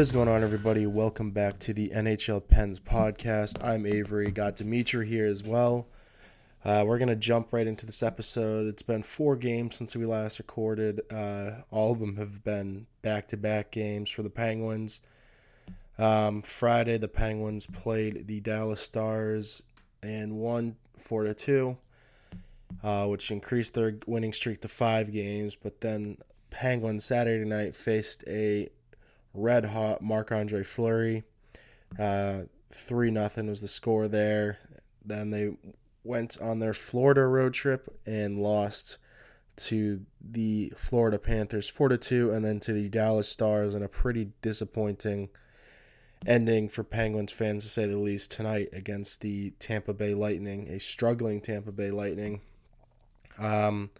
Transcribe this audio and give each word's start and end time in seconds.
What 0.00 0.04
is 0.04 0.12
going 0.12 0.28
on, 0.28 0.42
everybody? 0.42 0.86
Welcome 0.86 1.30
back 1.30 1.58
to 1.58 1.74
the 1.74 1.90
NHL 1.90 2.48
Pens 2.48 2.80
podcast. 2.80 3.62
I'm 3.62 3.84
Avery. 3.84 4.30
Got 4.30 4.56
Dimitri 4.56 5.06
here 5.06 5.26
as 5.26 5.44
well. 5.44 5.88
Uh, 6.64 6.84
we're 6.86 6.98
gonna 6.98 7.14
jump 7.14 7.52
right 7.52 7.66
into 7.66 7.84
this 7.84 8.02
episode. 8.02 8.66
It's 8.66 8.80
been 8.80 9.02
four 9.02 9.36
games 9.36 9.76
since 9.76 9.94
we 9.94 10.06
last 10.06 10.38
recorded. 10.38 11.02
Uh, 11.12 11.64
all 11.70 11.92
of 11.92 11.98
them 11.98 12.16
have 12.16 12.42
been 12.42 12.86
back-to-back 13.02 13.72
games 13.72 14.08
for 14.08 14.22
the 14.22 14.30
Penguins. 14.30 15.00
Um, 15.98 16.40
Friday, 16.40 16.96
the 16.96 17.06
Penguins 17.06 17.66
played 17.66 18.26
the 18.26 18.40
Dallas 18.40 18.80
Stars 18.80 19.62
and 20.02 20.38
won 20.38 20.76
four 20.96 21.24
to 21.24 21.34
two, 21.34 21.76
uh, 22.82 23.04
which 23.04 23.30
increased 23.30 23.74
their 23.74 23.98
winning 24.06 24.32
streak 24.32 24.62
to 24.62 24.68
five 24.68 25.12
games. 25.12 25.58
But 25.62 25.82
then 25.82 26.16
Penguins 26.48 27.04
Saturday 27.04 27.44
night 27.44 27.76
faced 27.76 28.24
a 28.26 28.70
red 29.34 29.66
hot 29.66 30.02
Marc 30.02 30.32
Andre 30.32 30.62
Fleury. 30.62 31.24
Uh, 31.98 32.42
three 32.72 33.10
nothing 33.10 33.48
was 33.48 33.60
the 33.60 33.68
score 33.68 34.08
there. 34.08 34.58
Then 35.04 35.30
they 35.30 35.52
went 36.04 36.40
on 36.40 36.58
their 36.58 36.74
Florida 36.74 37.26
road 37.26 37.54
trip 37.54 37.88
and 38.06 38.38
lost 38.38 38.98
to 39.56 40.00
the 40.20 40.72
Florida 40.76 41.18
Panthers 41.18 41.68
four 41.68 41.88
to 41.88 41.98
two, 41.98 42.30
and 42.30 42.44
then 42.44 42.60
to 42.60 42.72
the 42.72 42.88
Dallas 42.88 43.28
Stars 43.28 43.74
in 43.74 43.82
a 43.82 43.88
pretty 43.88 44.30
disappointing 44.40 45.28
ending 46.26 46.68
for 46.68 46.84
Penguins 46.84 47.32
fans 47.32 47.64
to 47.64 47.70
say 47.70 47.86
the 47.86 47.96
least 47.98 48.30
tonight 48.30 48.68
against 48.72 49.20
the 49.20 49.50
Tampa 49.58 49.92
Bay 49.92 50.14
Lightning, 50.14 50.68
a 50.68 50.78
struggling 50.78 51.40
Tampa 51.40 51.72
Bay 51.72 51.90
Lightning. 51.90 52.40
Um, 53.38 53.90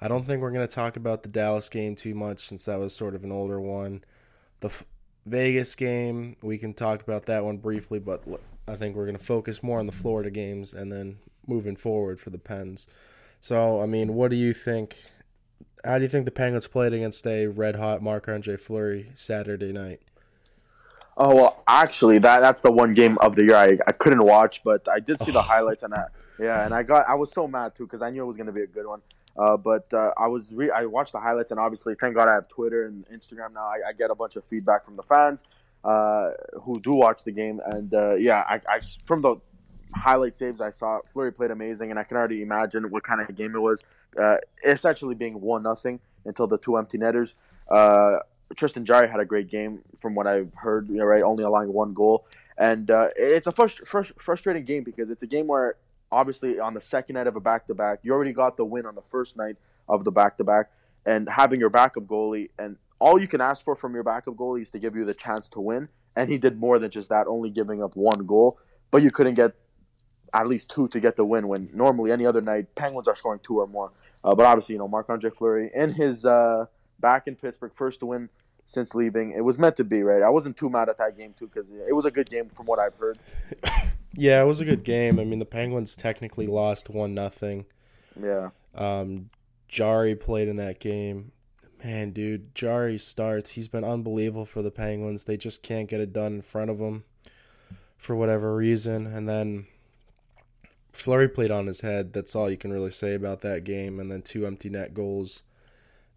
I 0.00 0.08
don't 0.08 0.26
think 0.26 0.42
we're 0.42 0.52
going 0.52 0.66
to 0.66 0.74
talk 0.74 0.96
about 0.96 1.22
the 1.22 1.28
Dallas 1.28 1.68
game 1.68 1.94
too 1.94 2.14
much 2.14 2.46
since 2.46 2.64
that 2.64 2.78
was 2.78 2.94
sort 2.94 3.14
of 3.14 3.24
an 3.24 3.32
older 3.32 3.60
one. 3.60 4.04
The 4.60 4.68
F- 4.68 4.84
Vegas 5.26 5.74
game, 5.74 6.36
we 6.42 6.58
can 6.58 6.72
talk 6.72 7.02
about 7.02 7.26
that 7.26 7.44
one 7.44 7.58
briefly, 7.58 7.98
but 7.98 8.22
I 8.68 8.76
think 8.76 8.96
we're 8.96 9.06
going 9.06 9.18
to 9.18 9.24
focus 9.24 9.62
more 9.62 9.78
on 9.78 9.86
the 9.86 9.92
Florida 9.92 10.30
games 10.30 10.72
and 10.72 10.90
then 10.90 11.18
moving 11.46 11.76
forward 11.76 12.20
for 12.20 12.30
the 12.30 12.38
Pens. 12.38 12.86
So, 13.40 13.80
I 13.80 13.86
mean, 13.86 14.14
what 14.14 14.30
do 14.30 14.36
you 14.36 14.52
think? 14.52 14.96
How 15.84 15.98
do 15.98 16.02
you 16.02 16.08
think 16.08 16.24
the 16.24 16.32
Penguins 16.32 16.66
played 16.66 16.92
against 16.92 17.26
a 17.26 17.46
red 17.46 17.76
hot 17.76 18.02
Marc 18.02 18.28
Andre 18.28 18.56
Fleury 18.56 19.12
Saturday 19.14 19.72
night? 19.72 20.00
Oh 21.18 21.34
well, 21.34 21.62
actually, 21.66 22.18
that 22.18 22.40
that's 22.40 22.60
the 22.60 22.70
one 22.70 22.92
game 22.92 23.16
of 23.18 23.36
the 23.36 23.44
year 23.44 23.56
I, 23.56 23.78
I 23.86 23.92
couldn't 23.92 24.22
watch, 24.22 24.62
but 24.62 24.86
I 24.88 25.00
did 25.00 25.20
see 25.20 25.30
the 25.30 25.38
oh. 25.38 25.42
highlights 25.42 25.82
and 25.82 25.92
that. 25.92 26.10
Yeah, 26.38 26.64
and 26.64 26.74
I 26.74 26.82
got 26.82 27.08
I 27.08 27.14
was 27.14 27.32
so 27.32 27.48
mad 27.48 27.74
too 27.74 27.84
because 27.84 28.02
I 28.02 28.10
knew 28.10 28.22
it 28.22 28.26
was 28.26 28.36
gonna 28.36 28.52
be 28.52 28.62
a 28.62 28.66
good 28.66 28.86
one. 28.86 29.00
Uh, 29.38 29.56
but 29.56 29.92
uh, 29.92 30.12
I 30.16 30.28
was 30.28 30.52
re- 30.54 30.70
I 30.70 30.86
watched 30.86 31.12
the 31.12 31.20
highlights 31.20 31.50
and 31.50 31.60
obviously 31.60 31.94
thank 31.94 32.14
God 32.14 32.28
I 32.28 32.34
have 32.34 32.48
Twitter 32.48 32.86
and 32.86 33.04
Instagram 33.08 33.52
now. 33.52 33.66
I, 33.66 33.88
I 33.88 33.92
get 33.92 34.10
a 34.10 34.14
bunch 34.14 34.36
of 34.36 34.44
feedback 34.44 34.84
from 34.84 34.96
the 34.96 35.02
fans 35.02 35.44
uh, 35.84 36.30
who 36.62 36.80
do 36.80 36.94
watch 36.94 37.24
the 37.24 37.32
game, 37.32 37.60
and 37.64 37.92
uh, 37.94 38.14
yeah, 38.14 38.42
I, 38.48 38.60
I 38.68 38.80
from 39.04 39.20
the 39.20 39.36
highlight 39.94 40.36
saves 40.36 40.60
I 40.60 40.70
saw, 40.70 41.00
Fleury 41.06 41.32
played 41.32 41.50
amazing, 41.50 41.90
and 41.90 41.98
I 41.98 42.04
can 42.04 42.16
already 42.16 42.42
imagine 42.42 42.90
what 42.90 43.02
kind 43.02 43.20
of 43.20 43.34
game 43.36 43.54
it 43.54 43.60
was. 43.60 43.84
Uh, 44.20 44.36
essentially 44.64 45.14
being 45.14 45.40
one 45.40 45.62
nothing 45.62 46.00
until 46.24 46.46
the 46.46 46.58
two 46.58 46.76
empty 46.76 46.98
netters. 46.98 47.34
Tristan 48.56 48.84
Jarry 48.84 49.08
had 49.08 49.18
a 49.18 49.24
great 49.24 49.50
game 49.50 49.82
from 49.98 50.14
what 50.14 50.26
I've 50.26 50.54
heard. 50.54 50.88
You 50.88 50.96
know, 50.96 51.04
right, 51.04 51.22
only 51.22 51.44
allowing 51.44 51.72
one 51.72 51.94
goal, 51.94 52.26
and 52.56 52.88
it's 53.16 53.46
a 53.46 53.52
frust- 53.52 53.84
frust- 53.84 54.18
frustrating 54.18 54.64
game 54.64 54.82
because 54.82 55.10
it's 55.10 55.22
a 55.22 55.26
game 55.26 55.46
where 55.46 55.76
obviously 56.10 56.58
on 56.58 56.74
the 56.74 56.80
second 56.80 57.14
night 57.14 57.26
of 57.26 57.36
a 57.36 57.40
back 57.40 57.66
to 57.66 57.74
back, 57.74 58.00
you 58.02 58.12
already 58.12 58.32
got 58.32 58.56
the 58.56 58.64
win 58.64 58.86
on 58.86 58.94
the 58.94 59.02
first 59.02 59.36
night 59.36 59.56
of 59.88 60.04
the 60.04 60.12
back 60.12 60.36
to 60.38 60.44
back, 60.44 60.70
and 61.04 61.28
having 61.28 61.60
your 61.60 61.70
backup 61.70 62.04
goalie 62.04 62.50
and 62.58 62.76
all 62.98 63.20
you 63.20 63.28
can 63.28 63.40
ask 63.40 63.64
for 63.64 63.76
from 63.76 63.94
your 63.94 64.02
backup 64.02 64.34
goalie 64.34 64.62
is 64.62 64.70
to 64.70 64.78
give 64.78 64.96
you 64.96 65.04
the 65.04 65.14
chance 65.14 65.48
to 65.50 65.60
win, 65.60 65.88
and 66.16 66.30
he 66.30 66.38
did 66.38 66.58
more 66.58 66.78
than 66.78 66.90
just 66.90 67.08
that, 67.10 67.26
only 67.26 67.50
giving 67.50 67.82
up 67.82 67.94
one 67.94 68.26
goal, 68.26 68.58
but 68.90 69.02
you 69.02 69.10
couldn't 69.10 69.34
get 69.34 69.52
at 70.34 70.48
least 70.48 70.70
two 70.70 70.88
to 70.88 71.00
get 71.00 71.16
the 71.16 71.24
win 71.24 71.48
when 71.48 71.70
normally 71.72 72.10
any 72.10 72.26
other 72.26 72.40
night 72.40 72.74
Penguins 72.74 73.08
are 73.08 73.14
scoring 73.14 73.40
two 73.42 73.58
or 73.58 73.66
more. 73.66 73.90
Uh, 74.24 74.34
but 74.34 74.44
obviously, 74.44 74.74
you 74.74 74.78
know, 74.78 74.88
Marc 74.88 75.08
Andre 75.08 75.30
Fleury 75.30 75.70
in 75.74 75.92
his 75.92 76.26
uh, 76.26 76.66
back 76.98 77.26
in 77.26 77.36
Pittsburgh, 77.36 77.72
first 77.74 78.02
win 78.02 78.28
since 78.64 78.94
leaving. 78.94 79.32
It 79.32 79.42
was 79.42 79.58
meant 79.58 79.76
to 79.76 79.84
be, 79.84 80.02
right? 80.02 80.22
I 80.22 80.28
wasn't 80.28 80.56
too 80.56 80.68
mad 80.68 80.88
at 80.88 80.98
that 80.98 81.16
game 81.16 81.34
too 81.38 81.46
because 81.46 81.70
it 81.70 81.94
was 81.94 82.04
a 82.04 82.10
good 82.10 82.28
game 82.28 82.48
from 82.48 82.66
what 82.66 82.78
I've 82.78 82.94
heard. 82.94 83.18
Yeah, 84.16 84.42
it 84.42 84.46
was 84.46 84.60
a 84.60 84.64
good 84.64 84.82
game. 84.82 85.20
I 85.20 85.24
mean, 85.24 85.38
the 85.38 85.44
Penguins 85.44 85.94
technically 85.94 86.46
lost 86.46 86.88
one 86.88 87.14
nothing. 87.14 87.66
Yeah. 88.20 88.50
Um, 88.74 89.30
Jarry 89.68 90.14
played 90.14 90.48
in 90.48 90.56
that 90.56 90.80
game. 90.80 91.32
Man, 91.84 92.12
dude, 92.12 92.54
Jarry 92.54 92.98
starts. 92.98 93.50
He's 93.52 93.68
been 93.68 93.84
unbelievable 93.84 94.46
for 94.46 94.62
the 94.62 94.70
Penguins. 94.70 95.24
They 95.24 95.36
just 95.36 95.62
can't 95.62 95.88
get 95.88 96.00
it 96.00 96.12
done 96.12 96.34
in 96.34 96.42
front 96.42 96.70
of 96.70 96.78
him 96.78 97.04
for 97.96 98.16
whatever 98.16 98.56
reason. 98.56 99.06
And 99.06 99.28
then 99.28 99.66
Fleury 100.92 101.28
played 101.28 101.50
on 101.50 101.66
his 101.66 101.80
head. 101.80 102.12
That's 102.12 102.34
all 102.34 102.50
you 102.50 102.56
can 102.56 102.72
really 102.72 102.90
say 102.90 103.14
about 103.14 103.42
that 103.42 103.64
game. 103.64 104.00
And 104.00 104.10
then 104.10 104.22
two 104.22 104.46
empty 104.46 104.70
net 104.70 104.94
goals 104.94 105.42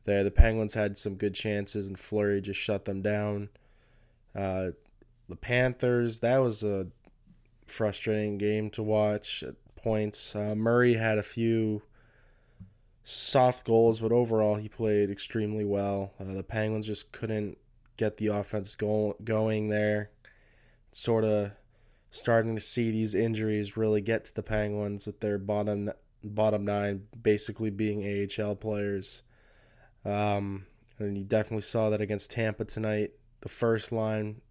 there. 0.06 0.24
The 0.24 0.32
Penguins 0.32 0.74
had 0.74 0.98
some 0.98 1.16
good 1.16 1.36
chances, 1.36 1.88
and 1.88 2.00
Fleury 2.00 2.40
just 2.40 2.60
shut 2.60 2.86
them 2.86 3.02
down. 3.02 3.50
Uh, 4.34 4.70
the 5.28 5.36
Panthers, 5.36 6.20
that 6.22 6.38
was 6.38 6.64
a 6.64 6.88
frustrating 7.70 8.38
game 8.38 8.70
to 8.72 8.84
watch 8.84 9.44
at 9.44 9.56
points. 9.76 10.36
Uh, 10.36 10.56
Murray 10.56 10.96
had 10.96 11.18
a 11.18 11.24
few 11.24 11.82
soft 13.04 13.66
goals, 13.66 14.00
but 14.00 14.12
overall 14.12 14.56
he 14.56 14.70
played 14.70 15.10
extremely 15.10 15.66
well. 15.66 16.14
Uh, 16.20 16.34
the 16.34 16.44
Penguins 16.44 16.86
just 16.86 17.12
couldn't 17.12 17.58
get 17.98 18.18
the 18.18 18.28
offense 18.28 18.76
go- 18.76 19.16
going 19.24 19.70
there. 19.70 20.12
Sort 20.92 21.24
of 21.24 21.52
starting 22.12 22.56
to 22.56 22.62
see 22.62 22.92
these 22.92 23.16
injuries 23.16 23.78
really 23.78 24.02
get 24.02 24.26
to 24.26 24.36
the 24.36 24.44
Penguins 24.44 25.06
with 25.06 25.20
their 25.20 25.38
bottom 25.38 25.92
bottom 26.24 26.66
nine 26.66 27.04
basically 27.22 27.70
being 27.70 28.04
AHL 28.04 28.56
players. 28.56 29.22
Um, 30.04 30.66
and 30.98 31.18
you 31.18 31.24
definitely 31.24 31.62
saw 31.62 31.90
that 31.90 32.02
against 32.02 32.32
Tampa 32.32 32.66
tonight. 32.66 33.12
The 33.42 33.50
first 33.50 33.92
line, 33.92 34.42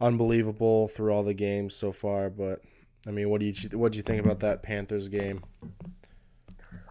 unbelievable 0.00 0.88
through 0.88 1.12
all 1.12 1.22
the 1.22 1.34
games 1.34 1.74
so 1.74 1.92
far. 1.92 2.30
But 2.30 2.62
I 3.06 3.10
mean, 3.10 3.30
what 3.30 3.40
do 3.40 3.46
you 3.46 3.78
what 3.78 3.92
do 3.92 3.96
you 3.96 4.02
think 4.02 4.24
about 4.24 4.40
that 4.40 4.62
Panthers 4.62 5.08
game? 5.08 5.44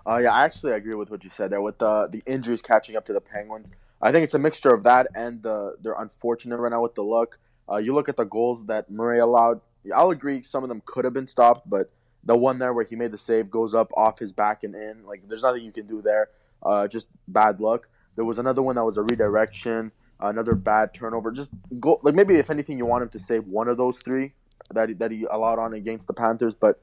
Uh, 0.07 0.17
yeah, 0.17 0.33
I 0.33 0.45
actually 0.45 0.73
agree 0.73 0.93
with 0.93 1.09
what 1.09 1.23
you 1.23 1.29
said 1.29 1.51
there. 1.51 1.61
With 1.61 1.79
the 1.79 2.07
the 2.07 2.23
injuries 2.25 2.61
catching 2.61 2.95
up 2.95 3.05
to 3.07 3.13
the 3.13 3.21
Penguins, 3.21 3.71
I 4.01 4.11
think 4.11 4.23
it's 4.23 4.33
a 4.33 4.39
mixture 4.39 4.73
of 4.73 4.83
that 4.83 5.07
and 5.15 5.41
the 5.41 5.75
they're 5.81 5.95
unfortunate 5.97 6.57
right 6.57 6.71
now 6.71 6.81
with 6.81 6.95
the 6.95 7.03
luck. 7.03 7.39
Uh, 7.69 7.77
you 7.77 7.93
look 7.93 8.09
at 8.09 8.15
the 8.15 8.25
goals 8.25 8.65
that 8.67 8.91
Murray 8.91 9.19
allowed. 9.19 9.61
I'll 9.93 10.11
agree 10.11 10.43
some 10.43 10.63
of 10.63 10.69
them 10.69 10.81
could 10.85 11.05
have 11.05 11.13
been 11.13 11.27
stopped, 11.27 11.69
but 11.69 11.91
the 12.23 12.35
one 12.35 12.57
there 12.59 12.73
where 12.73 12.85
he 12.85 12.95
made 12.95 13.11
the 13.11 13.17
save 13.17 13.49
goes 13.49 13.73
up 13.73 13.91
off 13.95 14.19
his 14.19 14.31
back 14.31 14.63
and 14.63 14.75
in. 14.75 15.05
Like 15.05 15.27
there's 15.27 15.43
nothing 15.43 15.63
you 15.63 15.71
can 15.71 15.87
do 15.87 16.01
there. 16.01 16.29
Uh, 16.61 16.87
just 16.87 17.07
bad 17.27 17.59
luck. 17.59 17.87
There 18.15 18.25
was 18.25 18.39
another 18.39 18.61
one 18.61 18.75
that 18.75 18.85
was 18.85 18.97
a 18.97 19.03
redirection, 19.03 19.91
another 20.19 20.55
bad 20.55 20.93
turnover. 20.93 21.31
Just 21.31 21.51
go 21.79 21.99
like 22.03 22.15
maybe 22.15 22.35
if 22.35 22.49
anything 22.49 22.77
you 22.77 22.85
want 22.85 23.03
him 23.03 23.09
to 23.09 23.19
save 23.19 23.47
one 23.47 23.67
of 23.67 23.77
those 23.77 23.99
three 23.99 24.33
that 24.73 24.89
he, 24.89 24.95
that 24.95 25.11
he 25.11 25.25
allowed 25.29 25.59
on 25.59 25.73
against 25.73 26.07
the 26.07 26.13
Panthers, 26.13 26.55
but 26.55 26.79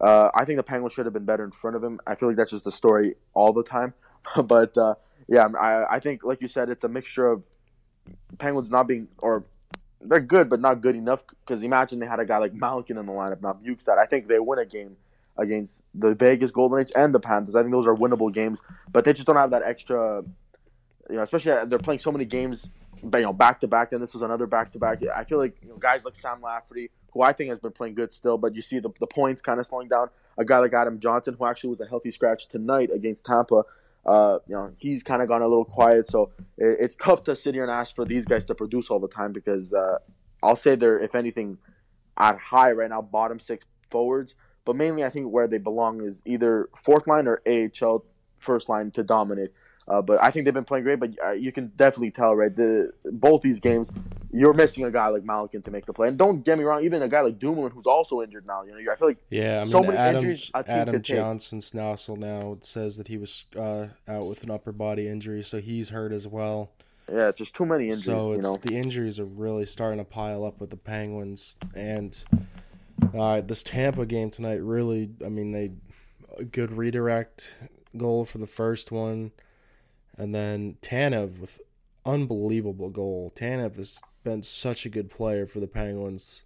uh, 0.00 0.30
I 0.34 0.44
think 0.44 0.56
the 0.56 0.62
Penguins 0.62 0.92
should 0.92 1.06
have 1.06 1.12
been 1.12 1.24
better 1.24 1.44
in 1.44 1.50
front 1.50 1.76
of 1.76 1.84
him. 1.84 2.00
I 2.06 2.14
feel 2.14 2.28
like 2.28 2.36
that's 2.36 2.50
just 2.50 2.64
the 2.64 2.72
story 2.72 3.16
all 3.34 3.52
the 3.52 3.62
time. 3.62 3.94
but 4.44 4.76
uh, 4.76 4.94
yeah, 5.28 5.48
I, 5.60 5.96
I 5.96 5.98
think 5.98 6.24
like 6.24 6.40
you 6.40 6.48
said, 6.48 6.70
it's 6.70 6.84
a 6.84 6.88
mixture 6.88 7.26
of 7.26 7.42
Penguins 8.38 8.70
not 8.70 8.88
being 8.88 9.08
or 9.18 9.44
they're 10.00 10.20
good 10.20 10.48
but 10.48 10.60
not 10.60 10.80
good 10.80 10.96
enough. 10.96 11.24
Because 11.26 11.62
imagine 11.62 11.98
they 11.98 12.06
had 12.06 12.20
a 12.20 12.24
guy 12.24 12.38
like 12.38 12.54
Malkin 12.54 12.96
in 12.96 13.06
the 13.06 13.12
lineup, 13.12 13.42
not 13.42 13.62
Bjugstad. 13.62 13.98
I 13.98 14.06
think 14.06 14.28
they 14.28 14.38
win 14.38 14.58
a 14.58 14.64
game 14.64 14.96
against 15.36 15.84
the 15.94 16.14
Vegas 16.14 16.50
Golden 16.50 16.78
Knights 16.78 16.92
and 16.94 17.14
the 17.14 17.20
Panthers. 17.20 17.54
I 17.54 17.62
think 17.62 17.72
those 17.72 17.86
are 17.86 17.94
winnable 17.94 18.32
games, 18.32 18.62
but 18.92 19.04
they 19.04 19.12
just 19.12 19.26
don't 19.26 19.36
have 19.36 19.50
that 19.50 19.62
extra. 19.62 20.22
You 21.10 21.16
know, 21.16 21.22
especially 21.22 21.66
they're 21.66 21.78
playing 21.78 22.00
so 22.00 22.12
many 22.12 22.24
games, 22.24 22.66
you 23.02 23.10
know, 23.10 23.32
back 23.32 23.60
to 23.60 23.68
back. 23.68 23.92
And 23.92 24.02
this 24.02 24.14
was 24.14 24.22
another 24.22 24.46
back 24.46 24.72
to 24.72 24.78
back. 24.78 25.00
I 25.14 25.24
feel 25.24 25.38
like 25.38 25.56
you 25.62 25.68
know, 25.68 25.76
guys 25.76 26.04
like 26.04 26.14
Sam 26.14 26.40
Lafferty, 26.40 26.90
who 27.12 27.22
I 27.22 27.32
think 27.32 27.48
has 27.50 27.58
been 27.58 27.72
playing 27.72 27.94
good 27.94 28.12
still, 28.12 28.38
but 28.38 28.54
you 28.54 28.62
see 28.62 28.78
the, 28.78 28.90
the 29.00 29.06
points 29.06 29.42
kind 29.42 29.60
of 29.60 29.66
slowing 29.66 29.88
down. 29.88 30.08
A 30.38 30.44
guy 30.44 30.58
like 30.58 30.72
Adam 30.72 30.98
Johnson, 31.00 31.34
who 31.38 31.44
actually 31.44 31.70
was 31.70 31.80
a 31.80 31.86
healthy 31.86 32.10
scratch 32.10 32.48
tonight 32.48 32.90
against 32.94 33.26
Tampa, 33.26 33.64
uh, 34.06 34.38
you 34.46 34.54
know, 34.54 34.72
he's 34.78 35.02
kind 35.02 35.20
of 35.20 35.28
gone 35.28 35.42
a 35.42 35.48
little 35.48 35.64
quiet. 35.64 36.06
So 36.06 36.30
it, 36.56 36.76
it's 36.80 36.96
tough 36.96 37.24
to 37.24 37.36
sit 37.36 37.54
here 37.54 37.62
and 37.62 37.72
ask 37.72 37.94
for 37.94 38.04
these 38.04 38.24
guys 38.24 38.44
to 38.46 38.54
produce 38.54 38.90
all 38.90 38.98
the 38.98 39.08
time 39.08 39.32
because 39.32 39.74
uh, 39.74 39.98
I'll 40.42 40.56
say 40.56 40.74
they're, 40.74 40.98
if 40.98 41.14
anything, 41.14 41.58
at 42.16 42.38
high 42.38 42.72
right 42.72 42.90
now, 42.90 43.02
bottom 43.02 43.38
six 43.38 43.66
forwards. 43.90 44.34
But 44.64 44.76
mainly, 44.76 45.04
I 45.04 45.08
think 45.08 45.30
where 45.30 45.48
they 45.48 45.58
belong 45.58 46.02
is 46.02 46.22
either 46.24 46.68
fourth 46.76 47.06
line 47.06 47.26
or 47.26 47.42
AHL 47.46 48.04
first 48.38 48.68
line 48.68 48.90
to 48.92 49.02
dominate. 49.02 49.50
Uh, 49.90 50.00
but 50.00 50.22
I 50.22 50.30
think 50.30 50.44
they've 50.44 50.54
been 50.54 50.64
playing 50.64 50.84
great. 50.84 51.00
But 51.00 51.10
uh, 51.22 51.32
you 51.32 51.50
can 51.50 51.72
definitely 51.74 52.12
tell, 52.12 52.36
right? 52.36 52.54
The 52.54 52.92
both 53.12 53.42
these 53.42 53.58
games, 53.58 53.90
you're 54.32 54.52
missing 54.52 54.84
a 54.84 54.90
guy 54.90 55.08
like 55.08 55.24
Malkin 55.24 55.62
to 55.62 55.70
make 55.72 55.84
the 55.84 55.92
play. 55.92 56.06
And 56.06 56.16
don't 56.16 56.44
get 56.44 56.58
me 56.58 56.64
wrong, 56.64 56.84
even 56.84 57.02
a 57.02 57.08
guy 57.08 57.22
like 57.22 57.40
Dumoulin, 57.40 57.72
who's 57.72 57.86
also 57.86 58.22
injured 58.22 58.46
now. 58.46 58.62
You 58.62 58.72
know, 58.72 58.92
I 58.92 58.94
feel 58.94 59.08
like 59.08 59.18
yeah, 59.30 59.58
I 59.58 59.64
mean, 59.64 59.72
so 59.72 59.82
many 59.82 59.96
Adam, 59.96 60.16
injuries. 60.16 60.50
Adam. 60.54 61.02
Johnson's 61.02 61.74
now 61.74 61.96
now 62.08 62.56
says 62.62 62.96
that 62.98 63.08
he 63.08 63.18
was 63.18 63.44
uh, 63.58 63.88
out 64.06 64.26
with 64.26 64.44
an 64.44 64.50
upper 64.52 64.70
body 64.70 65.08
injury, 65.08 65.42
so 65.42 65.60
he's 65.60 65.88
hurt 65.88 66.12
as 66.12 66.28
well. 66.28 66.70
Yeah, 67.12 67.32
just 67.34 67.56
too 67.56 67.66
many 67.66 67.88
injuries. 67.88 68.04
so 68.04 68.32
you 68.34 68.42
know. 68.42 68.56
the 68.58 68.76
injuries 68.76 69.18
are 69.18 69.24
really 69.24 69.66
starting 69.66 69.98
to 69.98 70.04
pile 70.04 70.44
up 70.44 70.60
with 70.60 70.70
the 70.70 70.76
Penguins 70.76 71.56
and 71.74 72.22
uh, 73.18 73.40
this 73.40 73.64
Tampa 73.64 74.06
game 74.06 74.30
tonight. 74.30 74.62
Really, 74.62 75.10
I 75.24 75.28
mean, 75.28 75.50
they 75.50 75.72
a 76.38 76.44
good 76.44 76.70
redirect 76.70 77.56
goal 77.96 78.24
for 78.24 78.38
the 78.38 78.46
first 78.46 78.92
one, 78.92 79.32
and 80.20 80.34
then 80.34 80.76
Tanev 80.82 81.40
with 81.40 81.60
unbelievable 82.04 82.90
goal. 82.90 83.32
Tanev 83.34 83.76
has 83.76 84.02
been 84.22 84.42
such 84.42 84.84
a 84.84 84.90
good 84.90 85.08
player 85.08 85.46
for 85.46 85.60
the 85.60 85.66
Penguins 85.66 86.44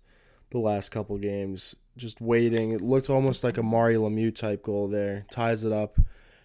the 0.53 0.59
last 0.59 0.93
couple 0.93 1.19
games. 1.19 1.75
Just 1.97 2.21
waiting, 2.21 2.71
it 2.71 2.81
looked 2.81 3.11
almost 3.11 3.43
like 3.43 3.59
a 3.59 3.65
Mario 3.65 4.09
Lemieux 4.09 4.35
type 4.35 4.62
goal 4.62 4.87
there. 4.87 5.26
Ties 5.29 5.65
it 5.65 5.73
up, 5.73 5.99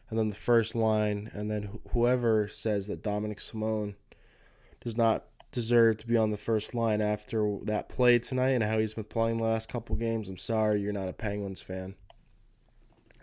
and 0.10 0.18
then 0.18 0.30
the 0.30 0.36
first 0.36 0.74
line, 0.74 1.30
and 1.34 1.52
then 1.52 1.64
wh- 1.64 1.92
whoever 1.92 2.48
says 2.48 2.88
that 2.88 3.04
Dominik 3.04 3.40
Simon 3.40 3.96
does 4.81 4.98
not 4.98 5.26
deserve 5.52 5.98
to 5.98 6.08
be 6.08 6.18
on 6.18 6.31
the 6.31 6.38
first 6.38 6.74
line 6.74 7.00
after 7.00 7.58
that 7.64 7.90
play 7.90 8.18
tonight 8.18 8.52
and 8.52 8.64
how 8.64 8.80
he's 8.80 8.96
been 8.96 9.04
playing 9.04 9.38
the 9.38 9.44
last 9.44 9.70
couple 9.70 9.96
games. 9.96 10.30
I'm 10.30 10.38
sorry, 10.38 10.81
you're 10.81 10.94
not 10.94 11.10
a 11.10 11.14
Penguins 11.14 11.62
fan. 11.62 11.94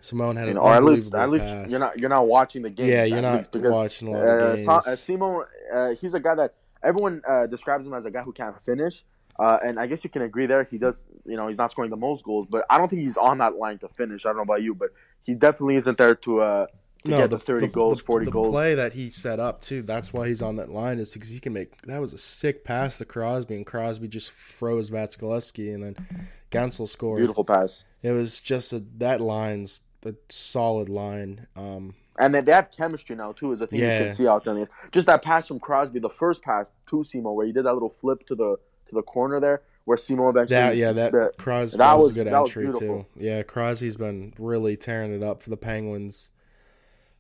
Simon 0.01 0.37
had 0.37 0.49
an 0.49 0.57
or 0.57 0.73
at 0.73 0.85
least 0.85 1.15
at 1.15 1.31
least 1.31 1.47
pass. 1.47 1.71
you're 1.71 1.81
not 1.81 1.99
you're 1.99 2.11
not 2.11 2.27
watching 2.27 2.63
the 2.63 2.71
game. 2.71 2.89
yeah, 2.89 3.05
you're 3.05 3.23
not 3.23 3.51
because 3.51 3.75
watching 3.75 4.09
a 4.09 4.11
lot 4.13 4.23
of 4.23 4.29
uh, 4.29 4.49
games. 4.49 4.65
Sa- 4.65 4.77
uh, 4.77 4.83
Simo, 4.91 5.45
uh, 5.73 5.95
he's 5.95 6.15
a 6.15 6.21
guy 6.21 6.35
that 6.35 6.55
everyone 6.83 7.23
uh, 7.27 7.47
describes 7.47 7.87
him 7.87 7.95
as 7.95 8.05
a 8.05 8.11
guy 8.11 8.23
who 8.23 8.33
can't 8.33 8.61
finish. 8.61 9.05
Uh, 9.39 9.59
and 9.63 9.79
I 9.79 9.87
guess 9.87 10.03
you 10.03 10.09
can 10.09 10.23
agree 10.23 10.47
there. 10.47 10.65
He 10.65 10.79
does, 10.79 11.05
you 11.27 11.37
know, 11.37 11.49
he's 11.49 11.59
not 11.59 11.71
scoring 11.71 11.91
the 11.91 11.97
most 11.97 12.25
goals, 12.25 12.47
but 12.49 12.65
I 12.71 12.79
don't 12.79 12.89
think 12.89 13.03
he's 13.03 13.19
on 13.19 13.39
that 13.39 13.57
line 13.57 13.77
to 13.79 13.89
finish. 13.89 14.25
I 14.25 14.31
don't 14.31 14.37
know 14.37 14.43
about 14.43 14.63
you, 14.63 14.75
but 14.75 14.91
he 15.23 15.35
definitely 15.35 15.77
isn't 15.77 15.99
there 15.99 16.15
to 16.15 16.41
uh, 16.41 16.67
to 17.05 17.17
get 17.17 17.31
the, 17.31 17.39
30 17.39 17.69
goals, 17.69 18.01
40 18.01 18.25
the 18.25 18.31
goals. 18.31 18.53
play 18.53 18.75
that 18.75 18.95
he 18.95 19.11
set 19.11 19.39
up 19.39 19.61
too. 19.61 19.83
That's 19.83 20.13
why 20.13 20.29
he's 20.29 20.43
on 20.43 20.57
that 20.57 20.71
line 20.71 20.99
is 20.99 21.13
because 21.13 21.29
he 21.29 21.41
can 21.41 21.53
make. 21.53 21.81
That 21.83 22.01
was 22.01 22.13
a 22.13 22.19
sick 22.19 22.65
pass 22.65 22.99
to 22.99 23.05
Crosby, 23.05 23.57
and 23.57 23.67
Crosby 23.67 24.09
just 24.09 24.31
froze 24.31 24.91
Vasilevskiy, 24.91 25.75
and 25.75 25.83
then 25.83 26.29
Guentzel 26.51 26.89
scored. 26.89 27.19
Beautiful 27.19 27.45
pass. 27.45 27.85
It 28.03 28.13
was 28.13 28.41
just 28.41 28.73
a 28.73 28.83
that 28.99 29.21
line's 29.21 29.81
a 30.07 30.15
solid 30.29 30.89
line. 30.89 31.47
Um, 31.57 31.95
And 32.19 32.35
then 32.35 32.45
they 32.45 32.53
have 32.53 32.71
chemistry 32.71 33.15
now 33.17 33.33
too, 33.33 33.53
is 33.53 33.61
a 33.61 33.67
thing 33.67 33.81
Yeah. 33.81 33.99
you 33.99 34.05
can 34.07 34.11
see 34.11 34.27
out 34.27 34.45
there. 34.45 34.67
Just 34.93 35.07
that 35.07 35.23
pass 35.23 35.47
from 35.49 35.61
Crosby, 35.61 35.99
the 36.01 36.09
first 36.11 36.43
pass 36.43 36.73
to 36.87 36.97
Simo, 36.97 37.35
where 37.35 37.47
he 37.47 37.53
did 37.53 37.65
that 37.67 37.75
little 37.75 37.91
flip 37.91 38.27
to 38.27 38.35
the 38.35 38.57
to 38.89 38.95
the 38.95 39.03
corner 39.03 39.41
there, 39.41 39.63
where 39.85 39.97
Simo 39.99 40.31
eventually. 40.31 40.55
that 40.61 40.77
yeah, 40.77 40.93
that 40.93 41.13
the- 41.13 41.33
Crosby 41.39 41.79
that 41.79 41.95
was, 41.99 42.07
was- 42.09 42.17
a 42.17 42.25
good 42.25 42.33
entry 42.33 42.73
too. 42.79 43.05
Yeah, 43.17 43.43
Crosby's 43.43 43.97
been 43.97 44.33
really 44.39 44.77
tearing 44.77 45.13
it 45.13 45.23
up 45.23 45.43
for 45.43 45.51
the 45.51 45.57
Penguins. 45.57 46.31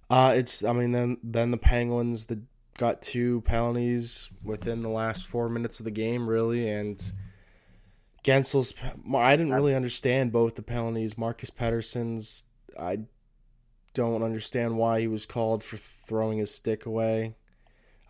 Uh 0.08 0.32
it's 0.36 0.62
I 0.64 0.72
mean 0.72 0.92
then 0.92 1.18
then 1.22 1.50
the 1.50 1.56
Penguins 1.58 2.26
the 2.26 2.40
got 2.78 3.02
two 3.02 3.40
penalties 3.42 4.30
within 4.44 4.82
the 4.82 4.88
last 4.90 5.26
four 5.26 5.48
minutes 5.48 5.80
of 5.80 5.84
the 5.84 5.90
game 5.90 6.28
really 6.28 6.68
and 6.68 7.12
Guentzel's 8.24 8.74
I 9.14 9.36
didn't 9.36 9.52
really 9.54 9.74
understand 9.74 10.32
both 10.32 10.54
the 10.56 10.62
penalties. 10.62 11.16
Marcus 11.18 11.50
Pettersson's 11.50 12.44
I 12.78 13.00
don't 13.94 14.22
understand 14.22 14.76
why 14.76 15.00
he 15.00 15.08
was 15.08 15.26
called 15.26 15.64
for 15.64 15.76
throwing 15.76 16.38
his 16.38 16.54
stick 16.54 16.86
away. 16.86 17.34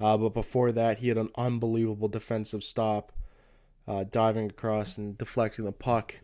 Uh, 0.00 0.16
but 0.16 0.34
before 0.34 0.72
that, 0.72 0.98
he 0.98 1.08
had 1.08 1.16
an 1.16 1.30
unbelievable 1.36 2.08
defensive 2.08 2.62
stop, 2.62 3.12
uh, 3.88 4.04
diving 4.10 4.50
across 4.50 4.98
and 4.98 5.16
deflecting 5.16 5.64
the 5.64 5.72
puck. 5.72 6.14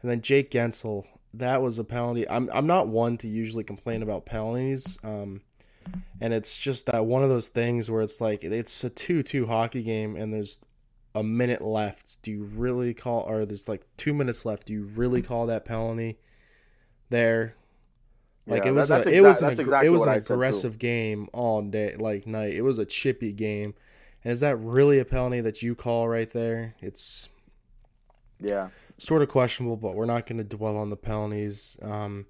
And 0.00 0.10
then 0.10 0.22
Jake 0.22 0.50
Guentzel, 0.50 1.06
that 1.34 1.62
was 1.62 1.78
a 1.78 1.84
penalty. 1.84 2.28
I'm 2.28 2.50
I'm 2.52 2.66
not 2.66 2.88
one 2.88 3.16
to 3.18 3.28
usually 3.28 3.64
complain 3.64 4.02
about 4.02 4.26
penalties, 4.26 4.98
um, 5.04 5.42
and 6.20 6.34
it's 6.34 6.58
just 6.58 6.86
that 6.86 7.06
one 7.06 7.22
of 7.22 7.28
those 7.28 7.48
things 7.48 7.90
where 7.90 8.02
it's 8.02 8.20
like 8.20 8.42
it's 8.44 8.82
a 8.82 8.90
two-two 8.90 9.46
hockey 9.46 9.82
game, 9.82 10.16
and 10.16 10.32
there's 10.32 10.58
a 11.14 11.22
minute 11.22 11.62
left. 11.62 12.20
Do 12.22 12.32
you 12.32 12.44
really 12.44 12.92
call, 12.94 13.20
or 13.20 13.44
there's 13.46 13.68
like 13.68 13.86
two 13.96 14.12
minutes 14.12 14.44
left? 14.44 14.66
Do 14.66 14.72
you 14.72 14.84
really 14.84 15.22
call 15.22 15.46
that 15.46 15.64
penalty 15.64 16.18
there? 17.08 17.54
Like 18.46 18.64
Yeah, 18.64 18.70
it 18.70 18.72
was 18.74 18.88
that- 18.88 19.06
a, 19.06 19.10
it 19.12 19.20
was 19.22 19.40
an, 19.42 19.50
exactly 19.50 19.86
it 19.86 19.90
was 19.90 20.02
an 20.02 20.08
I 20.08 20.18
said, 20.18 20.26
too. 20.28 20.34
aggressive 20.34 20.78
game 20.78 21.28
all 21.32 21.62
day, 21.62 21.94
like 21.96 22.26
night. 22.26 22.54
It 22.54 22.62
was 22.62 22.78
a 22.78 22.84
chippy 22.84 23.32
game, 23.32 23.74
and 24.24 24.32
is 24.32 24.40
that 24.40 24.56
really 24.56 24.98
a 24.98 25.04
penalty 25.04 25.40
that 25.42 25.62
you 25.62 25.74
call 25.74 26.08
right 26.08 26.30
there? 26.30 26.74
It's 26.80 27.28
Yeah. 28.40 28.68
sort 28.98 29.22
of 29.22 29.28
questionable, 29.28 29.76
but 29.76 29.94
we're 29.94 30.06
not 30.06 30.26
going 30.26 30.38
to 30.38 30.44
dwell 30.44 30.76
on 30.76 30.90
the 30.90 30.96
penalties. 30.96 31.76
Um, 31.82 32.26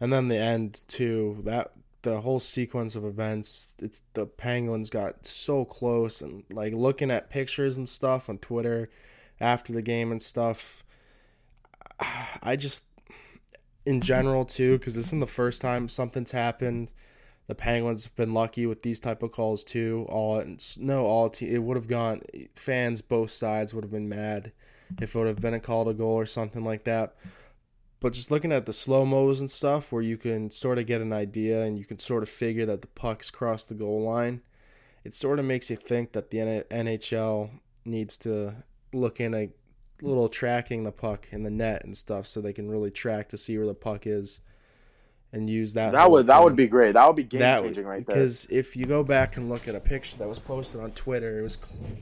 and 0.00 0.12
then 0.12 0.28
the 0.28 0.36
end 0.38 0.82
too. 0.88 1.42
That 1.44 1.72
the 2.00 2.22
whole 2.22 2.40
sequence 2.40 2.96
of 2.96 3.04
events. 3.04 3.74
It's 3.78 4.02
the 4.14 4.26
Penguins 4.26 4.88
got 4.90 5.26
so 5.26 5.64
close, 5.66 6.20
and 6.22 6.44
like 6.50 6.72
looking 6.72 7.10
at 7.10 7.28
pictures 7.30 7.76
and 7.76 7.88
stuff 7.88 8.28
on 8.30 8.38
Twitter 8.38 8.88
after 9.38 9.72
the 9.72 9.82
game 9.82 10.10
and 10.10 10.22
stuff. 10.22 10.82
I 12.42 12.56
just, 12.56 12.84
in 13.84 14.00
general 14.00 14.44
too, 14.44 14.78
because 14.78 14.94
this 14.94 15.08
isn't 15.08 15.20
the 15.20 15.26
first 15.26 15.60
time 15.60 15.88
something's 15.88 16.30
happened. 16.30 16.92
The 17.48 17.54
Penguins 17.54 18.04
have 18.04 18.14
been 18.14 18.34
lucky 18.34 18.66
with 18.66 18.82
these 18.82 19.00
type 19.00 19.22
of 19.22 19.32
calls 19.32 19.64
too. 19.64 20.06
All 20.08 20.44
no, 20.78 21.06
all 21.06 21.30
te- 21.30 21.54
it 21.54 21.58
would 21.58 21.76
have 21.76 21.88
gone. 21.88 22.22
Fans 22.54 23.02
both 23.02 23.30
sides 23.30 23.74
would 23.74 23.84
have 23.84 23.90
been 23.90 24.08
mad 24.08 24.52
if 25.00 25.14
it 25.14 25.18
would 25.18 25.26
have 25.26 25.40
been 25.40 25.54
a 25.54 25.60
call 25.60 25.84
to 25.86 25.92
goal 25.92 26.14
or 26.14 26.26
something 26.26 26.64
like 26.64 26.84
that. 26.84 27.14
But 28.00 28.12
just 28.14 28.30
looking 28.30 28.52
at 28.52 28.66
the 28.66 28.72
slow 28.72 29.04
mos 29.04 29.40
and 29.40 29.50
stuff, 29.50 29.92
where 29.92 30.02
you 30.02 30.16
can 30.16 30.50
sort 30.50 30.78
of 30.78 30.86
get 30.86 31.00
an 31.00 31.12
idea 31.12 31.62
and 31.62 31.78
you 31.78 31.84
can 31.84 31.98
sort 31.98 32.22
of 32.22 32.28
figure 32.28 32.66
that 32.66 32.80
the 32.80 32.88
puck's 32.88 33.30
crossed 33.30 33.68
the 33.68 33.74
goal 33.74 34.02
line, 34.02 34.42
it 35.04 35.14
sort 35.14 35.38
of 35.38 35.44
makes 35.44 35.70
you 35.70 35.76
think 35.76 36.12
that 36.12 36.30
the 36.30 36.38
NHL 36.38 37.50
needs 37.84 38.16
to 38.18 38.54
look 38.92 39.20
in 39.20 39.34
a 39.34 39.50
little 40.02 40.28
tracking 40.28 40.84
the 40.84 40.92
puck 40.92 41.28
in 41.30 41.44
the 41.44 41.50
net 41.50 41.84
and 41.84 41.96
stuff, 41.96 42.26
so 42.26 42.40
they 42.40 42.52
can 42.52 42.68
really 42.68 42.90
track 42.90 43.28
to 43.30 43.36
see 43.36 43.56
where 43.56 43.66
the 43.66 43.74
puck 43.74 44.06
is, 44.06 44.40
and 45.32 45.48
use 45.48 45.72
that. 45.74 45.92
That 45.92 46.10
would 46.10 46.26
that 46.26 46.42
would 46.42 46.56
be 46.56 46.66
great. 46.66 46.92
That 46.92 47.06
would 47.06 47.16
be 47.16 47.24
game 47.24 47.40
That 47.40 47.62
changing 47.62 47.86
right 47.86 48.04
there. 48.06 48.16
Because 48.16 48.46
if 48.50 48.76
you 48.76 48.86
go 48.86 49.02
back 49.02 49.36
and 49.36 49.48
look 49.48 49.66
at 49.68 49.74
a 49.74 49.80
picture 49.80 50.18
that 50.18 50.28
was 50.28 50.38
posted 50.38 50.80
on 50.80 50.90
Twitter, 50.92 51.38
it 51.38 51.42
was 51.42 51.58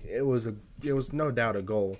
it 0.09 0.27
was 0.27 0.47
a 0.47 0.55
it 0.83 0.93
was 0.93 1.13
no 1.13 1.31
doubt 1.31 1.57
a 1.57 1.63
goal. 1.63 1.97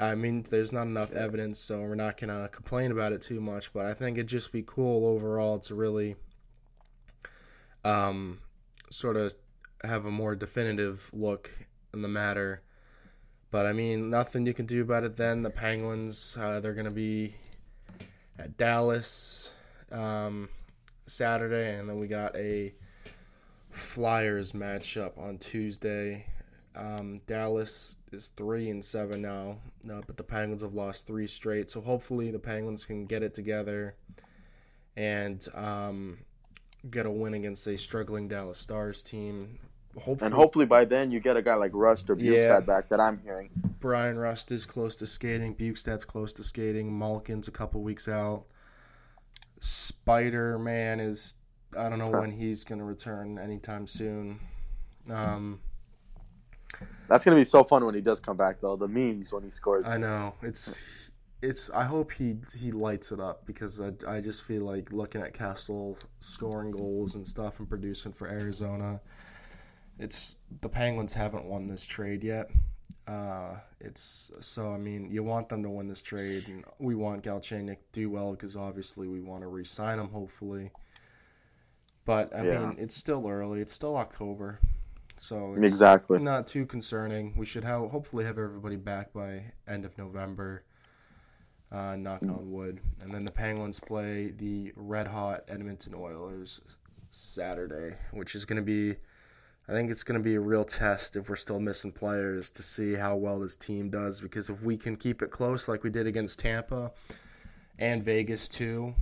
I 0.00 0.14
mean, 0.14 0.44
there's 0.48 0.72
not 0.72 0.86
enough 0.86 1.12
evidence, 1.12 1.58
so 1.58 1.80
we're 1.80 1.96
not 1.96 2.20
gonna 2.20 2.48
complain 2.48 2.92
about 2.92 3.12
it 3.12 3.20
too 3.20 3.40
much. 3.40 3.72
But 3.72 3.86
I 3.86 3.94
think 3.94 4.16
it'd 4.16 4.28
just 4.28 4.52
be 4.52 4.62
cool 4.64 5.06
overall 5.06 5.58
to 5.60 5.74
really, 5.74 6.14
um, 7.84 8.38
sort 8.90 9.16
of 9.16 9.34
have 9.84 10.06
a 10.06 10.10
more 10.10 10.34
definitive 10.36 11.10
look 11.12 11.50
in 11.92 12.02
the 12.02 12.08
matter. 12.08 12.62
But 13.50 13.66
I 13.66 13.72
mean, 13.72 14.10
nothing 14.10 14.46
you 14.46 14.54
can 14.54 14.66
do 14.66 14.82
about 14.82 15.04
it. 15.04 15.16
Then 15.16 15.42
the 15.42 15.50
Penguins, 15.50 16.36
uh, 16.38 16.60
they're 16.60 16.74
gonna 16.74 16.90
be 16.90 17.34
at 18.38 18.56
Dallas 18.56 19.52
um, 19.90 20.48
Saturday, 21.06 21.76
and 21.78 21.88
then 21.88 21.98
we 21.98 22.06
got 22.06 22.36
a 22.36 22.74
Flyers 23.70 24.52
matchup 24.52 25.18
on 25.18 25.38
Tuesday. 25.38 26.26
Um, 26.76 27.20
Dallas 27.26 27.96
is 28.12 28.28
three 28.36 28.70
and 28.70 28.84
seven 28.84 29.22
now, 29.22 29.58
no, 29.84 30.02
but 30.06 30.16
the 30.16 30.22
Penguins 30.22 30.62
have 30.62 30.74
lost 30.74 31.06
three 31.06 31.26
straight. 31.26 31.70
So 31.70 31.80
hopefully 31.80 32.30
the 32.30 32.38
Penguins 32.38 32.84
can 32.84 33.06
get 33.06 33.22
it 33.22 33.34
together 33.34 33.94
and 34.96 35.46
um, 35.54 36.18
get 36.90 37.06
a 37.06 37.10
win 37.10 37.34
against 37.34 37.66
a 37.66 37.76
struggling 37.76 38.28
Dallas 38.28 38.58
Stars 38.58 39.02
team. 39.02 39.58
Hopefully, 39.98 40.26
and 40.26 40.34
hopefully 40.34 40.66
by 40.66 40.84
then 40.84 41.10
you 41.10 41.20
get 41.20 41.36
a 41.36 41.42
guy 41.42 41.54
like 41.54 41.70
Rust 41.74 42.08
or 42.10 42.16
Bjugstad 42.16 42.42
Yeah. 42.48 42.60
back 42.60 42.88
that 42.88 43.00
I'm 43.00 43.18
hearing. 43.18 43.50
Bryan 43.80 44.16
Rust 44.18 44.50
is 44.52 44.66
close 44.66 44.96
to 44.96 45.06
skating. 45.06 45.54
Bjugstad's 45.54 46.04
close 46.04 46.32
to 46.34 46.42
skating. 46.42 46.96
Malkin's 46.96 47.48
a 47.48 47.52
couple 47.52 47.82
weeks 47.82 48.08
out. 48.08 48.44
Spider 49.60 50.58
Man 50.58 51.00
is 51.00 51.34
I 51.76 51.88
don't 51.88 51.98
know 51.98 52.10
when 52.10 52.30
he's 52.30 52.64
gonna 52.64 52.84
return 52.84 53.38
anytime 53.38 53.86
soon. 53.86 54.40
Um, 55.10 55.60
That's 57.08 57.24
gonna 57.24 57.36
be 57.36 57.44
so 57.44 57.64
fun 57.64 57.84
when 57.84 57.94
he 57.94 58.00
does 58.00 58.20
come 58.20 58.36
back 58.36 58.60
though. 58.60 58.76
The 58.76 58.88
memes 58.88 59.32
when 59.32 59.42
he 59.42 59.50
scores. 59.50 59.84
I 59.86 59.96
know 59.96 60.34
it's 60.42 60.78
it's. 61.42 61.70
I 61.70 61.84
hope 61.84 62.12
he 62.12 62.36
he 62.56 62.72
lights 62.72 63.12
it 63.12 63.20
up 63.20 63.44
because 63.46 63.80
I 63.80 63.92
I 64.06 64.20
just 64.20 64.42
feel 64.42 64.62
like 64.62 64.92
looking 64.92 65.20
at 65.20 65.34
Kessel 65.34 65.98
scoring 66.20 66.70
goals 66.70 67.14
and 67.14 67.26
stuff 67.26 67.58
and 67.58 67.68
producing 67.68 68.12
for 68.12 68.28
Arizona. 68.28 69.00
It's 69.98 70.36
the 70.60 70.68
Penguins 70.68 71.12
haven't 71.14 71.44
won 71.44 71.66
this 71.66 71.84
trade 71.84 72.22
yet. 72.22 72.50
Uh, 73.06 73.56
it's 73.80 74.30
so 74.40 74.72
I 74.72 74.78
mean 74.78 75.10
you 75.10 75.22
want 75.22 75.48
them 75.48 75.62
to 75.62 75.70
win 75.70 75.88
this 75.88 76.02
trade, 76.02 76.46
and 76.48 76.64
we 76.78 76.94
want 76.94 77.24
Galchenyuk 77.24 77.76
to 77.76 77.92
do 77.92 78.10
well 78.10 78.32
because 78.32 78.56
obviously 78.56 79.08
we 79.08 79.20
want 79.20 79.42
to 79.42 79.48
re-sign 79.48 79.98
him 79.98 80.08
hopefully. 80.10 80.70
But 82.04 82.34
I 82.34 82.44
Yeah. 82.46 82.66
mean 82.66 82.76
it's 82.78 82.94
still 82.94 83.26
early. 83.28 83.60
It's 83.60 83.72
still 83.72 83.96
October, 83.96 84.60
so 85.18 85.54
it's 85.54 85.66
Exactly. 85.66 86.18
not 86.18 86.46
too 86.46 86.64
concerning. 86.66 87.34
We 87.36 87.46
should 87.46 87.64
have 87.64 87.90
hopefully 87.90 88.24
have 88.24 88.38
everybody 88.38 88.76
back 88.76 89.12
by 89.12 89.52
end 89.66 89.84
of 89.84 89.96
November. 89.98 90.64
Uh, 91.70 91.96
knock 91.96 92.22
on 92.22 92.50
wood, 92.50 92.80
and 92.98 93.12
then 93.12 93.26
the 93.26 93.30
Penguins 93.30 93.78
play 93.78 94.30
the 94.30 94.72
red 94.74 95.06
hot 95.06 95.44
Edmonton 95.48 95.94
Oilers 95.94 96.62
Saturday, 97.10 97.94
which 98.10 98.34
is 98.34 98.46
going 98.46 98.56
to 98.56 98.62
be 98.62 98.96
I 99.68 99.72
think 99.72 99.90
it's 99.90 100.02
going 100.02 100.18
to 100.18 100.24
be 100.24 100.34
a 100.34 100.40
real 100.40 100.64
test 100.64 101.14
if 101.14 101.28
we're 101.28 101.36
still 101.36 101.60
missing 101.60 101.92
players 101.92 102.48
to 102.50 102.62
see 102.62 102.94
how 102.94 103.16
well 103.16 103.38
this 103.38 103.54
team 103.54 103.90
does. 103.90 104.20
Because 104.20 104.48
if 104.48 104.62
we 104.62 104.78
can 104.78 104.96
keep 104.96 105.20
it 105.20 105.30
close 105.30 105.68
like 105.68 105.84
we 105.84 105.90
did 105.90 106.06
against 106.06 106.38
Tampa 106.38 106.90
and 107.78 108.02
Vegas 108.02 108.48
too, 108.48 108.94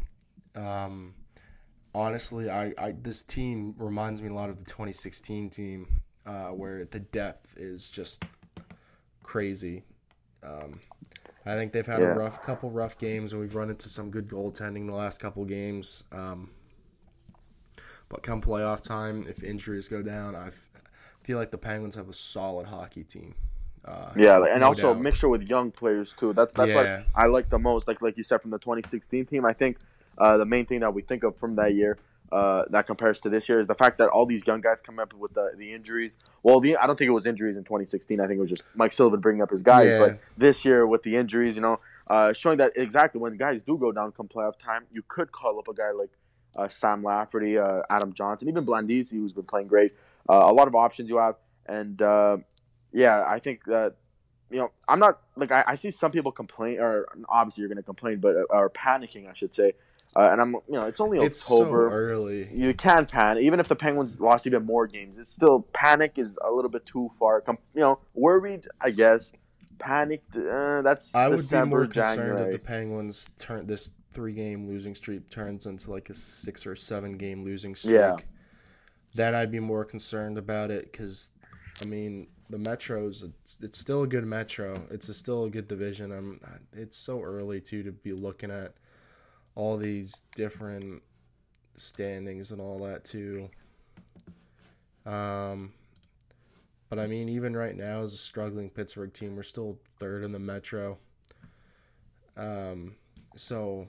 um, 0.57 1.15
honestly, 1.95 2.51
I, 2.51 2.75
I 2.79 2.93
this 3.01 3.23
team 3.23 3.75
reminds 3.79 4.21
me 4.23 4.29
a 4.29 4.35
lot 4.35 4.51
of 4.51 4.59
the 4.59 4.65
2016 4.65 5.51
team, 5.51 6.01
uh, 6.27 6.49
where 6.49 6.85
the 6.85 6.99
depth 7.01 7.57
is 7.57 7.89
just 7.89 8.25
crazy. 9.23 9.85
Um, 10.43 10.81
I 11.45 11.55
think 11.55 11.73
they've 11.73 11.87
had 11.87 12.01
Yeah. 12.01 12.15
a 12.15 12.19
rough 12.19 12.43
couple 12.43 12.71
rough 12.71 12.99
games, 12.99 13.33
and 13.33 13.41
we've 13.41 13.55
run 13.55 13.71
into 13.71 13.89
some 13.89 14.11
good 14.11 14.27
goaltending 14.29 14.87
the 14.89 14.95
last 14.95 15.21
couple 15.21 15.45
games. 15.45 16.03
Um, 16.11 16.51
but 18.09 18.23
come 18.23 18.41
playoff 18.41 18.81
time, 18.83 19.27
if 19.29 19.43
injuries 19.43 19.89
go 19.89 20.03
down, 20.03 20.35
I 20.37 20.51
feel 21.23 21.39
like 21.39 21.51
the 21.51 21.59
Penguins 21.59 21.95
have 21.97 22.09
a 22.09 22.13
solid 22.13 22.67
hockey 22.67 23.05
team. 23.05 23.35
Uh, 23.85 24.13
Yeah, 24.17 24.45
and 24.51 24.61
no 24.61 24.69
also 24.69 24.91
a 24.91 24.95
doubt. 24.95 25.03
mixture 25.03 25.29
with 25.29 25.43
young 25.43 25.71
players 25.71 26.13
too. 26.13 26.33
That's 26.33 26.55
that's 26.55 26.71
Yeah. 26.71 26.75
what 26.75 27.07
I 27.15 27.27
like 27.27 27.49
the 27.51 27.59
most. 27.59 27.87
Like 27.89 28.03
like 28.03 28.17
you 28.17 28.23
said 28.25 28.43
from 28.43 28.51
the 28.51 28.59
2016 28.59 29.27
team, 29.27 29.45
I 29.47 29.53
think 29.53 29.77
uh, 30.19 30.37
the 30.39 30.45
main 30.45 30.67
thing 30.67 30.81
that 30.81 30.93
we 30.95 31.03
think 31.03 31.23
of 31.25 31.37
from 31.37 31.57
that 31.57 31.75
year 31.75 31.99
uh, 32.33 32.65
that 32.71 32.87
compares 32.89 33.21
to 33.21 33.29
this 33.29 33.49
year 33.49 33.61
is 33.61 33.69
the 33.69 33.75
fact 33.75 33.99
that 33.99 34.09
all 34.09 34.27
these 34.27 34.45
young 34.45 34.61
guys 34.61 34.81
come 34.81 34.99
up 34.99 35.15
with 35.15 35.33
the, 35.35 35.53
the 35.57 35.73
injuries. 35.73 36.17
Well, 36.43 36.59
the, 36.59 36.77
I 36.77 36.85
don't 36.89 36.99
think 36.99 37.07
it 37.09 37.13
was 37.13 37.25
injuries 37.27 37.57
in 37.57 37.63
2016. 37.63 38.19
I 38.21 38.27
think 38.27 38.39
it 38.39 38.41
was 38.41 38.51
just 38.51 38.65
Mike 38.75 38.91
Sullivan 38.91 39.21
bringing 39.21 39.43
up 39.43 39.51
his 39.51 39.63
guys. 39.63 39.93
Yeah. 39.93 39.99
But 40.01 40.19
this 40.37 40.65
year 40.65 40.85
with 40.89 41.05
the 41.05 41.15
injuries, 41.15 41.55
you 41.55 41.63
know, 41.63 41.79
uh, 42.11 42.33
showing 42.33 42.59
that 42.59 42.73
exactly 42.75 43.21
when 43.21 43.37
guys 43.37 43.63
do 43.63 43.79
go 43.79 43.93
down 43.93 44.11
come 44.11 44.27
playoff 44.27 44.59
time, 44.59 44.87
you 44.91 45.05
could 45.07 45.31
call 45.31 45.57
up 45.61 45.69
a 45.69 45.75
guy 45.75 45.93
like 45.93 46.11
uh, 46.57 46.69
Sam 46.69 47.03
Lafferty, 47.03 47.59
uh, 47.59 47.83
Adam 47.91 48.13
Johnson, 48.13 48.49
even 48.49 48.65
Blandisi, 48.65 49.13
who's 49.13 49.33
been 49.33 49.45
playing 49.45 49.69
great. 49.69 49.93
Uh, 50.29 50.45
a 50.47 50.53
lot 50.53 50.69
of 50.69 50.75
options 50.75 51.09
you 51.09 51.19
have, 51.19 51.37
and 51.67 52.01
uh, 52.03 52.39
yeah, 52.93 53.25
I 53.29 53.39
think 53.39 53.65
that 53.67 53.95
you 54.51 54.59
know 54.59 54.73
I'm 54.89 54.99
not 54.99 55.21
like 55.37 55.53
I, 55.53 55.65
I 55.67 55.75
see 55.75 55.91
some 55.91 56.11
people 56.11 56.33
complain, 56.33 56.81
or 56.81 57.07
obviously 57.29 57.63
you're 57.63 57.69
going 57.69 57.77
to 57.77 57.83
complain, 57.83 58.19
but 58.19 58.37
uh, 58.37 58.45
are 58.51 58.71
panicking, 58.71 59.29
I 59.29 59.33
should 59.35 59.53
say. 59.53 59.75
Uh, 60.15 60.29
and 60.31 60.41
I'm 60.41 60.53
you 60.53 60.63
know 60.71 60.83
it's 60.83 61.01
only 61.01 61.19
it's 61.19 61.41
so 61.43 61.57
October. 61.57 61.91
early. 61.91 62.49
you 62.53 62.73
can 62.75 63.07
panic, 63.07 63.43
even 63.45 63.61
if 63.61 63.69
the 63.69 63.77
Penguins 63.77 64.19
lost 64.21 64.47
even 64.47 64.65
more 64.65 64.87
games. 64.87 65.19
It's 65.19 65.29
still 65.29 65.63
panic 65.73 66.13
is 66.17 66.39
a 66.43 66.51
little 66.51 66.71
bit 66.71 66.87
too 66.87 67.11
far. 67.19 67.41
Com- 67.41 67.59
you 67.75 67.81
know, 67.81 67.99
worried, 68.15 68.69
I 68.81 68.91
guess. 68.91 69.33
Panicked, 69.79 70.35
uh, 70.35 70.81
that's 70.81 71.15
I 71.15 71.29
would 71.29 71.37
December, 71.37 71.67
be 71.67 71.69
more 71.69 71.87
concerned 71.87 72.17
January. 72.17 72.55
if 72.55 72.63
the 72.63 72.67
Penguins 72.67 73.29
turn 73.39 73.67
this 73.67 73.91
three 74.17 74.33
game 74.33 74.67
losing 74.67 74.95
streak 74.95 75.29
turns 75.29 75.67
into 75.67 75.91
like 75.91 76.09
a 76.09 76.15
six 76.15 76.67
or 76.67 76.75
seven 76.75 77.19
game 77.19 77.45
losing 77.45 77.75
streak. 77.75 77.97
Yeah. 77.97 78.17
Then 79.15 79.35
I'd 79.35 79.53
be 79.53 79.61
more 79.61 79.85
concerned 79.85 80.39
about 80.39 80.71
it 80.71 80.91
because, 80.91 81.31
I 81.83 81.85
mean, 81.85 82.27
the 82.49 82.57
Metros, 82.57 83.25
it's, 83.25 83.59
it's 83.61 83.79
still 83.79 84.05
a 84.05 84.07
good 84.07 84.25
Metro. 84.25 84.83
It's 84.91 85.11
a 85.11 85.15
still 85.15 85.45
a 85.45 85.51
good 85.51 85.69
division. 85.69 86.13
I'm, 86.13 86.41
it's 86.73 86.97
so 86.97 87.21
early 87.21 87.61
too 87.61 87.83
to 87.83 87.93
be 87.93 88.15
looking 88.15 88.51
at 88.51 88.73
all 89.55 89.77
these 89.77 90.23
different 90.35 91.03
standings 91.75 92.53
and 92.53 92.61
all 92.61 92.79
that 92.79 93.05
too. 93.05 93.51
Um, 95.05 95.75
but 96.89 96.99
I 96.99 97.07
mean, 97.07 97.29
even 97.29 97.55
right 97.55 97.77
now, 97.77 98.03
as 98.03 98.15
a 98.15 98.17
struggling 98.17 98.71
Pittsburgh 98.71 99.13
team, 99.13 99.37
we're 99.37 99.43
still 99.43 99.79
third 99.99 100.25
in 100.25 100.33
the 100.33 100.39
Metro. 100.39 100.97
Um, 102.39 102.95
so. 103.37 103.87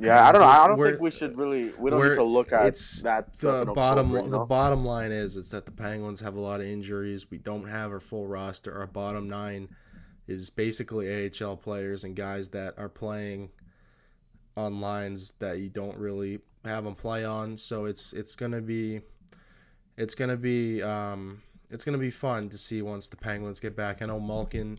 Yeah, 0.00 0.28
I 0.28 0.32
don't 0.32 0.40
know. 0.40 0.46
I 0.46 0.66
don't 0.66 0.78
we're- 0.78 0.92
think 0.92 1.02
we 1.02 1.10
should 1.10 1.36
really. 1.36 1.72
We 1.78 1.90
don't 1.90 2.06
need 2.06 2.14
to 2.14 2.22
look 2.22 2.52
at 2.52 2.66
it's 2.66 3.02
that. 3.02 3.34
the 3.36 3.64
bottom 3.66 4.12
the 4.12 4.22
know? 4.22 4.46
bottom 4.46 4.84
line 4.84 5.12
is 5.12 5.36
is 5.36 5.50
that 5.50 5.64
the 5.64 5.72
Penguins 5.72 6.20
have 6.20 6.36
a 6.36 6.40
lot 6.40 6.60
of 6.60 6.66
injuries. 6.66 7.30
We 7.30 7.38
don't 7.38 7.68
have 7.68 7.90
our 7.92 8.00
full 8.00 8.26
roster. 8.26 8.72
Our 8.78 8.86
bottom 8.86 9.28
nine 9.28 9.68
is 10.26 10.50
basically 10.50 11.30
AHL 11.30 11.56
players 11.56 12.04
and 12.04 12.14
guys 12.14 12.48
that 12.50 12.74
are 12.78 12.88
playing 12.88 13.50
on 14.56 14.80
lines 14.80 15.34
that 15.38 15.58
you 15.58 15.68
don't 15.68 15.96
really 15.96 16.40
have 16.64 16.84
them 16.84 16.94
play 16.94 17.24
on. 17.24 17.56
So 17.56 17.86
it's 17.86 18.12
it's 18.12 18.36
gonna 18.36 18.60
be 18.60 19.00
it's 19.96 20.14
gonna 20.14 20.36
be 20.36 20.82
um, 20.82 21.42
it's 21.70 21.84
gonna 21.84 21.98
be 21.98 22.10
fun 22.10 22.48
to 22.50 22.58
see 22.58 22.82
once 22.82 23.08
the 23.08 23.16
Penguins 23.16 23.60
get 23.60 23.76
back. 23.76 24.02
I 24.02 24.06
know 24.06 24.20
Malkin. 24.20 24.78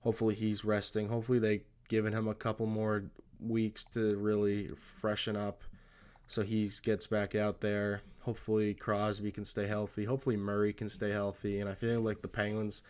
Hopefully 0.00 0.34
he's 0.34 0.64
resting. 0.64 1.08
Hopefully 1.08 1.38
they 1.38 1.62
given 1.88 2.12
him 2.12 2.28
a 2.28 2.34
couple 2.34 2.66
more 2.66 3.04
weeks 3.40 3.84
to 3.84 4.16
really 4.16 4.70
freshen 5.00 5.36
up 5.36 5.62
so 6.28 6.42
he 6.42 6.70
gets 6.82 7.06
back 7.06 7.34
out 7.34 7.60
there. 7.60 8.02
Hopefully 8.20 8.74
Crosby 8.74 9.32
can 9.32 9.46
stay 9.46 9.66
healthy. 9.66 10.04
Hopefully 10.04 10.36
Murray 10.36 10.74
can 10.74 10.90
stay 10.90 11.10
healthy. 11.10 11.60
And 11.60 11.68
I 11.68 11.74
feel 11.74 12.00
like 12.02 12.20
the 12.20 12.28
Penguins, 12.28 12.82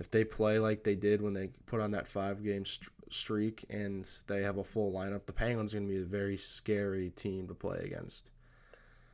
if 0.00 0.10
they 0.10 0.24
play 0.24 0.58
like 0.58 0.82
they 0.82 0.96
did 0.96 1.22
when 1.22 1.32
they 1.32 1.50
put 1.66 1.80
on 1.80 1.92
that 1.92 2.08
five 2.08 2.42
game 2.42 2.66
st- 2.66 2.90
streak 3.08 3.64
and 3.70 4.04
they 4.26 4.42
have 4.42 4.58
a 4.58 4.64
full 4.64 4.92
lineup, 4.92 5.24
the 5.24 5.32
Penguins 5.32 5.72
are 5.72 5.78
going 5.78 5.88
to 5.88 5.94
be 5.94 6.02
a 6.02 6.04
very 6.04 6.36
scary 6.36 7.10
team 7.10 7.46
to 7.46 7.54
play 7.54 7.78
against. 7.84 8.32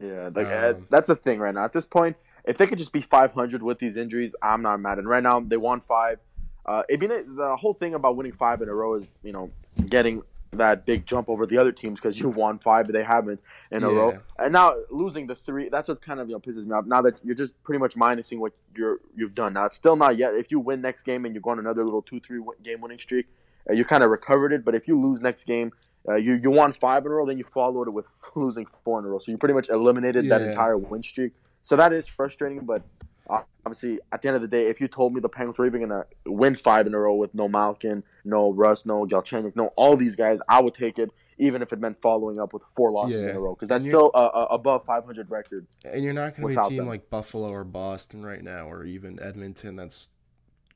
Yeah, 0.01 0.31
like 0.35 0.47
uh, 0.47 0.51
Um, 0.77 0.87
that's 0.89 1.09
the 1.09 1.15
thing 1.17 1.39
right 1.39 1.55
now. 1.55 1.65
At 1.65 1.75
this 1.75 1.87
point, 1.87 2.17
if 2.45 2.57
they 2.57 2.67
could 2.67 2.79
just 2.79 2.93
be 2.93 3.03
500 3.03 3.63
with 3.63 3.79
these 3.79 3.99
injuries, 3.99 4.35
I'm 4.41 4.63
not 4.63 4.81
mad. 4.81 4.99
And 4.99 5.09
right 5.09 5.23
now, 5.23 5.41
they 5.41 5.57
won 5.59 5.81
five. 5.81 6.19
Uh, 6.65 6.83
it 6.89 6.99
mean 7.01 7.37
the 7.37 7.57
whole 7.57 7.75
thing 7.75 7.95
about 7.95 8.17
winning 8.17 8.33
five 8.33 8.63
in 8.63 8.69
a 8.69 8.75
row 8.75 8.95
is 8.95 9.07
you 9.23 9.33
know 9.33 9.51
getting 9.89 10.23
that 10.59 10.85
big 10.87 11.07
jump 11.07 11.29
over 11.29 11.47
the 11.47 11.59
other 11.59 11.73
teams 11.73 12.01
because 12.01 12.19
you've 12.19 12.37
won 12.45 12.59
five, 12.59 12.87
but 12.87 12.93
they 12.93 13.05
haven't 13.05 13.41
in 13.71 13.83
a 13.85 13.91
Yeah. 13.91 13.97
row. 13.99 14.19
And 14.39 14.53
now 14.53 14.75
losing 14.91 15.27
the 15.27 15.35
three, 15.35 15.69
that's 15.69 15.89
what 15.89 16.01
kind 16.03 16.21
of 16.21 16.29
you 16.29 16.35
know 16.35 16.41
pisses 16.41 16.67
me 16.67 16.73
off. 16.73 16.87
Now 16.87 17.03
that 17.03 17.15
you're 17.25 17.35
just 17.35 17.63
pretty 17.65 17.79
much 17.79 17.95
minusing 17.95 18.39
what 18.39 18.53
you're 18.77 18.99
you've 19.15 19.35
done. 19.35 19.53
Now 19.55 19.67
it's 19.67 19.77
still 19.77 19.97
not 19.97 20.17
yet. 20.17 20.35
If 20.35 20.51
you 20.51 20.61
win 20.61 20.81
next 20.81 21.03
game 21.05 21.25
and 21.25 21.35
you 21.35 21.41
go 21.41 21.51
on 21.51 21.59
another 21.59 21.85
little 21.85 22.03
two 22.03 22.21
three 22.21 22.41
game 22.63 22.81
winning 22.81 22.99
streak, 22.99 23.27
uh, 23.69 23.73
you 23.73 23.85
kind 23.85 24.03
of 24.05 24.11
recovered 24.11 24.53
it. 24.53 24.65
But 24.65 24.75
if 24.75 24.87
you 24.89 25.01
lose 25.01 25.21
next 25.21 25.45
game, 25.45 25.73
uh, 26.09 26.15
you 26.17 26.35
you 26.35 26.51
won 26.51 26.73
five 26.73 27.05
in 27.07 27.13
a 27.13 27.15
row, 27.15 27.27
then 27.27 27.39
you 27.39 27.45
followed 27.45 27.89
it 27.89 27.93
with 27.93 28.07
losing 28.35 28.67
four 28.85 28.99
in 28.99 29.05
a 29.05 29.09
row. 29.09 29.19
So 29.19 29.31
you 29.33 29.39
pretty 29.39 29.55
much 29.55 29.69
eliminated 29.69 30.29
that 30.29 30.43
entire 30.43 30.77
win 30.77 31.03
streak. 31.03 31.33
So 31.63 31.77
that 31.77 31.93
is 31.93 32.07
frustrating, 32.07 32.61
but. 32.65 32.83
Obviously, 33.29 33.99
at 34.13 34.23
the 34.23 34.29
end 34.29 34.37
of 34.37 34.43
the 34.43 34.49
day, 34.49 34.67
if 34.69 34.81
you 34.81 34.87
told 34.87 35.13
me 35.13 35.21
the 35.21 35.29
Penguins 35.29 35.59
were 35.59 35.67
even 35.67 35.81
gonna 35.81 36.07
win 36.25 36.55
five 36.55 36.87
in 36.87 36.95
a 36.95 36.99
row 36.99 37.17
with 37.17 37.35
no 37.35 37.49
Malkin, 37.49 38.05
no 38.25 38.53
Rust, 38.53 38.87
no 38.87 39.05
Galchenyuk, 39.05 39.57
no 39.57 39.69
all 39.77 39.97
these 39.97 40.15
guys, 40.15 40.39
I 40.49 40.61
would 40.61 40.75
take 40.75 40.99
it, 41.01 41.11
even 41.39 41.63
if 41.63 41.73
it 41.73 41.81
meant 41.81 42.01
following 42.01 42.39
up 42.39 42.53
with 42.53 42.63
four 42.63 42.93
losses 42.93 43.17
Yeah. 43.17 43.31
in 43.31 43.37
a 43.37 43.41
row, 43.41 43.55
because 43.55 43.69
that's 43.69 43.85
still 43.85 44.13
a, 44.15 44.19
a 44.21 44.45
above 44.55 44.85
500 44.85 45.31
record. 45.31 45.67
And 45.91 46.05
you're 46.05 46.13
not 46.13 46.37
going 46.37 46.55
to 46.55 46.61
be 46.61 46.67
a 46.67 46.69
team 46.69 46.79
them. 46.79 46.87
like 46.87 47.11
Buffalo 47.11 47.49
or 47.51 47.65
Boston 47.65 48.25
right 48.25 48.43
now, 48.43 48.71
or 48.71 48.85
even 48.85 49.21
Edmonton 49.21 49.75
that's 49.75 50.11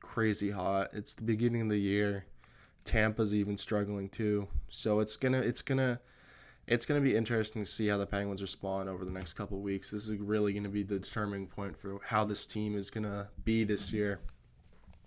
crazy 0.01 0.51
hot. 0.51 0.89
It's 0.93 1.15
the 1.15 1.23
beginning 1.23 1.63
of 1.63 1.69
the 1.69 1.79
year. 1.79 2.27
Tampa's 2.85 3.33
even 3.35 3.57
struggling 3.57 4.09
too. 4.09 4.49
So 4.69 4.99
it's 5.01 5.17
gonna 5.17 5.41
it's 5.41 5.63
gonna 5.63 6.01
it's 6.71 6.87
gonna 6.87 7.01
be 7.01 7.17
interesting 7.17 7.65
to 7.65 7.69
see 7.69 7.89
how 7.89 7.99
the 7.99 8.07
Penguins 8.07 8.41
respond 8.41 8.89
over 8.89 9.05
the 9.05 9.11
next 9.11 9.33
couple 9.33 9.59
of 9.59 9.63
weeks. 9.65 9.91
This 9.91 10.09
is 10.09 10.17
really 10.19 10.53
gonna 10.53 10.69
be 10.69 10.85
the 10.85 11.01
determining 11.01 11.49
point 11.49 11.77
for 11.77 11.99
how 12.07 12.25
this 12.25 12.47
team 12.47 12.77
is 12.79 12.91
gonna 12.91 13.29
be 13.45 13.65
this 13.65 13.93
year. 13.93 14.21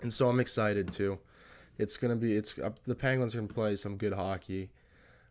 And 0.01 0.12
so 0.12 0.27
I'm 0.27 0.41
excited 0.41 0.91
too. 0.91 1.17
It's 1.77 1.96
gonna 1.96 2.17
be 2.17 2.36
it's 2.36 2.60
uh, 2.60 2.72
the 2.86 2.93
Penguins 2.93 3.34
are 3.34 3.39
gonna 3.39 3.53
play 3.53 3.77
some 3.77 3.96
good 3.96 4.12
hockey. 4.12 4.72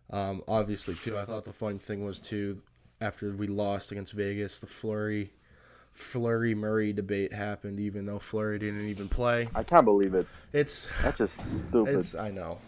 Um, 0.08 0.42
obviously 0.48 0.94
too. 0.94 1.18
I 1.18 1.26
thought 1.26 1.44
the 1.44 1.52
fun 1.52 1.78
thing 1.78 2.02
was 2.02 2.18
too 2.18 2.62
after 3.02 3.30
we 3.32 3.46
lost 3.46 3.92
against 3.92 4.14
Vegas, 4.14 4.58
the 4.58 4.66
Fleury 4.66 5.32
Fleury 5.92 6.54
Murray 6.54 6.94
debate 6.94 7.34
happened, 7.34 7.78
even 7.78 8.06
though 8.06 8.18
Fleury 8.18 8.58
didn't 8.58 8.88
even 8.88 9.06
play. 9.06 9.50
I 9.54 9.62
can't 9.62 9.84
believe 9.84 10.14
it. 10.14 10.26
It's 10.54 10.88
That's 11.02 11.18
just 11.18 11.66
stupid. 11.66 11.98
it's 11.98 12.14
I 12.14 12.30
know. 12.30 12.58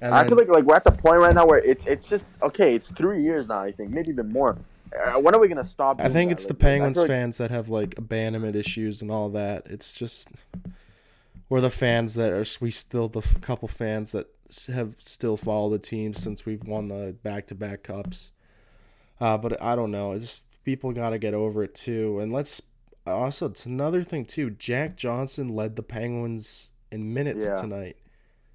And 0.00 0.14
I 0.14 0.18
then- 0.18 0.28
feel 0.28 0.38
like 0.38 0.48
like 0.48 0.64
we're 0.64 0.76
at 0.76 0.84
the 0.84 0.90
point 0.92 1.20
right 1.20 1.34
now 1.34 1.46
where 1.46 1.58
it's 1.58 1.86
it's 1.86 2.08
just 2.08 2.26
okay. 2.42 2.74
It's 2.74 2.88
three 2.88 3.22
years 3.22 3.48
now. 3.48 3.60
I 3.60 3.72
think 3.72 3.90
maybe 3.90 4.10
even 4.10 4.32
more. 4.32 4.56
Uh, 4.96 5.18
when 5.20 5.34
are 5.34 5.40
we 5.40 5.48
gonna 5.48 5.64
stop? 5.64 6.00
I 6.00 6.08
think 6.08 6.30
that? 6.30 6.34
it's 6.34 6.46
the 6.46 6.54
Like, 6.54 6.62
I 6.62 6.66
Penguins 6.68 6.96
like- 6.98 7.08
fans 7.08 7.38
that 7.38 7.50
have 7.50 7.68
like 7.68 7.98
abandonment 7.98 8.56
issues 8.56 9.02
and 9.02 9.10
all 9.10 9.28
that. 9.30 9.66
It's 9.66 9.92
just 9.94 10.28
we're 11.48 11.60
the 11.60 11.70
fans 11.70 12.14
that 12.14 12.32
are 12.32 12.44
we 12.60 12.70
still 12.70 13.08
the 13.08 13.22
couple 13.40 13.68
fans 13.68 14.12
that 14.12 14.26
have 14.72 14.94
still 15.04 15.36
followed 15.36 15.70
the 15.70 15.78
team 15.78 16.14
since 16.14 16.46
we've 16.46 16.62
won 16.64 16.88
the 16.88 17.16
back 17.22 17.46
to 17.48 17.54
back 17.54 17.82
cups. 17.82 18.30
Uh, 19.20 19.36
but 19.38 19.60
I 19.62 19.74
don't 19.74 19.90
know. 19.90 20.12
It's 20.12 20.24
just 20.24 20.64
people 20.64 20.92
got 20.92 21.10
to 21.10 21.18
get 21.18 21.34
over 21.34 21.62
it 21.64 21.74
too. 21.74 22.20
And 22.20 22.32
let's 22.32 22.62
also 23.06 23.46
it's 23.46 23.66
another 23.66 24.02
thing 24.04 24.24
too. 24.24 24.50
Jack 24.50 24.96
Johnson 24.96 25.48
led 25.48 25.74
the 25.76 25.82
Penguins 25.82 26.70
in 26.92 27.12
minutes 27.12 27.46
Yeah. 27.46 27.56
tonight. 27.60 27.96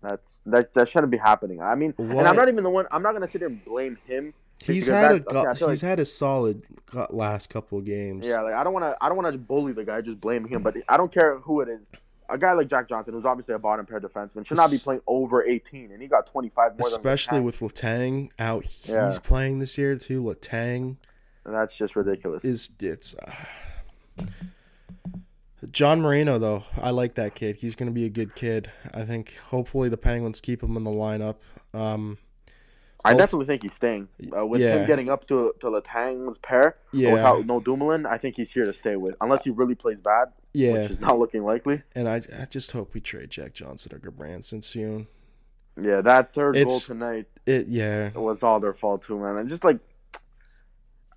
That's 0.01 0.41
that 0.47 0.73
that 0.73 0.87
shouldn't 0.89 1.11
be 1.11 1.17
happening. 1.17 1.61
I 1.61 1.75
mean, 1.75 1.93
and 1.97 2.27
I'm 2.27 2.35
not 2.35 2.47
even 2.47 2.63
the 2.63 2.69
one. 2.69 2.85
I'm 2.91 3.03
not 3.03 3.13
gonna 3.13 3.27
sit 3.27 3.39
there 3.39 3.47
and 3.49 3.63
blame 3.63 3.97
him. 4.05 4.33
He's 4.63 4.87
had 4.87 5.11
a 5.11 5.19
that- 5.19 5.27
okay, 5.27 5.33
go- 5.33 5.45
I 5.49 5.53
he's 5.53 5.61
like- 5.61 5.79
had 5.81 5.99
a 5.99 6.05
solid 6.05 6.63
last 7.09 7.49
couple 7.49 7.77
of 7.79 7.85
games. 7.85 8.27
Yeah, 8.27 8.41
like 8.41 8.53
I 8.53 8.63
don't 8.63 8.73
want 8.73 8.85
to. 8.85 8.95
I 9.01 9.07
don't 9.09 9.17
want 9.17 9.31
to 9.31 9.37
bully 9.37 9.73
the 9.73 9.83
guy, 9.83 10.01
just 10.01 10.19
blame 10.21 10.45
him. 10.47 10.61
But 10.63 10.75
I 10.89 10.97
don't 10.97 11.11
care 11.11 11.37
who 11.39 11.61
it 11.61 11.69
is. 11.69 11.89
A 12.29 12.37
guy 12.37 12.53
like 12.53 12.67
Jack 12.69 12.87
Johnson, 12.87 13.13
who's 13.13 13.25
obviously 13.25 13.53
a 13.55 13.59
bottom 13.59 13.85
pair 13.85 13.99
defenseman, 13.99 14.45
should 14.45 14.55
not 14.57 14.71
be 14.71 14.77
playing 14.77 15.01
over 15.05 15.43
18, 15.43 15.91
and 15.91 16.01
he 16.01 16.07
got 16.07 16.27
25 16.27 16.79
more. 16.79 16.87
especially 16.87 17.41
with 17.41 17.59
Letang 17.59 18.29
out. 18.39 18.63
He's 18.65 18.87
Yeah. 18.89 19.17
playing 19.21 19.59
this 19.59 19.77
year 19.77 19.97
too. 19.97 20.23
Letang 20.23 20.95
and 21.43 21.53
that's 21.53 21.75
just 21.77 21.95
ridiculous. 21.95 22.45
is 22.45 22.69
it's. 22.79 23.15
Uh, 23.15 24.25
John 25.71 26.01
Marino, 26.01 26.37
though, 26.37 26.63
I 26.81 26.89
like 26.91 27.15
that 27.15 27.35
kid. 27.35 27.55
He's 27.57 27.75
going 27.75 27.89
to 27.89 27.93
be 27.93 28.05
a 28.05 28.09
good 28.09 28.35
kid. 28.35 28.71
I 28.93 29.03
think 29.03 29.35
hopefully 29.49 29.89
the 29.89 29.97
Penguins 29.97 30.41
keep 30.41 30.61
him 30.61 30.75
in 30.75 30.83
the 30.83 30.91
lineup. 30.91 31.35
Um, 31.73 32.17
I 33.05 33.13
definitely 33.15 33.45
think 33.47 33.63
he's 33.63 33.73
staying. 33.73 34.09
Uh, 34.35 34.45
with 34.45 34.61
Yeah. 34.61 34.75
him 34.77 34.87
getting 34.87 35.09
up 35.09 35.27
to 35.29 35.53
to 35.61 35.67
Letang's 35.71 36.37
pair, 36.37 36.75
yeah, 36.93 37.13
without 37.13 37.45
no 37.47 37.59
Dumoulin, 37.59 38.05
I 38.05 38.17
think 38.17 38.35
he's 38.35 38.51
here 38.51 38.65
to 38.65 38.73
stay 38.73 38.95
with. 38.95 39.15
Unless 39.21 39.43
he 39.45 39.49
really 39.49 39.73
plays 39.73 39.99
bad, 39.99 40.27
yeah, 40.53 40.73
which 40.73 40.91
is 40.91 40.99
not 41.01 41.17
looking 41.17 41.43
likely. 41.43 41.81
and 41.95 42.07
I, 42.07 42.21
I 42.37 42.45
just 42.45 42.73
hope 42.73 42.93
we 42.93 43.01
trade 43.01 43.31
Jack 43.31 43.53
Johnson 43.53 43.93
or 44.03 44.11
Branson 44.11 44.61
soon. 44.61 45.07
Yeah, 45.81 46.01
that 46.01 46.33
third 46.35 46.53
goal 46.53 46.61
It's- 46.63 46.85
tonight 46.85 47.25
It, 47.47 47.67
yeah, 47.69 48.11
was 48.11 48.43
all 48.43 48.59
their 48.59 48.73
fault 48.73 49.03
too, 49.03 49.17
man. 49.17 49.37
And 49.37 49.49
just 49.49 49.63
like, 49.63 49.79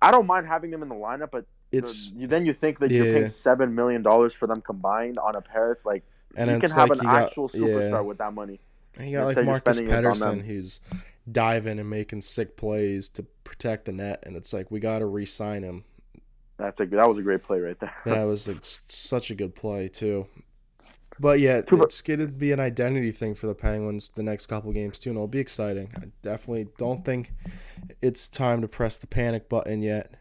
I 0.01 0.09
don't 0.11 0.25
mind 0.25 0.47
having 0.47 0.71
them 0.71 0.81
in 0.81 0.89
the 0.89 0.95
lineup, 0.95 1.29
but 1.31 1.45
it's 1.71 2.11
you, 2.15 2.27
then 2.27 2.45
you 2.45 2.53
think 2.53 2.79
that 2.79 2.91
you're 2.91 3.05
paying 3.05 3.27
seven 3.27 3.75
million 3.75 4.01
dollars 4.01 4.33
for 4.33 4.47
them 4.47 4.61
combined 4.61 5.17
on 5.17 5.35
a 5.35 5.41
pair. 5.41 5.71
It's 5.71 5.85
like 5.85 6.03
and 6.35 6.49
you 6.49 6.59
can 6.59 6.69
have 6.71 6.89
like 6.89 6.99
an 6.99 7.05
you 7.05 7.11
got- 7.11 7.23
actual 7.23 7.49
superstar 7.49 7.91
yeah. 7.91 7.99
with 8.01 8.17
that 8.19 8.33
money. 8.33 8.59
And 8.97 9.09
you 9.09 9.17
got 9.17 9.25
like 9.25 9.37
Instead, 9.37 9.45
Marcus 9.45 9.79
Pettersson 9.81 10.45
who's 10.45 10.79
diving 11.29 11.79
and 11.79 11.89
making 11.89 12.21
sick 12.21 12.55
plays 12.55 13.09
to 13.09 13.23
protect 13.43 13.85
the 13.85 13.91
net, 13.91 14.23
and 14.25 14.35
it's 14.37 14.53
like 14.53 14.71
we 14.71 14.79
got 14.79 14.99
to 14.99 15.05
re-sign 15.05 15.63
him. 15.63 15.83
That's 16.57 16.79
a 16.79 16.85
that 16.85 17.07
was 17.07 17.17
a 17.17 17.23
great 17.23 17.43
play 17.43 17.59
right 17.59 17.79
there. 17.79 17.93
That 18.05 18.23
was 18.25 18.47
like, 18.47 18.59
such 18.61 19.31
a 19.31 19.35
good 19.35 19.55
play 19.55 19.89
too. 19.89 20.27
But 21.19 21.39
yeah, 21.39 21.61
Too 21.61 21.81
it's 21.83 22.01
going 22.01 22.19
to 22.19 22.27
be 22.27 22.51
an 22.51 22.59
identity 22.59 23.11
thing 23.11 23.35
for 23.35 23.47
the 23.47 23.55
Penguins 23.55 24.11
the 24.15 24.23
next 24.23 24.47
couple 24.47 24.71
games 24.71 24.99
too, 24.99 25.11
and 25.11 25.17
it'll 25.17 25.27
be 25.27 25.39
exciting. 25.39 25.89
I 25.95 26.07
definitely 26.21 26.67
don't 26.77 27.05
think 27.05 27.33
it's 28.01 28.27
time 28.27 28.61
to 28.61 28.67
press 28.67 28.97
the 28.97 29.07
panic 29.07 29.47
button 29.47 29.81
yet. 29.81 30.13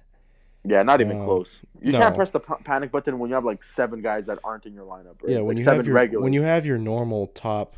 Yeah, 0.65 0.83
not 0.83 1.01
even 1.01 1.23
close. 1.23 1.61
You 1.81 1.93
No. 1.93 2.01
can't 2.01 2.15
press 2.15 2.31
the 2.31 2.41
pa- 2.41 2.57
panic 2.65 2.91
button 2.91 3.19
when 3.19 3.29
you 3.31 3.35
have 3.35 3.45
like 3.45 3.63
seven 3.63 4.01
guys 4.01 4.27
that 4.27 4.39
aren't 4.43 4.65
in 4.67 4.73
your 4.75 4.85
lineup. 4.85 5.23
Right? 5.23 5.33
Yeah, 5.33 5.39
It's 5.39 5.47
when 5.47 5.57
like 5.57 5.59
you 5.59 5.65
seven 5.65 5.79
have 5.81 5.87
your 5.87 5.95
regulars. 5.95 6.23
when 6.23 6.33
you 6.33 6.43
have 6.43 6.65
your 6.67 6.79
normal 6.79 7.27
top, 7.29 7.77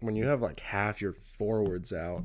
when 0.00 0.16
you 0.16 0.26
have 0.26 0.40
like 0.42 0.60
half 0.60 1.00
your 1.02 1.14
forwards 1.36 1.92
out, 1.92 2.22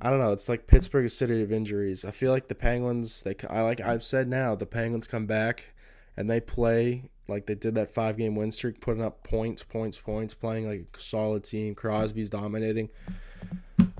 I 0.00 0.08
don't 0.10 0.18
know. 0.18 0.32
It's 0.32 0.48
like 0.48 0.66
Pittsburgh 0.66 1.04
is 1.06 1.16
city 1.16 1.42
of 1.42 1.52
injuries. 1.52 2.04
I 2.04 2.10
feel 2.10 2.32
like 2.32 2.48
the 2.48 2.54
Penguins. 2.54 3.22
They 3.22 3.34
I 3.50 3.62
like 3.62 3.80
I've 3.80 4.02
said 4.02 4.28
now 4.28 4.54
the 4.54 4.66
Penguins 4.66 5.06
come 5.06 5.26
back 5.26 5.74
and 6.16 6.30
they 6.30 6.40
play 6.40 7.10
like 7.28 7.46
they 7.46 7.54
did 7.54 7.74
that 7.74 7.90
five 7.92 8.16
game 8.16 8.34
win 8.36 8.52
streak, 8.52 8.80
putting 8.80 9.02
up 9.02 9.22
points, 9.22 9.62
points, 9.62 9.98
points, 9.98 10.32
playing 10.32 10.66
like 10.66 10.86
a 10.96 10.98
solid 10.98 11.44
team. 11.44 11.74
Crosby's 11.74 12.30
dominating. 12.30 12.88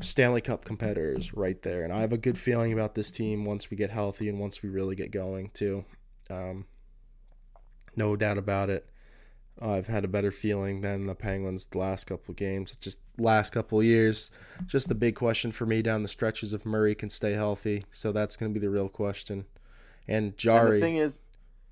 Stanley 0.00 0.40
Cup 0.40 0.64
competitors 0.64 1.32
right 1.34 1.60
there, 1.62 1.84
and 1.84 1.92
I 1.92 2.00
have 2.00 2.12
a 2.12 2.18
good 2.18 2.38
feeling 2.38 2.72
about 2.72 2.94
this 2.94 3.10
team 3.10 3.44
once 3.44 3.70
we 3.70 3.76
get 3.76 3.90
healthy 3.90 4.28
and 4.28 4.38
once 4.38 4.62
we 4.62 4.68
really 4.68 4.94
get 4.94 5.10
going 5.10 5.50
too. 5.54 5.84
Um, 6.28 6.66
no 7.94 8.16
doubt 8.16 8.38
about 8.38 8.70
it. 8.70 8.88
I've 9.60 9.86
had 9.86 10.04
a 10.04 10.08
better 10.08 10.30
feeling 10.30 10.82
than 10.82 11.06
the 11.06 11.14
Penguins 11.14 11.66
the 11.66 11.78
last 11.78 12.06
couple 12.06 12.32
of 12.32 12.36
games. 12.36 12.76
Just 12.76 12.98
last 13.16 13.52
couple 13.52 13.80
of 13.80 13.86
years. 13.86 14.30
Just 14.66 14.88
the 14.88 14.94
big 14.94 15.14
question 15.14 15.50
for 15.50 15.64
me 15.64 15.80
down 15.80 16.02
the 16.02 16.08
stretches 16.08 16.52
if 16.52 16.66
Murray 16.66 16.94
can 16.94 17.08
stay 17.08 17.32
healthy. 17.32 17.84
So 17.90 18.12
that's 18.12 18.36
going 18.36 18.52
to 18.52 18.60
be 18.60 18.64
the 18.64 18.70
real 18.70 18.90
question. 18.90 19.46
And 20.06 20.36
And 20.74 20.82
the 20.82 20.86
thing 20.86 20.96
is, 20.98 21.20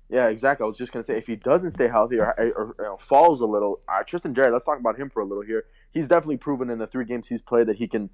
yeah, 0.09 0.27
exactly. 0.27 0.63
I 0.63 0.67
was 0.67 0.77
just 0.77 0.91
gonna 0.91 1.03
say 1.03 1.17
if 1.17 1.25
he 1.25 1.35
doesn't 1.35 1.71
stay 1.71 1.87
healthy 1.87 2.19
or, 2.19 2.27
or, 2.37 2.75
know, 2.77 2.97
falls 2.97 3.41
a 3.41 3.45
little, 3.45 3.79
uh, 3.87 4.03
Tristan 4.03 4.35
Jarry. 4.35 4.51
Let's 4.51 4.65
talk 4.65 4.79
about 4.79 4.99
him 4.99 5.09
for 5.09 5.21
a 5.21 5.25
little 5.25 5.43
here. 5.43 5.65
He's 5.95 6.09
definitely 6.09 6.37
proven 6.37 6.69
in 6.69 6.77
the 6.77 6.87
three 6.87 7.05
games 7.05 7.29
he's 7.29 7.41
played 7.41 7.67
that 7.67 7.77
he 7.77 7.87
can, 7.87 8.09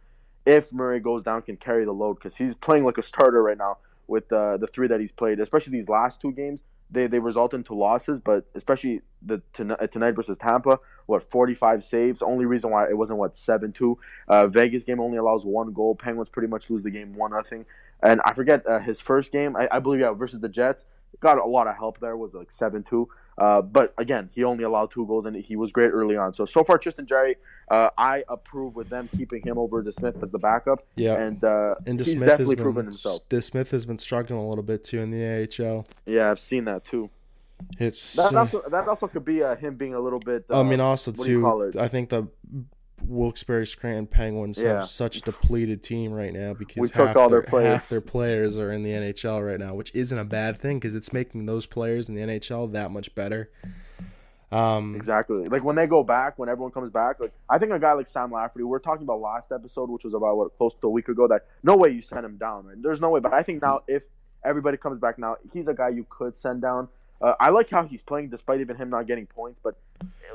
if 0.45 0.71
Murray 0.71 0.99
goes 0.99 1.23
down, 1.23 1.41
can 1.41 1.57
carry 1.57 1.83
the 1.83 1.91
load 1.91 2.19
because 2.19 2.37
he's 2.37 2.53
playing 2.53 2.85
like 2.85 2.99
a 2.99 3.01
starter 3.01 3.41
right 3.41 3.57
now 3.57 3.79
with 4.05 4.31
uh, 4.31 4.57
the 4.57 4.67
three 4.67 4.87
that 4.87 4.99
he's 4.99 5.11
played. 5.11 5.39
Especially 5.39 5.71
these 5.71 5.89
last 5.89 6.21
two 6.21 6.31
games, 6.31 6.61
they 6.91 7.07
they 7.07 7.17
result 7.17 7.55
into 7.55 7.73
losses, 7.73 8.19
but 8.19 8.45
especially 8.53 9.01
the 9.21 9.41
tonight, 9.51 9.91
tonight 9.91 10.11
versus 10.11 10.37
Tampa, 10.37 10.77
what 11.07 11.23
forty 11.23 11.55
five 11.55 11.83
saves. 11.83 12.21
Only 12.21 12.45
reason 12.45 12.69
why 12.69 12.87
it 12.87 12.97
wasn't 12.97 13.17
what 13.17 13.35
seven 13.35 13.71
two. 13.71 13.97
Uh, 14.27 14.47
Vegas 14.47 14.83
game 14.83 14.99
only 14.99 15.17
allows 15.17 15.43
one 15.43 15.73
goal. 15.73 15.95
Penguins 15.95 16.29
pretty 16.29 16.49
much 16.49 16.69
lose 16.69 16.83
the 16.83 16.91
game 16.91 17.15
one 17.15 17.31
nothing. 17.31 17.65
And 18.03 18.21
I 18.25 18.33
forget 18.33 18.63
uh, 18.67 18.79
his 18.79 19.01
first 19.01 19.31
game. 19.31 19.55
I, 19.55 19.67
I 19.71 19.79
believe 19.79 20.01
yeah 20.01 20.11
versus 20.11 20.39
the 20.39 20.49
Jets 20.49 20.85
got 21.19 21.39
a 21.39 21.45
lot 21.45 21.67
of 21.67 21.77
help 21.77 21.99
there. 21.99 22.15
Was 22.15 22.35
like 22.35 22.51
seven 22.51 22.83
two. 22.83 23.09
Uh, 23.41 23.59
but 23.59 23.91
again, 23.97 24.29
he 24.35 24.43
only 24.43 24.63
allowed 24.63 24.91
two 24.91 25.03
goals 25.07 25.25
and 25.25 25.35
he 25.35 25.55
was 25.55 25.71
great 25.71 25.89
early 25.89 26.15
on. 26.15 26.31
So 26.31 26.45
so 26.45 26.63
far, 26.63 26.77
Tristan 26.77 27.07
Jarry, 27.07 27.37
uh, 27.71 27.89
I 27.97 28.23
approve 28.29 28.75
with 28.75 28.89
them 28.89 29.09
keeping 29.17 29.41
him 29.41 29.57
over 29.57 29.81
DeSmith 29.81 30.21
as 30.21 30.29
the 30.29 30.37
backup, 30.37 30.85
yeah, 30.95 31.15
and 31.15 31.43
uh, 31.43 31.73
and 31.87 31.99
he's 31.99 32.13
DeSmith 32.13 32.27
definitely 32.27 32.57
proven 32.57 32.85
himself. 32.85 33.27
DeSmith 33.29 33.71
has 33.71 33.87
been 33.87 33.97
struggling 33.97 34.39
a 34.39 34.47
little 34.47 34.63
bit 34.63 34.83
too 34.83 34.99
in 34.99 35.09
the 35.09 35.23
AHL. 35.25 35.85
Yeah, 36.05 36.29
I've 36.29 36.39
seen 36.39 36.65
that 36.65 36.85
too. 36.85 37.09
It's 37.79 38.13
That 38.13 38.35
uh, 38.35 38.39
also, 38.41 38.63
that 38.69 38.87
also 38.87 39.07
could 39.07 39.25
be 39.25 39.41
uh, 39.41 39.55
him 39.55 39.75
being 39.75 39.95
a 39.95 39.99
little 39.99 40.19
bit. 40.19 40.45
Uh, 40.47 40.59
I 40.59 40.63
mean, 40.63 40.79
also 40.79 41.11
what 41.11 41.25
do 41.25 41.31
you 41.31 41.41
call 41.41 41.59
too. 41.61 41.77
it? 41.79 41.81
I 41.81 41.87
think 41.87 42.09
the 42.09 42.27
Wilkes-Barre 43.07 43.65
Scranton 43.65 44.07
Penguins 44.07 44.57
Yeah. 44.57 44.79
have 44.79 44.87
such 44.87 45.17
a 45.17 45.21
depleted 45.21 45.83
team 45.83 46.11
right 46.11 46.33
now 46.33 46.53
because 46.53 46.77
We 46.81 46.87
took 46.87 47.07
half 47.07 47.15
all 47.17 47.29
their 47.29 47.41
their, 47.41 47.49
players. 47.49 47.73
half 47.79 47.89
their 47.89 48.01
players 48.01 48.57
are 48.57 48.71
in 48.71 48.83
the 48.83 48.91
NHL 48.91 49.45
right 49.45 49.59
now, 49.59 49.73
which 49.73 49.93
isn't 49.93 50.17
a 50.17 50.25
bad 50.25 50.59
thing 50.59 50.77
because 50.79 50.95
it's 50.95 51.11
making 51.13 51.45
those 51.45 51.65
players 51.65 52.09
in 52.09 52.15
the 52.15 52.21
NHL 52.21 52.67
that 52.73 52.91
much 52.91 53.13
better. 53.15 53.49
Um, 54.51 54.95
Exactly. 54.95 55.47
Like 55.47 55.63
when 55.63 55.77
they 55.77 55.87
go 55.87 56.03
back, 56.03 56.37
when 56.37 56.49
everyone 56.49 56.71
comes 56.73 56.91
back, 56.91 57.19
like 57.21 57.31
I 57.49 57.57
think 57.57 57.71
a 57.71 57.79
guy 57.79 57.93
like 57.93 58.07
Sam 58.07 58.31
Lafferty, 58.31 58.63
we 58.65 58.75
are 58.75 58.79
talking 58.79 59.03
about 59.03 59.21
last 59.21 59.51
episode, 59.51 59.89
which 59.89 60.03
was 60.03 60.13
about 60.13 60.35
what 60.35 60.57
close 60.57 60.75
to 60.81 60.87
a 60.87 60.89
week 60.89 61.07
ago. 61.07 61.27
That 61.27 61.45
no 61.63 61.77
way 61.77 61.89
you 61.91 62.01
send 62.01 62.25
him 62.25 62.35
down. 62.37 62.65
Right? 62.65 62.75
There's 62.81 62.99
no 62.99 63.09
way. 63.11 63.21
But 63.21 63.33
I 63.33 63.43
think 63.43 63.61
now 63.61 63.81
if 63.87 64.03
everybody 64.43 64.75
comes 64.75 64.99
back 64.99 65.17
now, 65.17 65.37
he's 65.53 65.67
a 65.69 65.73
guy 65.73 65.89
you 65.89 66.05
could 66.09 66.35
send 66.35 66.61
down. 66.61 66.89
Uh, 67.21 67.33
I 67.39 67.49
like 67.49 67.69
how 67.69 67.83
he's 67.83 68.03
playing 68.03 68.29
despite 68.29 68.61
even 68.61 68.75
him 68.75 68.89
not 68.89 69.07
getting 69.07 69.25
points. 69.25 69.59
But 69.63 69.75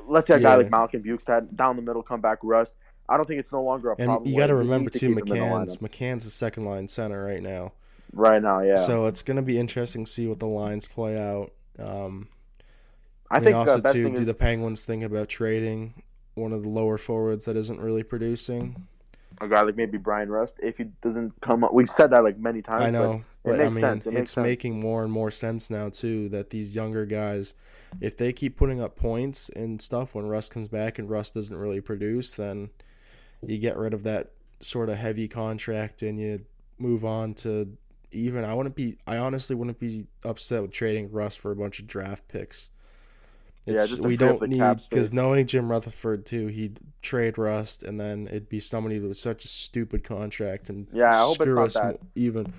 let's 0.06 0.28
say 0.28 0.34
a 0.34 0.40
guy 0.40 0.56
like 0.56 0.70
Malkin 0.70 1.02
Bjugstad 1.02 1.56
down 1.56 1.76
the 1.76 1.82
middle, 1.82 2.02
come 2.02 2.20
back 2.20 2.38
Rust. 2.42 2.74
I 3.08 3.16
don't 3.16 3.26
think 3.26 3.40
it's 3.40 3.52
no 3.52 3.62
longer 3.62 3.90
a 3.90 3.96
and 3.98 4.06
problem. 4.06 4.30
you 4.30 4.38
got 4.38 4.48
to 4.48 4.56
remember 4.56 4.90
to 4.90 4.98
too, 4.98 5.14
keep 5.14 5.18
him 5.18 5.34
in 5.34 5.40
the 5.40 5.46
McCann's. 5.46 5.76
McCann's 5.76 6.24
the 6.24 6.30
second 6.30 6.64
line 6.64 6.88
center 6.88 7.24
right 7.24 7.42
now, 7.42 7.72
right 8.12 8.42
now. 8.42 8.60
Yeah, 8.60 8.78
so 8.78 9.06
it's 9.06 9.22
gonna 9.22 9.42
be 9.42 9.58
interesting 9.58 10.04
to 10.04 10.10
see 10.10 10.26
what 10.26 10.40
the 10.40 10.46
lines 10.46 10.88
play 10.88 11.16
out. 11.16 11.52
Um, 11.78 12.28
I 13.30 13.36
I 13.36 13.40
think 13.40 13.54
also 13.54 13.80
uh, 13.80 13.92
too, 13.92 14.10
do 14.10 14.20
is 14.20 14.26
the 14.26 14.34
Penguins 14.34 14.84
think 14.84 15.04
about 15.04 15.28
trading 15.28 16.02
one 16.36 16.52
of 16.52 16.62
the 16.62 16.68
lower 16.68 16.98
forwards 16.98 17.46
that 17.46 17.56
isn't 17.56 17.80
really 17.80 18.02
producing? 18.02 18.86
A 19.40 19.48
guy 19.48 19.62
like 19.62 19.76
maybe 19.76 19.98
Bryan 19.98 20.30
Rust 20.30 20.58
if 20.62 20.78
he 20.78 20.84
doesn't 21.02 21.40
come 21.40 21.62
up. 21.64 21.72
We've 21.72 21.88
said 21.88 22.10
that 22.10 22.24
like 22.24 22.38
many 22.38 22.62
times. 22.62 22.82
I 22.82 22.90
know, 22.90 23.24
but 23.42 23.52
but, 23.52 23.60
it 23.60 23.66
I 23.66 23.68
mean, 23.70 23.80
sense. 23.80 24.06
It 24.06 24.14
it's 24.14 24.32
sense. 24.32 24.44
making 24.44 24.80
more 24.80 25.02
and 25.02 25.12
more 25.12 25.30
sense 25.30 25.70
now 25.70 25.88
too 25.88 26.28
that 26.30 26.50
these 26.50 26.74
younger 26.74 27.06
guys, 27.06 27.54
if 28.00 28.16
they 28.16 28.32
keep 28.32 28.56
putting 28.56 28.80
up 28.80 28.96
points 28.96 29.50
and 29.54 29.80
stuff 29.80 30.14
when 30.14 30.26
Rust 30.26 30.50
comes 30.50 30.68
back 30.68 30.98
and 30.98 31.08
Rust 31.08 31.34
doesn't 31.34 31.56
really 31.56 31.80
produce, 31.80 32.34
then 32.34 32.70
you 33.46 33.58
get 33.58 33.76
rid 33.76 33.94
of 33.94 34.02
that 34.04 34.32
sort 34.60 34.88
of 34.88 34.96
heavy 34.96 35.28
contract 35.28 36.02
and 36.02 36.18
you 36.18 36.44
move 36.78 37.04
on 37.04 37.34
to 37.34 37.76
even. 38.12 38.44
I 38.44 38.54
wouldn't 38.54 38.74
be. 38.74 38.96
I 39.06 39.18
honestly 39.18 39.54
wouldn't 39.54 39.78
be 39.78 40.06
upset 40.24 40.62
with 40.62 40.72
trading 40.72 41.12
Rust 41.12 41.40
for 41.40 41.50
a 41.50 41.56
bunch 41.56 41.78
of 41.78 41.86
draft 41.86 42.26
picks. 42.28 42.70
Yeah, 43.66 43.82
It's, 43.82 43.90
just 43.90 44.02
we 44.02 44.16
don't 44.16 44.48
need 44.48 44.80
because 44.88 45.12
knowing 45.12 45.46
Jim 45.46 45.70
Rutherford 45.70 46.24
too, 46.24 46.46
he'd 46.46 46.78
trade 47.02 47.36
Rust 47.36 47.82
and 47.82 47.98
then 47.98 48.28
it'd 48.28 48.48
be 48.48 48.60
somebody 48.60 49.00
with 49.00 49.18
such 49.18 49.44
a 49.44 49.48
stupid 49.48 50.04
contract 50.04 50.68
and 50.68 50.86
Yeah, 50.92 51.10
I 51.10 51.24
hope 51.24 51.40
it's 51.40 51.50
screw 51.50 51.64
us 51.64 51.74
that. 51.74 51.98
even 52.14 52.52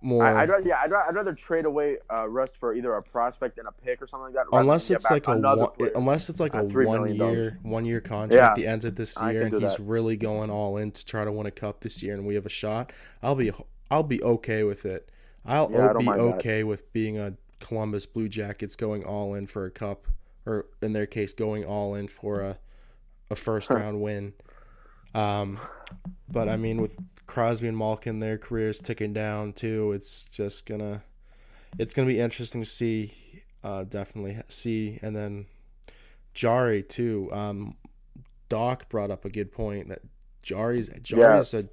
more. 0.00 0.24
I, 0.24 0.42
I'd 0.42 0.48
rather, 0.48 0.66
yeah, 0.68 0.80
I'd, 0.82 0.92
I'd 0.92 1.14
rather 1.14 1.32
trade 1.34 1.64
away 1.64 1.98
uh, 2.12 2.28
Rust 2.28 2.56
for 2.56 2.74
either 2.74 2.92
a 2.94 3.02
prospect 3.02 3.58
and 3.58 3.66
a 3.68 3.72
pick 3.72 4.00
or 4.02 4.06
something 4.06 4.34
like 4.34 4.34
that. 4.34 4.56
unless 4.56 4.90
it's 4.90 5.10
like 5.10 5.26
a 5.28 5.36
one, 5.36 5.68
player. 5.70 5.92
unless 5.94 6.28
it's 6.28 6.40
like 6.40 6.54
a 6.54 6.62
$3 6.64 7.16
year 7.16 7.58
one 7.62 7.84
year 7.84 8.00
contract. 8.00 8.58
Yeah, 8.58 8.62
He 8.62 8.66
ends 8.66 8.84
it 8.84 8.96
this 8.96 9.20
year, 9.20 9.42
and 9.42 9.54
he's 9.60 9.76
that. 9.76 9.82
really 9.82 10.16
going 10.16 10.50
all 10.50 10.76
in 10.76 10.90
to 10.92 11.04
try 11.04 11.24
to 11.24 11.32
win 11.32 11.46
a 11.46 11.50
cup 11.50 11.80
this 11.80 12.02
year, 12.02 12.14
and 12.14 12.26
we 12.26 12.34
have 12.34 12.46
a 12.46 12.50
shot. 12.50 12.92
I'll 13.22 13.34
be 13.34 13.50
I'll 13.90 14.02
be 14.02 14.22
okay 14.22 14.62
with 14.64 14.84
it. 14.84 15.08
I'll 15.44 15.70
Yeah, 15.72 15.92
be 15.94 16.04
mind 16.04 16.20
that. 16.20 16.34
okay 16.36 16.62
with 16.64 16.92
being 16.92 17.18
a 17.18 17.34
Columbus 17.60 18.06
Blue 18.06 18.28
Jackets 18.28 18.76
going 18.76 19.04
all 19.04 19.34
in 19.34 19.46
for 19.46 19.64
a 19.66 19.70
cup, 19.70 20.06
or 20.46 20.66
in 20.82 20.92
their 20.92 21.06
case, 21.06 21.32
going 21.32 21.64
all 21.64 21.94
in 21.94 22.08
for 22.08 22.40
a 22.40 22.58
a 23.30 23.36
first 23.36 23.68
round 23.70 24.00
win. 24.00 24.32
Um, 25.14 25.58
but 26.30 26.48
I 26.48 26.56
mean, 26.56 26.80
with 26.80 26.96
Crosby 27.26 27.68
and 27.68 27.76
Malkin, 27.76 28.20
their 28.20 28.38
careers 28.38 28.78
ticking 28.78 29.12
down 29.12 29.52
too. 29.52 29.92
It's 29.92 30.24
just 30.24 30.66
gonna, 30.66 31.02
it's 31.78 31.92
gonna 31.94 32.08
be 32.08 32.20
interesting 32.20 32.62
to 32.62 32.66
see. 32.68 33.14
Uh, 33.64 33.84
definitely 33.84 34.38
see, 34.48 34.98
and 35.02 35.14
then 35.16 35.46
Jarry 36.32 36.82
too. 36.82 37.28
Um, 37.32 37.76
Doc 38.48 38.88
brought 38.88 39.10
up 39.10 39.24
a 39.24 39.30
good 39.30 39.52
point 39.52 39.88
that 39.88 40.00
Jarry's 40.42 40.88
Jarry's 41.02 41.52
Yes. 41.52 41.54
a 41.54 41.68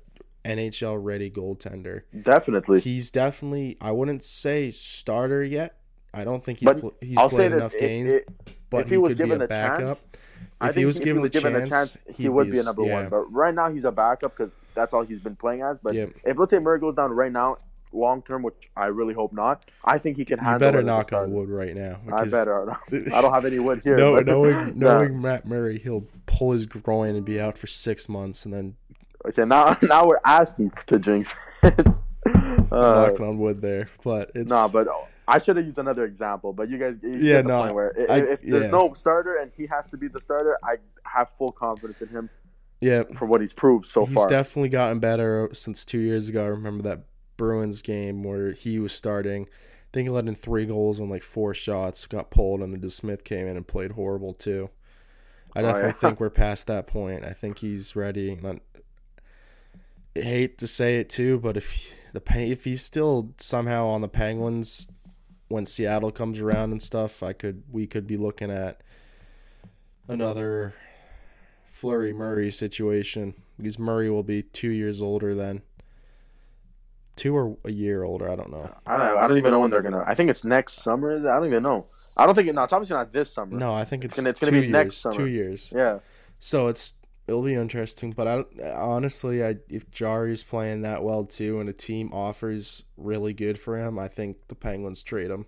NHL 0.45 0.97
ready 1.03 1.29
goaltender. 1.29 2.03
Definitely. 2.23 2.79
He's 2.81 3.11
definitely 3.11 3.77
I 3.81 3.91
wouldn't 3.91 4.23
say 4.23 4.71
starter 4.71 5.43
yet. 5.43 5.77
I 6.13 6.23
don't 6.23 6.43
think 6.43 6.59
he's 6.59 6.65
But 6.67 6.79
pl- 6.79 6.93
he's 7.01 7.17
I'll 7.17 7.29
say 7.29 7.35
played 7.49 7.51
this: 7.53 7.61
enough 7.61 7.73
if, 7.73 7.79
games, 7.79 8.09
if, 8.11 8.23
but 8.69 8.81
if 8.83 8.89
he 8.89 8.97
was 8.97 9.11
could 9.11 9.17
be 9.17 9.23
given 9.25 9.41
a 9.41 9.47
the 9.47 9.47
chance, 9.47 10.05
I 10.61 10.69
If 10.69 10.75
think 10.75 10.81
he 10.81 10.85
was 10.85 10.97
if 10.99 11.03
given 11.03 11.17
he 11.17 11.21
was 11.23 11.31
the 11.31 11.41
given 11.41 11.53
chance, 11.69 11.69
chance, 11.69 12.17
he 12.17 12.23
he'd 12.23 12.51
be 12.51 12.59
a 12.59 12.63
number 12.63 12.83
yeah. 12.83 12.93
one. 12.93 13.09
But 13.09 13.33
right 13.33 13.53
now, 13.53 13.69
he's 13.69 13.83
a 13.83 13.91
backup 13.91 14.37
because 14.37 14.55
that's 14.73 14.93
all 14.93 15.03
he's 15.03 15.19
been 15.19 15.35
playing 15.35 15.61
as. 15.61 15.79
But 15.79 15.93
Yeah. 15.93 16.05
if 16.23 16.37
let's 16.39 16.51
say 16.51 16.59
Murray 16.59 16.79
goes 16.79 16.95
down 16.95 17.11
right 17.11 17.31
now, 17.31 17.57
long 17.91 18.21
term, 18.21 18.43
which 18.43 18.69
I 18.77 18.85
really 18.87 19.13
hope 19.13 19.33
not, 19.33 19.65
I 19.83 19.97
think 19.97 20.15
he 20.15 20.23
can 20.23 20.39
You 20.39 20.45
handle. 20.45 20.59
better 20.59 20.79
it 20.79 20.85
knock 20.85 21.11
on 21.11 21.31
wood 21.33 21.49
right 21.49 21.75
now. 21.75 21.99
I 22.13 22.25
better. 22.25 22.71
I 22.91 23.21
don't 23.21 23.33
have 23.33 23.43
any 23.45 23.59
wood 23.59 23.81
here. 23.83 23.97
No, 23.97 24.17
knowing 24.19 24.73
knowing 24.79 25.21
Matt 25.21 25.45
Murray, 25.45 25.79
he'll 25.79 26.07
pull 26.27 26.53
his 26.53 26.65
groin 26.65 27.15
and 27.15 27.25
be 27.25 27.41
out 27.41 27.57
for 27.57 27.67
six 27.67 28.07
months, 28.07 28.45
and 28.45 28.53
then 28.53 28.75
Okay, 29.29 29.45
now 29.45 29.77
now 29.81 30.07
we're 30.07 30.19
asking 30.23 30.71
to 30.87 30.99
jinx. 30.99 31.35
it. 31.63 31.87
uh, 31.87 31.91
knocking 32.71 33.25
on 33.25 33.37
wood 33.39 33.61
there. 33.61 33.89
But 34.03 34.31
it's 34.35 34.49
nah, 34.49 34.67
but 34.67 34.87
I 35.27 35.39
should 35.39 35.57
have 35.57 35.65
used 35.65 35.77
another 35.79 36.05
example. 36.05 36.53
But 36.53 36.69
you 36.69 36.77
guys, 36.77 36.97
you 37.01 37.17
Yeah, 37.17 37.41
no, 37.41 37.61
point 37.63 37.75
where 37.75 37.95
i- 38.09 38.13
I- 38.13 38.17
if 38.19 38.41
there's 38.41 38.63
yeah. 38.65 38.69
no 38.69 38.93
starter 38.93 39.37
and 39.37 39.51
he 39.55 39.65
has 39.67 39.89
to 39.89 39.97
be 39.97 40.07
the 40.07 40.21
starter, 40.21 40.57
I 40.63 40.75
have 41.05 41.29
full 41.37 41.51
confidence 41.51 42.01
in 42.01 42.09
him 42.09 42.29
yeah, 42.81 43.03
for 43.15 43.25
what 43.25 43.41
he's 43.41 43.53
proved 43.53 43.85
so 43.85 44.05
he's 44.05 44.13
far. 44.13 44.25
He's 44.27 44.31
definitely 44.31 44.69
gotten 44.69 44.99
better 44.99 45.49
since 45.53 45.85
two 45.85 45.99
years 45.99 46.29
ago. 46.29 46.43
I 46.43 46.47
remember 46.47 46.83
that 46.83 47.01
Bruins 47.37 47.81
game 47.81 48.23
where 48.23 48.51
he 48.51 48.79
was 48.79 48.91
starting. 48.91 49.43
I 49.45 49.87
think 49.93 50.07
he 50.07 50.09
let 50.11 50.27
in 50.27 50.35
three 50.35 50.65
goals 50.65 50.99
on 50.99 51.09
like 51.09 51.23
four 51.23 51.53
shots, 51.53 52.05
got 52.05 52.29
pulled, 52.29 52.61
and 52.61 52.73
then 52.73 52.81
DeSmith 52.81 53.23
came 53.23 53.47
in 53.47 53.55
and 53.55 53.65
played 53.67 53.91
horrible 53.93 54.33
too. 54.33 54.69
I 55.55 55.59
Oh, 55.59 55.63
definitely 55.63 55.87
yeah. 55.87 55.93
think 55.93 56.19
we're 56.19 56.29
past 56.29 56.67
that 56.67 56.85
point. 56.85 57.23
I 57.23 57.31
think 57.33 57.59
he's 57.59 57.95
ready. 57.95 58.37
Hate 60.15 60.57
to 60.59 60.67
say 60.67 60.97
it 60.97 61.09
too, 61.09 61.39
but 61.39 61.57
if 61.57 61.93
the 62.13 62.21
if 62.39 62.63
he's 62.63 62.81
still 62.81 63.33
somehow 63.37 63.87
on 63.87 64.01
the 64.01 64.07
Penguins 64.07 64.87
when 65.49 65.65
Seattle 65.65 66.11
comes 66.11 66.39
around 66.39 66.71
and 66.71 66.81
stuff, 66.81 67.21
I 67.21 67.33
could 67.33 67.63
we 67.71 67.85
could 67.85 68.07
be 68.07 68.15
looking 68.17 68.49
at 68.49 68.81
another 70.07 70.73
Fleury 71.67 72.13
Murray 72.13 72.49
situation 72.49 73.33
because 73.57 73.77
Murray 73.77 74.09
will 74.09 74.23
be 74.23 74.41
two 74.43 74.69
years 74.69 75.01
older 75.01 75.35
then. 75.35 75.61
Two 77.17 77.35
or 77.35 77.57
a 77.63 77.71
year 77.71 78.03
older, 78.03 78.29
I 78.29 78.35
don't 78.35 78.51
know. 78.51 78.73
I 78.85 78.97
don't. 78.97 79.07
Know. 79.15 79.17
I 79.17 79.27
don't 79.27 79.37
even 79.37 79.51
know 79.51 79.59
when 79.61 79.71
they're 79.71 79.81
gonna. 79.81 80.03
I 80.05 80.15
think 80.15 80.29
it's 80.29 80.43
next 80.43 80.73
summer. 80.75 81.17
I 81.29 81.35
don't 81.37 81.45
even 81.47 81.63
know. 81.63 81.87
I 82.17 82.25
don't 82.25 82.35
think. 82.35 82.53
No, 82.53 82.63
it's 82.63 82.73
obviously 82.73 82.95
not 82.97 83.13
this 83.13 83.31
summer. 83.31 83.57
No, 83.57 83.73
I 83.73 83.85
think 83.85 84.03
it's, 84.03 84.13
It's 84.13 84.19
gonna- 84.19 84.29
it's 84.31 84.39
gonna 84.41 84.51
be 84.51 84.59
years, 84.61 84.71
next 84.71 84.97
summer. 84.97 85.15
Two 85.15 85.27
years. 85.27 85.71
Yeah. 85.73 85.99
So 86.39 86.67
it's 86.67 86.93
it'll 87.27 87.41
be 87.43 87.55
interesting, 87.55 88.11
but 88.11 88.27
I 88.27 88.69
honestly, 88.71 89.43
I 89.43 89.57
if 89.69 89.89
Jarry's 89.91 90.43
playing 90.43 90.81
that 90.83 91.03
well 91.03 91.25
too, 91.25 91.59
and 91.59 91.69
a 91.69 91.73
team 91.73 92.13
offers 92.13 92.83
really 92.97 93.33
good 93.33 93.57
for 93.59 93.77
him, 93.77 93.97
I 93.99 94.07
think 94.07 94.37
the 94.47 94.55
Penguins 94.55 95.03
trade 95.03 95.31
him. 95.31 95.45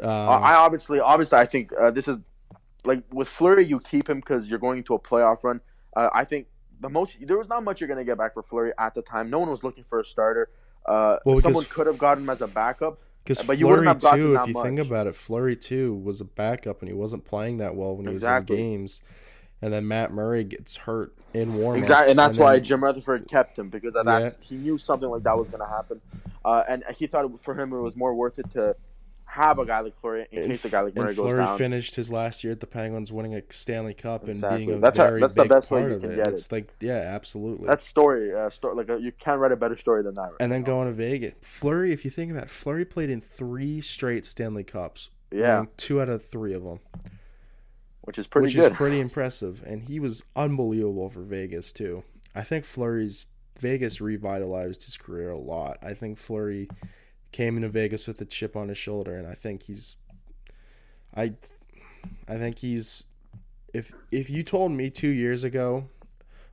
Um, 0.00 0.08
I 0.10 0.54
obviously, 0.54 1.00
obviously, 1.00 1.38
I 1.38 1.46
think 1.46 1.72
uh, 1.78 1.90
this 1.90 2.06
is 2.06 2.18
like 2.84 3.02
with 3.12 3.28
Fleury, 3.28 3.64
you 3.64 3.80
keep 3.80 4.08
him 4.08 4.20
because 4.20 4.48
you're 4.48 4.58
going 4.58 4.82
to 4.84 4.94
a 4.94 4.98
playoff 4.98 5.42
run. 5.42 5.60
Uh, 5.94 6.10
I 6.12 6.24
think 6.24 6.46
the 6.80 6.90
most 6.90 7.16
there 7.26 7.38
was 7.38 7.48
not 7.48 7.64
much 7.64 7.80
you're 7.80 7.88
going 7.88 7.98
to 7.98 8.04
get 8.04 8.18
back 8.18 8.34
for 8.34 8.42
Fleury 8.42 8.72
at 8.78 8.94
the 8.94 9.02
time. 9.02 9.30
No 9.30 9.38
one 9.38 9.50
was 9.50 9.64
looking 9.64 9.84
for 9.84 10.00
a 10.00 10.04
starter. 10.04 10.50
Uh, 10.84 11.18
Well, 11.24 11.40
someone 11.40 11.64
could 11.64 11.86
have 11.86 11.98
gotten 11.98 12.24
him 12.24 12.30
as 12.30 12.42
a 12.42 12.48
backup. 12.48 13.00
Because 13.24 13.42
But 13.42 13.58
you 13.58 13.66
wouldn't 13.66 13.84
Fleury 13.84 13.94
have 13.94 14.00
gotten 14.02 14.20
too, 14.20 14.34
if 14.36 14.46
you 14.46 14.62
think 14.62 14.78
about 14.78 15.08
it, 15.08 15.16
Fleury 15.16 15.56
too 15.56 15.94
was 15.94 16.20
a 16.20 16.24
backup 16.24 16.80
and 16.80 16.88
he 16.88 16.94
wasn't 16.94 17.24
playing 17.24 17.58
that 17.58 17.74
well 17.74 17.96
when 17.96 18.06
he 18.06 18.12
Exactly. 18.12 18.54
was 18.54 18.60
in 18.60 18.70
games, 18.70 19.02
and 19.62 19.72
then 19.72 19.88
Matt 19.88 20.12
Murray 20.12 20.44
gets 20.44 20.76
hurt 20.76 21.14
in 21.34 21.54
warm 21.54 21.76
Exactly, 21.76 22.10
and 22.10 22.18
that's 22.18 22.38
why 22.38 22.54
then, 22.54 22.64
Jim 22.64 22.84
Rutherford 22.84 23.28
kept 23.28 23.58
him 23.58 23.68
because 23.68 23.94
of 23.94 24.06
that 24.06 24.36
he 24.40 24.56
knew 24.56 24.78
something 24.78 25.08
like 25.08 25.22
that 25.22 25.36
was 25.36 25.50
going 25.50 25.62
to 25.62 25.68
happen, 25.68 26.00
uh, 26.44 26.62
and 26.68 26.84
he 26.96 27.06
thought 27.06 27.42
for 27.42 27.54
him 27.54 27.72
it 27.72 27.80
was 27.80 27.96
more 27.96 28.14
worth 28.14 28.38
it 28.38 28.50
to 28.50 28.76
have 29.28 29.58
a 29.58 29.66
guy 29.66 29.80
like 29.80 29.96
Fleury 29.96 30.24
in 30.30 30.46
case 30.46 30.64
a 30.64 30.68
guy 30.68 30.80
like 30.82 30.94
and 30.94 31.04
Murray 31.04 31.14
goes 31.14 31.24
Fleury 31.24 31.44
down. 31.44 31.58
finished 31.58 31.96
his 31.96 32.12
last 32.12 32.44
year 32.44 32.52
at 32.52 32.60
the 32.60 32.66
Penguins, 32.66 33.10
winning 33.10 33.34
a 33.34 33.42
Stanley 33.50 33.92
Cup 33.92 34.28
and 34.28 34.40
being 34.40 34.72
a 34.72 34.78
That's 34.78 34.96
very 34.98 35.20
that's 35.20 35.34
the 35.34 35.42
big 35.42 35.48
best 35.50 35.70
way 35.72 35.82
you 35.90 35.98
can 35.98 36.12
it. 36.12 36.16
get 36.16 36.28
It's 36.28 36.52
like 36.52 36.72
yeah, 36.80 36.92
absolutely. 36.92 37.66
That's 37.66 37.82
story, 37.84 38.32
uh, 38.32 38.50
story 38.50 38.76
like 38.76 38.88
uh 38.88 38.96
you 38.98 39.10
can't 39.10 39.40
write 39.40 39.50
a 39.50 39.56
better 39.56 39.74
story 39.74 40.02
than 40.04 40.14
that. 40.14 40.22
Right 40.22 40.36
and 40.38 40.52
then 40.52 40.60
now. 40.60 40.66
going 40.66 40.86
to 40.86 40.94
Vegas, 40.94 41.34
Fleury. 41.42 41.92
If 41.92 42.04
you 42.04 42.10
think 42.12 42.30
about 42.30 42.44
it, 42.44 42.50
Fleury 42.50 42.84
played 42.84 43.10
in 43.10 43.20
three 43.20 43.80
straight 43.80 44.24
Stanley 44.26 44.62
Cups. 44.64 45.10
yeah, 45.32 45.64
two 45.76 46.00
out 46.00 46.08
of 46.08 46.24
three 46.24 46.54
of 46.54 46.62
them, 46.62 46.78
which 48.06 48.18
is 48.18 48.26
pretty 48.26 48.46
which 48.46 48.54
good. 48.54 48.72
is 48.72 48.76
pretty 48.76 49.00
impressive. 49.00 49.62
And 49.66 49.82
he 49.82 49.98
was 50.00 50.22
unbelievable 50.36 51.10
for 51.10 51.22
Vegas 51.22 51.72
too. 51.72 52.04
I 52.34 52.42
think 52.42 52.64
Fleury's 52.64 53.26
Vegas 53.58 54.00
revitalized 54.00 54.84
his 54.84 54.96
career 54.96 55.30
a 55.30 55.38
lot. 55.38 55.78
I 55.82 55.92
think 55.92 56.18
Fleury 56.18 56.68
came 57.32 57.56
into 57.56 57.68
Vegas 57.68 58.06
with 58.06 58.20
a 58.20 58.24
chip 58.24 58.54
on 58.54 58.68
his 58.68 58.78
shoulder, 58.78 59.16
and 59.16 59.26
I 59.26 59.34
think 59.34 59.64
he's, 59.64 59.96
I, 61.14 61.32
I 62.28 62.36
think 62.36 62.58
he's, 62.58 63.04
if 63.74 63.92
if 64.12 64.30
you 64.30 64.42
told 64.42 64.72
me 64.72 64.88
two 64.88 65.08
years 65.08 65.42
ago, 65.42 65.88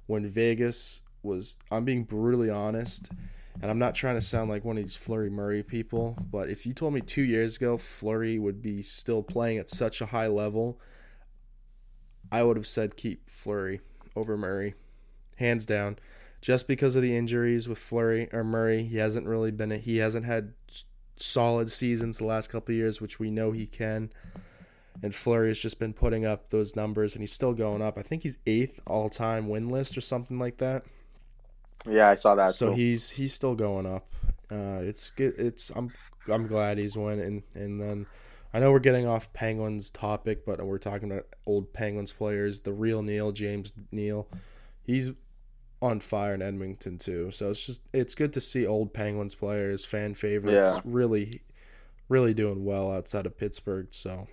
when 0.08 0.28
Vegas 0.28 1.02
was, 1.22 1.58
I'm 1.72 1.86
being 1.86 2.04
brutally 2.04 2.50
honest. 2.50 3.12
And 3.62 3.70
I'm 3.70 3.80
not 3.80 3.94
trying 3.94 4.16
to 4.16 4.22
sound 4.22 4.50
like 4.50 4.66
one 4.66 4.78
of 4.78 4.84
these 4.84 4.96
Fleury 4.96 5.30
Murray 5.30 5.62
people, 5.62 6.18
but 6.32 6.50
if 6.50 6.66
you 6.66 6.74
told 6.74 6.96
me 6.96 7.02
two 7.02 7.22
years 7.22 7.56
ago 7.56 7.78
Fleury 7.78 8.40
would 8.40 8.64
be 8.64 8.82
still 8.82 9.22
playing 9.22 9.60
at 9.60 9.70
such 9.70 10.02
a 10.02 10.08
high 10.08 10.28
level, 10.28 10.82
I 12.34 12.44
would 12.44 12.58
have 12.58 12.68
said 12.68 12.98
keep 12.98 13.30
Fleury 13.30 13.82
over 14.16 14.38
Murray, 14.38 14.76
hands 15.38 15.66
down. 15.66 15.98
Just 16.42 16.68
because 16.68 16.96
of 16.98 17.02
the 17.02 17.16
injuries 17.16 17.70
with 17.70 17.78
Fleury 17.78 18.28
or 18.34 18.44
Murray, 18.44 18.84
he 18.84 18.98
hasn't 18.98 19.28
really 19.28 19.52
been. 19.52 19.72
He 19.72 19.98
hasn't 19.98 20.26
had 20.26 20.54
solid 21.18 21.72
seasons 21.72 22.18
the 22.18 22.26
last 22.26 22.50
couple 22.50 22.74
of 22.74 22.78
years, 22.78 23.00
which 23.00 23.20
we 23.20 23.32
know 23.32 23.52
he 23.52 23.66
can. 23.66 24.10
And 25.02 25.16
Fleury 25.16 25.48
has 25.50 25.60
just 25.60 25.80
been 25.80 25.94
putting 25.94 26.26
up 26.26 26.50
those 26.50 26.76
numbers, 26.76 27.14
and 27.14 27.22
he's 27.22 27.32
still 27.32 27.54
going 27.54 27.82
up. 27.82 27.98
I 27.98 28.02
think 28.02 28.24
he's 28.24 28.38
eighth 28.46 28.80
all 28.86 29.10
time 29.10 29.48
win 29.48 29.70
list 29.70 29.98
or 29.98 30.02
something 30.02 30.38
like 30.38 30.58
that 30.58 30.84
yeah, 31.90 32.10
I 32.10 32.16
saw 32.16 32.36
that. 32.36 32.56
so 32.56 32.70
too. 32.70 32.76
he's 32.76 33.10
he's 33.10 33.34
still 33.34 33.56
going 33.56 33.86
up. 33.86 34.08
Uh, 34.52 34.80
it's 34.82 35.10
good. 35.12 35.34
It's 35.38 35.70
I'm 35.76 35.90
I'm 36.30 36.48
glad 36.48 36.78
he's 36.78 36.96
winning. 36.96 37.44
And 37.56 37.80
then 37.80 38.06
I 38.54 38.60
know 38.60 38.72
we're 38.72 38.80
getting 38.80 39.08
off 39.08 39.34
Penguins 39.34 39.90
topic, 39.90 40.46
but 40.46 40.64
we're 40.64 40.78
talking 40.78 41.12
about 41.12 41.28
old 41.46 41.74
Penguins 41.74 42.12
players. 42.14 42.60
The 42.62 42.74
real 42.74 43.02
Neil 43.02 43.32
James 43.32 43.74
Neal, 43.92 44.28
he's 44.84 45.10
on 45.82 46.00
fire 46.00 46.34
in 46.36 46.42
Edmonton 46.42 46.98
too. 46.98 47.32
So 47.32 47.52
it's 47.52 47.66
just 47.66 47.82
it's 47.94 48.16
good 48.16 48.34
to 48.34 48.42
see 48.42 48.66
old 48.68 48.94
Penguins 48.94 49.36
players, 49.36 49.86
fan 49.86 50.14
favorites, 50.16 50.80
Yeah. 50.80 50.82
really 50.84 51.42
really 52.10 52.34
doing 52.34 52.66
well 52.66 52.92
outside 52.94 53.26
of 53.26 53.38
Pittsburgh. 53.38 53.88
So 53.92 54.28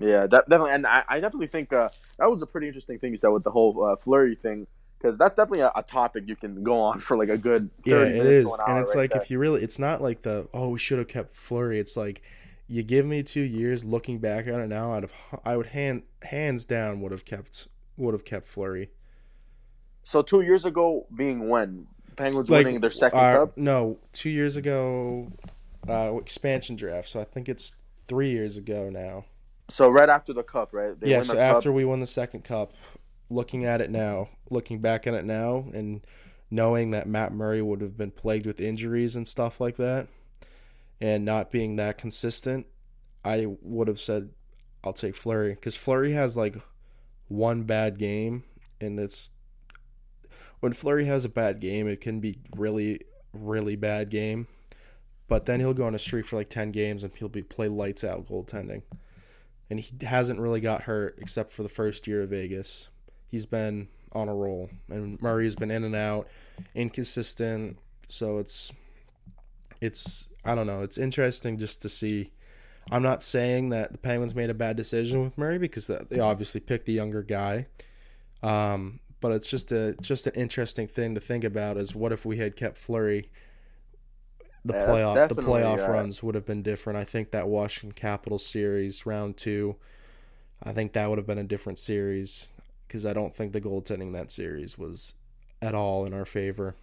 Yeah, 0.00 0.26
that, 0.26 0.48
definitely, 0.48 0.72
and 0.72 0.86
I, 0.86 1.04
I 1.08 1.20
definitely 1.20 1.46
think 1.46 1.72
uh, 1.72 1.88
that 2.18 2.28
was 2.28 2.42
a 2.42 2.46
pretty 2.46 2.66
interesting 2.66 2.98
thing 2.98 3.12
you 3.12 3.18
said 3.18 3.28
with 3.28 3.44
the 3.44 3.50
whole 3.52 3.84
uh, 3.84 3.96
Fleury 3.96 4.34
thing, 4.34 4.66
because 4.98 5.16
that's 5.16 5.36
definitely 5.36 5.60
a, 5.60 5.70
a 5.76 5.82
topic 5.84 6.24
you 6.26 6.34
can 6.34 6.64
go 6.64 6.80
on 6.80 7.00
for 7.00 7.16
like 7.16 7.28
a 7.28 7.38
good 7.38 7.70
yeah, 7.84 8.04
it 8.04 8.24
is, 8.24 8.60
and 8.66 8.78
it's 8.78 8.94
right 8.94 9.02
like 9.02 9.10
there. 9.10 9.20
if 9.22 9.30
you 9.30 9.38
really, 9.38 9.62
it's 9.62 9.78
not 9.78 10.00
like 10.00 10.22
the 10.22 10.48
oh 10.54 10.70
we 10.70 10.78
should 10.78 10.98
have 10.98 11.08
kept 11.08 11.34
Fleury. 11.34 11.78
It's 11.78 11.96
like 11.96 12.22
you 12.66 12.82
give 12.82 13.06
me 13.06 13.22
two 13.22 13.42
years. 13.42 13.84
Looking 13.84 14.18
back 14.18 14.46
on 14.46 14.60
it 14.60 14.68
now, 14.68 14.94
I'd 14.94 15.02
have 15.02 15.12
I 15.44 15.56
would 15.56 15.66
hand 15.66 16.02
hands 16.22 16.64
down 16.64 17.00
would 17.00 17.12
have 17.12 17.24
kept 17.24 17.68
would 17.96 18.14
have 18.14 18.24
kept 18.24 18.46
Fleury. 18.46 18.90
so 20.02 20.22
two 20.22 20.40
years 20.40 20.64
ago, 20.64 21.06
being 21.14 21.48
when 21.48 21.86
Penguins 22.16 22.50
Like, 22.50 22.66
winning 22.66 22.80
their 22.80 22.90
second 22.90 23.18
uh, 23.18 23.32
cup, 23.32 23.56
No, 23.56 23.98
two 24.12 24.30
years 24.30 24.56
ago, 24.56 25.30
uh, 25.88 26.16
expansion 26.16 26.76
draft. 26.76 27.08
So 27.08 27.20
I 27.20 27.24
think 27.24 27.48
it's 27.48 27.74
three 28.08 28.30
years 28.30 28.56
ago 28.56 28.90
now. 28.90 29.24
so 29.68 29.88
right 29.88 30.08
after 30.08 30.32
the 30.32 30.42
cup, 30.42 30.72
right? 30.72 30.98
They 30.98 31.10
yeah. 31.10 31.22
So 31.22 31.38
after 31.38 31.70
cup. 31.70 31.76
we 31.76 31.84
won 31.84 32.00
the 32.00 32.06
second 32.06 32.44
cup, 32.44 32.72
looking 33.30 33.64
at 33.64 33.80
it 33.80 33.90
now, 33.90 34.28
looking 34.50 34.80
back 34.80 35.06
at 35.06 35.14
it 35.14 35.24
now, 35.24 35.66
and 35.72 36.00
knowing 36.50 36.90
that 36.92 37.08
Matt 37.08 37.32
Murray 37.32 37.62
would 37.62 37.80
have 37.80 37.96
been 37.96 38.10
plagued 38.10 38.46
with 38.46 38.60
injuries 38.60 39.16
and 39.16 39.26
stuff 39.26 39.60
like 39.60 39.76
that, 39.76 40.06
and 41.00 41.24
not 41.24 41.50
being 41.50 41.76
that 41.76 41.98
consistent, 41.98 42.66
I 43.24 43.46
would 43.60 43.88
have 43.88 44.00
said 44.00 44.30
I'll 44.82 44.92
take 44.92 45.16
Fleury 45.16 45.54
because 45.54 45.76
Fleury 45.76 46.12
has 46.12 46.36
like 46.36 46.56
one 47.28 47.62
bad 47.62 47.98
game, 47.98 48.44
and 48.80 48.98
it's 48.98 49.30
when 50.60 50.72
Fleury 50.72 51.06
has 51.06 51.24
a 51.24 51.28
bad 51.28 51.60
game, 51.60 51.88
it 51.88 52.00
can 52.00 52.20
be 52.20 52.38
really, 52.56 53.00
really 53.32 53.76
bad 53.76 54.10
game. 54.10 54.46
But 55.26 55.46
then 55.46 55.60
he'll 55.60 55.74
go 55.74 55.84
on 55.84 55.94
a 55.94 55.98
streak 55.98 56.26
for 56.26 56.36
like 56.36 56.48
ten 56.48 56.70
games 56.70 57.02
and 57.02 57.12
he'll 57.14 57.28
be 57.28 57.42
play 57.42 57.68
lights 57.68 58.04
out 58.04 58.28
goaltending 58.28 58.82
and 59.70 59.80
he 59.80 60.06
hasn't 60.06 60.40
really 60.40 60.60
got 60.60 60.82
hurt 60.82 61.18
except 61.20 61.52
for 61.52 61.62
the 61.62 61.68
first 61.68 62.06
year 62.06 62.22
of 62.22 62.30
Vegas. 62.30 62.88
He's 63.26 63.46
been 63.46 63.88
on 64.12 64.28
a 64.28 64.34
roll, 64.34 64.70
and 64.88 65.20
Murray's 65.20 65.56
been 65.56 65.70
in 65.70 65.84
and 65.84 65.96
out, 65.96 66.28
inconsistent. 66.74 67.78
So 68.08 68.38
it's 68.38 68.72
it's 69.84 70.28
I 70.44 70.54
don't 70.54 70.66
know. 70.66 70.82
It's 70.82 70.98
interesting 70.98 71.58
just 71.58 71.82
to 71.82 71.88
see. 71.88 72.32
I'm 72.90 73.02
not 73.02 73.22
saying 73.22 73.70
that 73.70 73.92
the 73.92 73.98
Penguins 73.98 74.34
made 74.34 74.50
a 74.50 74.54
bad 74.54 74.76
decision 74.76 75.22
with 75.24 75.38
Murray 75.38 75.58
because 75.58 75.88
they 76.10 76.20
obviously 76.20 76.60
picked 76.60 76.86
the 76.86 76.92
younger 76.94 77.22
guy. 77.22 77.66
Um, 78.42 79.00
but 79.20 79.32
it's 79.32 79.48
just 79.48 79.72
a 79.72 79.94
just 80.00 80.26
an 80.26 80.34
interesting 80.34 80.88
thing 80.88 81.14
to 81.14 81.20
think 81.20 81.44
about 81.44 81.78
is 81.78 81.94
what 81.94 82.12
if 82.12 82.26
we 82.26 82.38
had 82.38 82.56
kept 82.56 82.78
Fleury 82.78 83.30
the 84.64 84.72
Yeah, 84.72 84.74
playoff 84.74 85.26
the 85.28 85.36
playoff 85.36 85.86
uh, 85.86 85.88
runs 85.88 86.22
would 86.22 86.34
have 86.34 86.46
been 86.46 86.62
different. 86.62 86.98
I 86.98 87.04
think 87.04 87.30
that 87.30 87.48
Washington 87.48 87.92
Capitals 87.92 88.44
series 88.46 89.06
round 89.06 89.36
2 89.36 89.76
I 90.62 90.72
think 90.72 90.92
that 90.94 91.08
would 91.08 91.18
have 91.18 91.26
been 91.26 91.38
a 91.38 91.44
different 91.44 91.78
series 91.78 92.50
because 92.86 93.04
I 93.06 93.12
don't 93.12 93.34
think 93.34 93.52
the 93.52 93.60
goaltending 93.60 94.12
that 94.14 94.30
series 94.32 94.78
was 94.78 95.14
at 95.62 95.74
all 95.74 96.06
in 96.06 96.14
our 96.14 96.24
favor. 96.26 96.74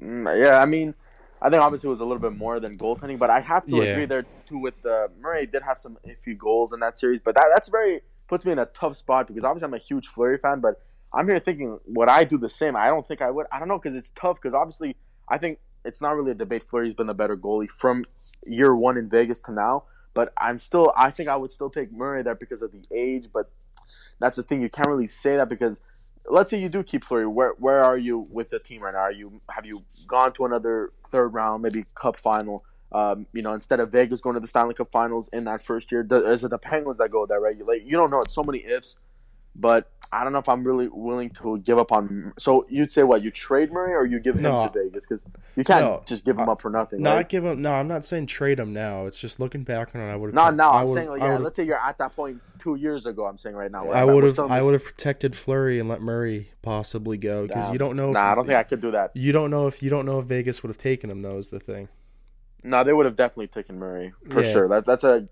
Mm, 0.00 0.26
yeah, 0.42 0.60
I 0.60 0.66
mean, 0.66 0.94
I 1.46 1.50
think 1.50 1.62
obviously 1.62 1.86
it 1.86 1.90
was 1.90 2.00
a 2.00 2.04
little 2.04 2.18
bit 2.18 2.36
more 2.36 2.58
than 2.58 2.76
goaltending, 2.76 3.20
but 3.20 3.30
I 3.30 3.38
have 3.38 3.64
to 3.66 3.76
Yeah. 3.76 3.90
agree 3.92 4.04
there 4.04 4.26
too 4.48 4.58
with 4.58 4.84
uh, 4.84 5.06
Murray 5.20 5.46
did 5.46 5.62
have 5.62 5.78
some 5.78 5.96
iffy 6.04 6.36
goals 6.36 6.72
in 6.72 6.80
that 6.80 6.98
series, 6.98 7.20
but 7.24 7.36
that 7.36 7.46
that's 7.54 7.68
very 7.68 8.00
puts 8.26 8.44
me 8.44 8.50
in 8.50 8.58
a 8.58 8.66
tough 8.66 8.96
spot 8.96 9.28
because 9.28 9.44
obviously 9.44 9.66
I'm 9.66 9.74
a 9.74 9.78
huge 9.78 10.08
Fleury 10.08 10.38
fan, 10.38 10.58
but 10.58 10.82
I'm 11.14 11.28
here 11.28 11.38
thinking 11.38 11.78
would 11.86 12.08
I 12.08 12.24
do 12.24 12.36
the 12.36 12.48
same? 12.48 12.74
I 12.74 12.88
don't 12.88 13.06
think 13.06 13.22
I 13.22 13.30
would. 13.30 13.46
I 13.52 13.60
don't 13.60 13.68
know 13.68 13.78
because 13.78 13.94
it's 13.94 14.10
tough 14.10 14.42
because 14.42 14.54
obviously 14.54 14.96
I 15.28 15.38
think 15.38 15.60
it's 15.84 16.00
not 16.00 16.16
really 16.16 16.32
a 16.32 16.34
debate. 16.34 16.64
Fleury's 16.64 16.94
been 16.94 17.06
the 17.06 17.14
better 17.14 17.36
goalie 17.36 17.68
from 17.68 18.04
year 18.44 18.74
one 18.74 18.96
in 18.96 19.08
Vegas 19.08 19.38
to 19.42 19.52
now, 19.52 19.84
but 20.14 20.32
I'm 20.36 20.58
still 20.58 20.92
I 20.96 21.12
think 21.12 21.28
I 21.28 21.36
would 21.36 21.52
still 21.52 21.70
take 21.70 21.92
Murray 21.92 22.24
there 22.24 22.34
because 22.34 22.60
of 22.60 22.72
the 22.72 22.82
age, 22.92 23.28
but 23.32 23.52
that's 24.18 24.34
the 24.34 24.42
thing 24.42 24.62
you 24.62 24.68
can't 24.68 24.88
really 24.88 25.06
say 25.06 25.36
that 25.36 25.48
because 25.48 25.80
let's 26.30 26.50
say 26.50 26.60
you 26.60 26.68
do 26.68 26.82
keep 26.82 27.04
Fleury, 27.04 27.26
where 27.26 27.54
where 27.58 27.82
are 27.82 27.98
you 27.98 28.26
with 28.30 28.50
the 28.50 28.58
team 28.58 28.82
right 28.82 28.92
now? 28.92 29.00
Are 29.00 29.12
you 29.12 29.40
have 29.50 29.66
you 29.66 29.84
gone 30.06 30.32
to 30.34 30.44
another 30.44 30.92
third 31.06 31.28
round, 31.28 31.62
maybe 31.62 31.84
cup 31.94 32.16
final? 32.16 32.64
Um, 32.92 33.26
you 33.32 33.42
know, 33.42 33.52
instead 33.52 33.80
of 33.80 33.90
Vegas 33.90 34.20
going 34.20 34.34
to 34.34 34.40
the 34.40 34.46
Stanley 34.46 34.74
Cup 34.74 34.90
Finals 34.92 35.28
in 35.32 35.44
that 35.44 35.60
first 35.60 35.90
year, 35.90 36.02
does, 36.02 36.22
is 36.22 36.44
it 36.44 36.50
the 36.50 36.58
Penguins 36.58 36.98
that 36.98 37.10
go 37.10 37.26
there? 37.26 37.40
Right? 37.40 37.56
Like 37.58 37.82
you 37.84 37.96
don't 37.96 38.10
know. 38.10 38.20
It's 38.20 38.34
so 38.34 38.44
many 38.44 38.64
ifs, 38.64 38.96
but 39.54 39.90
I 40.12 40.24
don't 40.24 40.32
know 40.32 40.38
if 40.38 40.48
I'm 40.48 40.62
really 40.64 40.88
willing 40.88 41.30
to 41.30 41.58
give 41.58 41.78
up 41.78 41.90
on. 41.92 42.32
So 42.38 42.64
you'd 42.68 42.90
say 42.90 43.02
what? 43.02 43.22
You 43.22 43.30
trade 43.30 43.72
Murray 43.72 43.92
or 43.94 44.04
you 44.06 44.18
give 44.20 44.36
him 44.36 44.42
No. 44.42 44.68
to 44.68 44.72
Vegas 44.82 45.06
because 45.06 45.26
you 45.56 45.64
can't 45.64 45.84
No. 45.84 46.02
just 46.06 46.24
give 46.24 46.38
him 46.38 46.48
up 46.48 46.60
for 46.60 46.70
nothing. 46.70 47.02
Not 47.02 47.14
right? 47.14 47.28
give 47.28 47.44
him. 47.44 47.60
No, 47.62 47.72
I'm 47.74 47.88
not 47.88 48.04
saying 48.04 48.26
trade 48.26 48.58
him 48.60 48.72
now. 48.72 49.06
It's 49.06 49.18
just 49.18 49.40
looking 49.40 49.64
back 49.64 49.94
on 49.94 50.00
it. 50.00 50.10
I 50.12 50.16
would. 50.16 50.32
Not 50.32 50.54
now. 50.54 50.70
I 50.70 50.82
I'm 50.82 50.92
saying, 50.92 51.08
like, 51.10 51.20
yeah. 51.20 51.38
Let's 51.38 51.56
say 51.56 51.64
you're 51.64 51.76
at 51.76 51.98
that 51.98 52.14
point 52.14 52.40
two 52.58 52.76
years 52.76 53.06
ago. 53.06 53.26
I'm 53.26 53.38
saying 53.38 53.56
right 53.56 53.70
now. 53.70 53.88
I 53.90 54.04
would 54.04 54.22
have. 54.24 54.38
I 54.38 54.62
would 54.62 54.74
have 54.74 54.84
protected 54.84 55.34
Fleury 55.34 55.78
and 55.80 55.88
let 55.88 56.00
Murray 56.00 56.50
possibly 56.62 57.16
go 57.18 57.46
because 57.46 57.66
Nah, 57.66 57.72
you 57.72 57.78
don't 57.78 57.96
know. 57.96 58.08
If, 58.10 58.14
Nah, 58.14 58.32
I 58.32 58.34
don't 58.34 58.46
think 58.46 58.58
I 58.58 58.62
could 58.62 58.80
do 58.80 58.90
that. 58.92 59.14
You 59.16 59.32
don't 59.32 59.50
know 59.50 59.66
if 59.66 59.82
you 59.82 59.90
don't 59.90 60.06
know 60.06 60.20
if 60.20 60.26
Vegas 60.26 60.62
would 60.62 60.68
have 60.68 60.78
taken 60.78 61.10
him. 61.10 61.22
though. 61.22 61.38
Is 61.38 61.50
the 61.50 61.60
thing. 61.60 61.88
No, 62.62 62.82
they 62.82 62.92
would 62.92 63.06
have 63.06 63.16
definitely 63.16 63.48
taken 63.48 63.78
Murray 63.78 64.12
for 64.30 64.42
Yeah. 64.42 64.52
sure. 64.52 64.68
That 64.68 64.86
that's 64.86 65.04
a. 65.04 65.26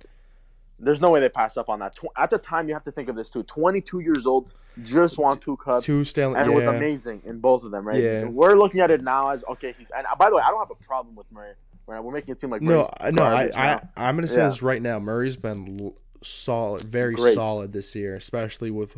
There's 0.84 1.00
no 1.00 1.10
way 1.10 1.20
they 1.20 1.28
pass 1.28 1.56
up 1.56 1.68
on 1.68 1.78
that. 1.80 1.96
At 2.16 2.30
the 2.30 2.38
time, 2.38 2.68
you 2.68 2.74
have 2.74 2.84
to 2.84 2.92
think 2.92 3.08
of 3.08 3.16
this 3.16 3.30
too. 3.30 3.42
22 3.42 4.00
years 4.00 4.26
old, 4.26 4.54
just 4.82 5.18
won 5.18 5.38
two 5.38 5.56
cups, 5.56 5.86
Two 5.86 6.04
Stanley. 6.04 6.38
and 6.40 6.50
it 6.50 6.54
was 6.54 6.66
amazing 6.66 7.22
in 7.24 7.40
both 7.40 7.64
of 7.64 7.70
them. 7.70 7.86
Right? 7.86 8.02
Yeah. 8.02 8.24
We're 8.24 8.54
looking 8.56 8.80
at 8.80 8.90
it 8.90 9.02
now 9.02 9.30
as 9.30 9.44
okay. 9.50 9.74
He's 9.78 9.88
and 9.96 10.06
uh, 10.06 10.14
by 10.16 10.28
the 10.30 10.36
way, 10.36 10.42
I 10.44 10.50
don't 10.50 10.60
have 10.60 10.70
a 10.70 10.84
problem 10.84 11.14
with 11.16 11.30
Murray. 11.32 11.52
Right? 11.86 12.02
We're 12.02 12.12
making 12.12 12.32
it 12.32 12.40
seem 12.40 12.50
like 12.50 12.62
No, 12.62 12.88
Murray's 13.00 13.14
no, 13.16 13.28
no. 13.28 13.36
I, 13.36 13.44
I, 13.54 13.80
I 13.96 14.08
am 14.08 14.16
gonna 14.16 14.28
say 14.28 14.38
Yeah. 14.38 14.48
this 14.48 14.62
right 14.62 14.80
now. 14.80 14.98
Murray's 14.98 15.36
been 15.36 15.78
l- 15.80 15.94
solid, 16.22 16.82
very 16.84 17.14
Great. 17.14 17.34
solid 17.34 17.72
this 17.72 17.94
year, 17.94 18.14
especially 18.16 18.70
with 18.70 18.96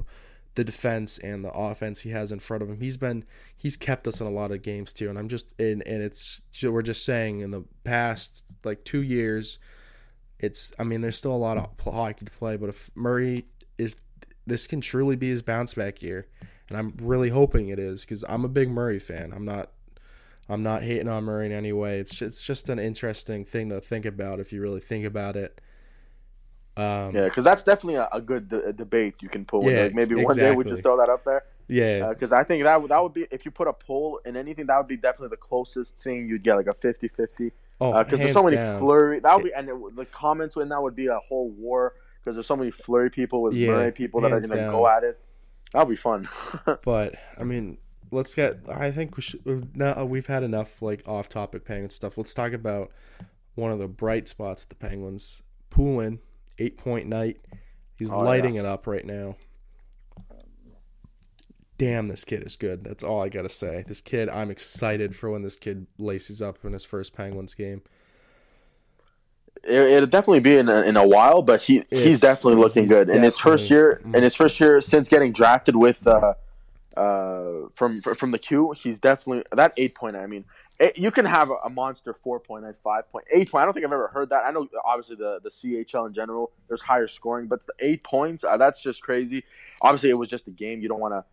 the 0.55 0.65
defense 0.65 1.19
and 1.19 1.45
the 1.45 1.51
offense 1.53 2.01
he 2.01 2.11
has 2.11 2.33
in 2.33 2.39
front 2.39 2.63
of 2.63 2.71
him. 2.71 2.81
He's 2.81 2.97
been 2.97 3.25
he's 3.57 3.77
kept 3.77 4.07
us 4.09 4.21
in 4.21 4.27
a 4.27 4.31
lot 4.31 4.53
of 4.53 4.63
games 4.63 4.93
too, 4.93 5.11
and 5.11 5.19
I'm 5.19 5.29
just 5.29 5.47
and 5.59 5.83
and 5.87 6.03
it's 6.03 6.41
we're 6.63 6.81
just 6.83 7.05
saying 7.05 7.41
in 7.41 7.51
the 7.51 7.65
past 7.85 8.43
like 8.65 8.85
two 8.85 9.03
years, 9.03 9.59
it's 10.39 10.73
I 10.79 10.85
mean 10.85 11.01
there's 11.01 11.17
still 11.19 11.33
a 11.33 11.37
lot 11.37 11.57
of 11.59 11.71
hockey 11.83 12.25
to 12.25 12.31
play, 12.31 12.57
but 12.57 12.69
if 12.69 12.91
Murray 12.95 13.47
is 13.79 13.97
this 14.47 14.67
can 14.67 14.81
truly 14.81 15.17
be 15.17 15.29
his 15.31 15.43
bounce 15.43 15.75
back 15.75 16.03
year, 16.03 16.29
and 16.69 16.79
I'm 16.79 16.95
really 17.01 17.31
hoping 17.31 17.69
it 17.69 17.79
is 17.79 18.03
because 18.03 18.25
I'm 18.29 18.45
a 18.45 18.49
big 18.49 18.71
Murray 18.71 18.99
fan. 18.99 19.33
I'm 19.35 19.45
not. 19.45 19.71
I'm 20.49 20.63
not 20.63 20.85
hating 20.85 21.09
on 21.09 21.25
Murray 21.25 21.47
in 21.47 21.51
any 21.53 21.73
way. 21.73 21.99
It's 21.99 22.13
just, 22.15 22.23
it's 22.23 22.43
just 22.45 22.69
an 22.69 22.79
interesting 22.79 23.45
thing 23.45 23.69
to 23.71 23.81
think 23.81 24.05
about 24.05 24.39
if 24.39 24.53
you 24.53 24.63
really 24.63 24.79
think 24.81 25.05
about 25.05 25.35
it. 25.35 25.61
Um, 26.77 27.15
Yeah, 27.17 27.25
because 27.25 27.43
that's 27.43 27.65
definitely 27.65 27.97
a, 27.97 28.09
a 28.13 28.21
good 28.21 28.47
de- 28.47 28.73
debate 28.73 29.17
you 29.21 29.29
can 29.29 29.45
pull. 29.45 29.69
Yeah, 29.69 29.85
like 29.85 29.95
maybe 29.95 30.15
ex- 30.21 30.27
one 30.27 30.37
day 30.37 30.53
we 30.53 30.63
just 30.63 30.85
throw 30.85 30.97
that 30.99 31.09
up 31.09 31.25
there. 31.25 31.43
yeah, 31.67 32.11
Because 32.11 32.31
I 32.31 32.45
think 32.45 32.63
that 32.63 32.81
would, 32.81 32.93
that 32.93 33.03
would 33.03 33.13
be 33.15 33.27
if 33.33 33.45
you 33.45 33.51
put 33.51 33.67
a 33.67 33.73
poll 33.73 34.21
in 34.25 34.37
anything, 34.37 34.67
that 34.67 34.79
would 34.79 34.87
be 34.87 34.97
definitely 34.97 35.31
the 35.31 35.37
closest 35.39 35.99
thing 35.99 36.29
you'd 36.29 36.45
get, 36.45 36.55
like 36.55 36.69
a 36.69 36.75
50-50. 36.75 37.51
Oh, 37.81 37.93
uh, 37.93 38.05
because 38.05 38.19
there's 38.21 38.33
so 38.33 38.43
many 38.43 38.57
down. 38.57 38.79
Fleury. 38.79 39.21
That 39.21 39.35
would 39.37 39.45
be, 39.45 39.53
and 39.55 39.69
it, 39.69 39.97
the 39.97 40.07
comments 40.07 40.57
in 40.57 40.69
that 40.71 40.83
would 40.83 40.97
be 40.97 41.07
a 41.09 41.19
whole 41.19 41.51
war 41.51 41.95
because 42.23 42.37
there's 42.37 42.47
so 42.47 42.57
many 42.57 42.71
Fleury 42.71 43.11
people 43.11 43.43
with 43.43 43.55
Yeah, 43.55 43.69
Murray 43.73 43.93
people 43.93 44.21
that 44.23 44.33
are 44.33 44.41
gonna 44.41 44.57
down. 44.57 44.71
go 44.73 44.89
at 44.89 45.05
it. 45.05 45.19
That'll 45.73 45.89
be 45.89 45.97
fun. 45.97 46.29
But 46.85 47.17
I 47.39 47.45
mean, 47.45 47.79
let's 48.11 48.35
get. 48.35 48.61
I 48.73 48.91
think 48.91 49.17
we 49.17 49.23
should. 49.23 49.77
Now 49.77 50.01
uh, 50.01 50.05
we've 50.05 50.27
had 50.27 50.43
enough 50.43 50.81
like 50.81 51.03
off-topic 51.07 51.65
Penguin 51.65 51.91
stuff. 51.91 52.17
Let's 52.17 52.33
talk 52.35 52.53
about 52.53 52.91
one 53.57 53.73
of 53.73 53.79
the 53.79 53.89
bright 53.89 54.29
spots 54.29 54.63
at 54.63 54.69
the 54.71 54.75
Penguins. 54.77 55.43
Poulin, 55.71 56.21
eight-point 56.59 57.07
night. 57.09 57.39
He's 57.99 58.11
Oh, 58.11 58.21
lighting 58.21 58.55
it 58.57 58.65
up 58.65 58.87
right 58.87 59.05
now. 59.05 59.37
Damn, 61.79 62.09
this 62.09 62.25
kid 62.25 62.43
is 62.43 62.57
good. 62.57 62.85
That's 62.85 63.05
all 63.05 63.23
I 63.23 63.29
gotta 63.29 63.49
say. 63.51 63.85
This 63.87 64.01
kid, 64.01 64.29
I'm 64.31 64.51
excited 64.51 65.15
for 65.15 65.31
when 65.31 65.43
this 65.43 65.57
kid 65.57 65.87
laces 65.99 66.41
up 66.41 66.65
in 66.65 66.73
his 66.73 66.85
first 66.85 67.13
Penguins 67.15 67.53
game. 67.55 67.83
it, 69.63 69.73
it'll 69.75 70.07
definitely 70.07 70.41
be 70.41 70.57
in 70.57 70.69
a, 70.69 70.83
in 70.83 70.97
a 70.97 71.07
while, 71.07 71.43
but 71.43 71.63
he 71.63 71.83
he's 71.91 72.21
definitely 72.21 72.61
looking 72.63 72.85
he's 72.85 72.91
good 72.91 73.11
in 73.11 73.23
his 73.23 73.37
first 73.37 73.69
definitely- 73.69 73.77
year. 73.77 74.17
In 74.17 74.23
his 74.23 74.35
first 74.35 74.59
year 74.59 74.81
since 74.81 75.09
getting 75.09 75.33
drafted 75.33 75.77
with 75.77 76.07
uh, 76.07 76.35
uh, 76.97 77.69
from 77.75 77.99
from 78.01 78.31
the 78.31 78.39
Q, 78.39 78.73
he's 78.73 78.99
definitely 78.99 79.45
that 79.53 79.73
eight 79.77 79.95
point. 79.95 80.17
I 80.17 80.27
mean, 80.27 80.47
it, 80.81 80.97
you 80.97 81.11
can 81.11 81.27
have 81.27 81.51
a, 81.51 81.57
a 81.67 81.69
monster 81.69 82.15
four 82.15 82.41
point 82.41 82.65
and 82.65 82.75
five 82.79 83.11
point, 83.13 83.27
eight 83.35 83.51
point. 83.51 83.61
I 83.63 83.65
don't 83.67 83.75
think 83.75 83.85
I've 83.85 83.93
ever 83.93 84.09
heard 84.09 84.31
that. 84.31 84.45
I 84.47 84.51
know 84.51 84.67
obviously 84.83 85.17
the 85.17 85.41
the 85.43 85.51
CHL 85.51 86.07
in 86.07 86.15
general, 86.15 86.53
there's 86.69 86.81
higher 86.81 87.07
scoring, 87.07 87.49
but 87.49 87.67
the 87.67 87.75
eight 87.81 88.03
points 88.03 88.45
uh, 88.45 88.57
that's 88.57 88.81
just 88.83 89.03
crazy. 89.03 89.45
Obviously, 89.83 90.09
it 90.09 90.15
was 90.19 90.31
just 90.31 90.49
a 90.49 90.53
game. 90.53 90.81
You 90.81 90.89
don't 90.89 91.01
want 91.01 91.13
to 91.13 91.25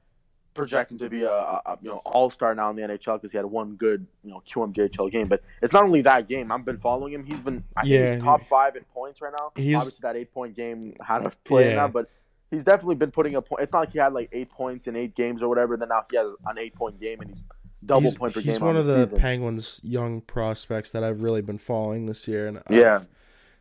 project 0.54 0.92
him 0.92 0.98
to 1.00 1.10
be 1.10 1.24
a, 1.24 1.32
a 1.32 1.62
a, 1.66 1.78
you 1.82 1.90
know 1.90 2.02
all 2.06 2.30
star 2.32 2.54
now 2.56 2.70
in 2.70 2.76
the 2.76 2.82
NHL 2.84 3.16
because 3.22 3.32
he 3.32 3.38
had 3.38 3.46
one 3.46 3.76
good 3.76 4.06
you 4.24 4.32
know 4.32 4.42
QMJHL 4.54 5.12
game. 5.12 5.28
But 5.28 5.42
it's 5.62 5.74
not 5.74 5.84
only 5.84 6.02
that 6.04 6.28
game. 6.28 6.52
I've 6.52 6.66
been 6.66 6.78
following 6.80 7.14
him. 7.14 7.26
He's 7.26 7.40
been 7.40 7.64
I 7.76 7.82
Yeah, 7.86 8.00
think 8.00 8.16
he's 8.16 8.24
top 8.24 8.48
five 8.50 8.76
in 8.76 8.84
points 8.94 9.22
right 9.22 9.34
now. 9.38 9.52
He's- 9.56 9.80
Obviously, 9.82 10.00
that 10.04 10.16
eight 10.16 10.34
point 10.34 10.56
game 10.56 10.96
had 11.06 11.20
to 11.20 11.32
play 11.44 11.66
in 11.66 11.70
Yeah. 11.72 11.76
that, 11.88 11.94
but 11.94 12.10
he's 12.52 12.64
definitely 12.64 12.96
been 12.96 13.12
putting 13.12 13.36
a 13.36 13.42
point. 13.42 13.64
It's 13.64 13.74
not 13.74 13.80
like 13.80 13.94
he 13.94 14.00
had 14.00 14.14
like 14.14 14.30
eight 14.32 14.50
points 14.52 14.88
in 14.88 14.96
eight 14.96 15.16
games 15.16 15.42
or 15.42 15.50
whatever. 15.50 15.76
Then 15.78 15.90
now 15.90 16.06
he 16.10 16.18
has 16.18 16.28
an 16.46 16.58
eight 16.58 16.76
point 16.76 17.00
game 17.00 17.20
and 17.22 17.30
he's 17.30 17.44
double 17.86 18.02
he's, 18.10 18.16
point 18.18 18.34
per 18.34 18.40
he's 18.40 18.46
game. 18.46 18.54
He's 18.54 18.62
one 18.62 18.70
on 18.76 18.82
of 18.82 18.86
the, 18.86 19.06
season. 19.06 19.20
Penguins' 19.20 19.82
young 19.84 20.22
prospects 20.22 20.92
that 20.92 21.04
I've 21.04 21.22
really 21.24 21.42
been 21.42 21.58
following 21.58 22.06
this 22.06 22.28
year, 22.28 22.48
and 22.48 22.60
I've- 22.60 22.76
Yeah, 22.80 23.02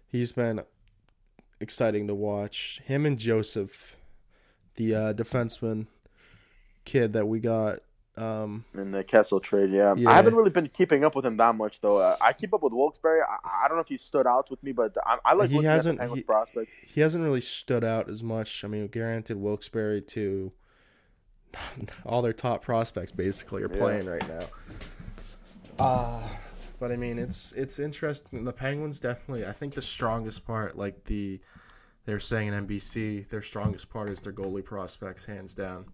he's 0.06 0.32
been 0.32 0.60
exciting 1.60 2.06
to 2.08 2.14
watch. 2.14 2.80
Him 2.84 3.06
and 3.06 3.18
Joseph, 3.18 3.96
the 4.76 4.94
uh, 4.94 5.12
defenseman 5.14 5.86
kid 6.84 7.12
that 7.14 7.26
we 7.28 7.40
got. 7.40 7.80
Um, 8.14 8.66
in 8.74 8.90
the 8.90 9.02
Kessel 9.02 9.40
trade. 9.40 9.70
Yeah. 9.70 9.94
Yeah. 9.96 10.10
I 10.10 10.14
haven't 10.14 10.34
really 10.34 10.50
been 10.50 10.68
keeping 10.68 11.02
up 11.02 11.14
with 11.16 11.24
him 11.24 11.38
that 11.38 11.54
much 11.54 11.80
though. 11.80 11.96
Uh, 11.96 12.16
I 12.20 12.34
keep 12.34 12.52
up 12.52 12.62
with 12.62 12.74
Wilkes-Barre. 12.74 13.22
I, 13.22 13.64
I 13.64 13.68
don't 13.68 13.78
know 13.78 13.80
if 13.82 13.88
he 13.88 13.96
stood 13.96 14.26
out 14.26 14.50
with 14.50 14.62
me, 14.62 14.72
but 14.72 14.94
I, 15.06 15.16
I 15.24 15.32
like 15.34 15.48
He 15.48 15.62
hasn't- 15.64 15.98
he- 16.14 16.22
prospects. 16.22 16.72
he 16.86 17.00
hasn't 17.00 17.24
really 17.24 17.40
stood 17.40 17.82
out 17.84 18.10
as 18.10 18.22
much. 18.22 18.64
I 18.64 18.68
mean, 18.68 18.86
granted, 18.88 19.38
Wilkes-Barre 19.38 20.02
to 20.02 20.52
all 22.04 22.20
their 22.20 22.34
top 22.34 22.62
prospects 22.62 23.12
basically 23.12 23.62
are 23.62 23.70
Yeah. 23.72 23.78
playing 23.78 24.06
right 24.06 24.28
now. 24.28 24.46
Uh 25.78 26.20
but 26.78 26.90
I 26.90 26.96
mean, 26.96 27.18
it's 27.18 27.52
it's 27.52 27.78
interesting. 27.78 28.44
The 28.44 28.52
Penguins 28.52 28.98
definitely. 28.98 29.46
I 29.46 29.52
think 29.52 29.74
the 29.74 29.80
strongest 29.82 30.44
part, 30.44 30.76
like 30.76 31.04
the 31.04 31.40
they're 32.06 32.18
saying 32.20 32.48
in 32.48 32.66
NBC, 32.66 33.28
their 33.28 33.40
strongest 33.42 33.88
part 33.88 34.10
is 34.10 34.20
their 34.20 34.32
goalie 34.32 34.64
prospects, 34.64 35.26
hands 35.26 35.54
down. 35.54 35.86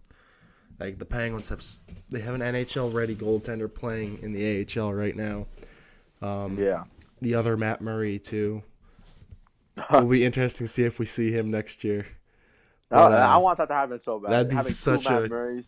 Like 0.79 0.97
the 0.97 1.05
Penguins 1.05 1.49
have, 1.49 1.63
they 2.09 2.21
have 2.21 2.35
an 2.35 2.41
NHL 2.41 2.93
ready 2.93 3.15
goaltender 3.15 3.73
playing 3.73 4.19
in 4.21 4.31
the 4.31 4.65
AHL 4.79 4.93
right 4.93 5.15
now. 5.15 5.45
Um, 6.21 6.57
Yeah. 6.57 6.83
The 7.21 7.35
other 7.35 7.57
Matt 7.57 7.81
Murray 7.81 8.17
too. 8.17 8.63
It'll 9.89 10.05
be 10.07 10.23
interesting 10.23 10.67
to 10.67 10.71
see 10.71 10.83
if 10.85 10.99
we 10.99 11.05
see 11.05 11.31
him 11.31 11.51
next 11.51 11.83
year. 11.83 12.05
But, 12.89 13.11
I 13.13 13.37
want 13.37 13.57
that 13.59 13.67
to 13.67 13.73
happen 13.73 13.99
so 13.99 14.19
bad. 14.19 14.31
that'd 14.31 14.49
be 14.49 14.55
Having 14.55 14.71
such 14.71 15.05
a- 15.07 15.27
Murrays. 15.27 15.67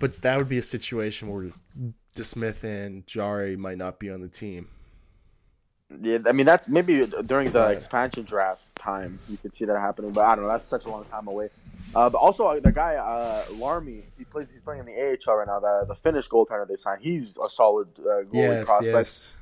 But 0.00 0.14
that 0.22 0.36
would 0.38 0.48
be 0.48 0.58
a 0.58 0.62
situation 0.62 1.28
where 1.28 1.50
DeSmith 2.16 2.64
and 2.64 3.06
Jarry 3.06 3.54
might 3.56 3.78
not 3.78 4.00
be 4.00 4.10
on 4.10 4.20
the 4.20 4.28
team. 4.28 4.68
Yeah, 6.00 6.18
I 6.26 6.32
mean 6.32 6.46
that's 6.46 6.68
maybe 6.68 7.04
during 7.26 7.52
the 7.52 7.64
expansion 7.66 8.24
draft 8.24 8.64
time 8.76 9.18
you 9.28 9.36
could 9.36 9.54
see 9.54 9.66
that 9.66 9.78
happening, 9.78 10.10
but 10.10 10.24
I 10.24 10.34
don't 10.34 10.44
know. 10.44 10.50
That's 10.50 10.68
such 10.68 10.86
a 10.86 10.88
long 10.88 11.04
time 11.04 11.28
away. 11.28 11.50
Uh, 11.94 12.08
but 12.08 12.18
also 12.18 12.46
uh, 12.46 12.60
the 12.60 12.72
guy 12.72 12.94
uh, 12.96 13.44
Larmi, 13.52 14.02
he 14.16 14.24
plays. 14.24 14.46
He's 14.52 14.62
playing 14.62 14.80
in 14.80 14.86
the 14.86 14.92
AHL 15.26 15.36
right 15.36 15.46
now. 15.46 15.60
The 15.60 15.84
the 15.88 15.94
Finnish 15.94 16.28
goaltender 16.28 16.66
they 16.66 16.76
signed. 16.76 17.02
He's 17.02 17.36
a 17.36 17.48
solid 17.50 17.88
uh, 17.98 18.22
goalie 18.24 18.32
prospect. 18.64 18.94
Yes. 18.96 19.36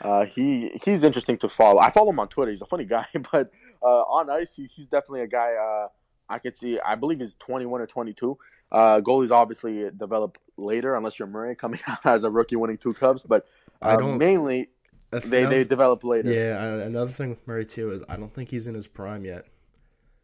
Uh, 0.00 0.24
he 0.26 0.70
he's 0.84 1.02
interesting 1.02 1.38
to 1.38 1.48
follow. 1.48 1.80
I 1.80 1.90
follow 1.90 2.10
him 2.10 2.20
on 2.20 2.28
Twitter. 2.28 2.50
He's 2.52 2.62
a 2.62 2.66
funny 2.66 2.84
guy, 2.84 3.06
but 3.32 3.50
uh, 3.82 3.86
on 3.86 4.30
ice, 4.30 4.50
he, 4.54 4.68
he's 4.74 4.86
definitely 4.86 5.22
a 5.22 5.26
guy 5.26 5.54
uh, 5.54 5.86
I 6.28 6.38
could 6.38 6.56
see. 6.56 6.78
I 6.80 6.94
believe 6.94 7.20
he's 7.20 7.34
21 7.40 7.80
or 7.80 7.86
22. 7.86 8.38
Uh, 8.70 9.00
goalies 9.00 9.30
obviously 9.30 9.88
develop 9.96 10.38
later, 10.56 10.94
unless 10.94 11.18
you're 11.18 11.26
Murray 11.28 11.54
coming 11.56 11.80
out 11.88 12.04
as 12.04 12.22
a 12.24 12.30
rookie 12.30 12.56
winning 12.56 12.76
two 12.76 12.94
cups. 12.94 13.22
But 13.26 13.46
uh, 13.82 13.86
I 13.88 13.96
don't- 13.96 14.18
mainly 14.18 14.68
they 15.10 15.44
they 15.46 15.64
develop 15.64 16.04
later. 16.04 16.32
Yeah, 16.32 16.64
another 16.86 17.10
thing 17.10 17.30
with 17.30 17.46
Murray 17.46 17.64
too 17.64 17.90
is 17.92 18.02
I 18.08 18.16
don't 18.16 18.32
think 18.34 18.50
he's 18.50 18.66
in 18.66 18.74
his 18.74 18.86
prime 18.86 19.24
yet. 19.24 19.46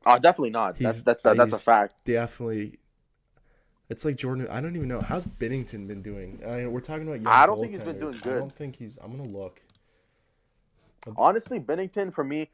Oh, 0.07 0.19
definitely 0.19 0.51
not. 0.51 0.79
That's 0.79 0.97
He's- 0.97 1.03
that's 1.03 1.23
that's, 1.23 1.37
that's 1.39 1.53
a 1.53 1.59
fact. 1.59 1.95
Definitely, 2.05 2.79
It's 3.89 4.05
like 4.05 4.17
Jordan. 4.17 4.49
I 4.51 4.61
don't 4.61 4.77
even 4.77 4.89
know 4.89 5.01
how's 5.01 5.25
Binnington 5.25 5.87
been 5.87 6.03
doing. 6.03 6.41
I 6.47 6.57
mean, 6.57 6.73
we're 6.73 6.81
talking 6.81 7.07
about. 7.09 7.27
I 7.27 7.47
don't 7.47 7.61
think 7.61 7.73
he's 7.75 7.83
been 7.83 7.99
doing 7.99 8.15
I 8.25 8.29
don't 8.39 8.55
think 8.55 8.77
he's. 8.77 8.99
I'm 9.03 9.17
gonna 9.17 9.29
look. 9.31 9.61
Honestly, 11.17 11.61
Binnington 11.61 12.13
for 12.13 12.25
me, 12.25 12.49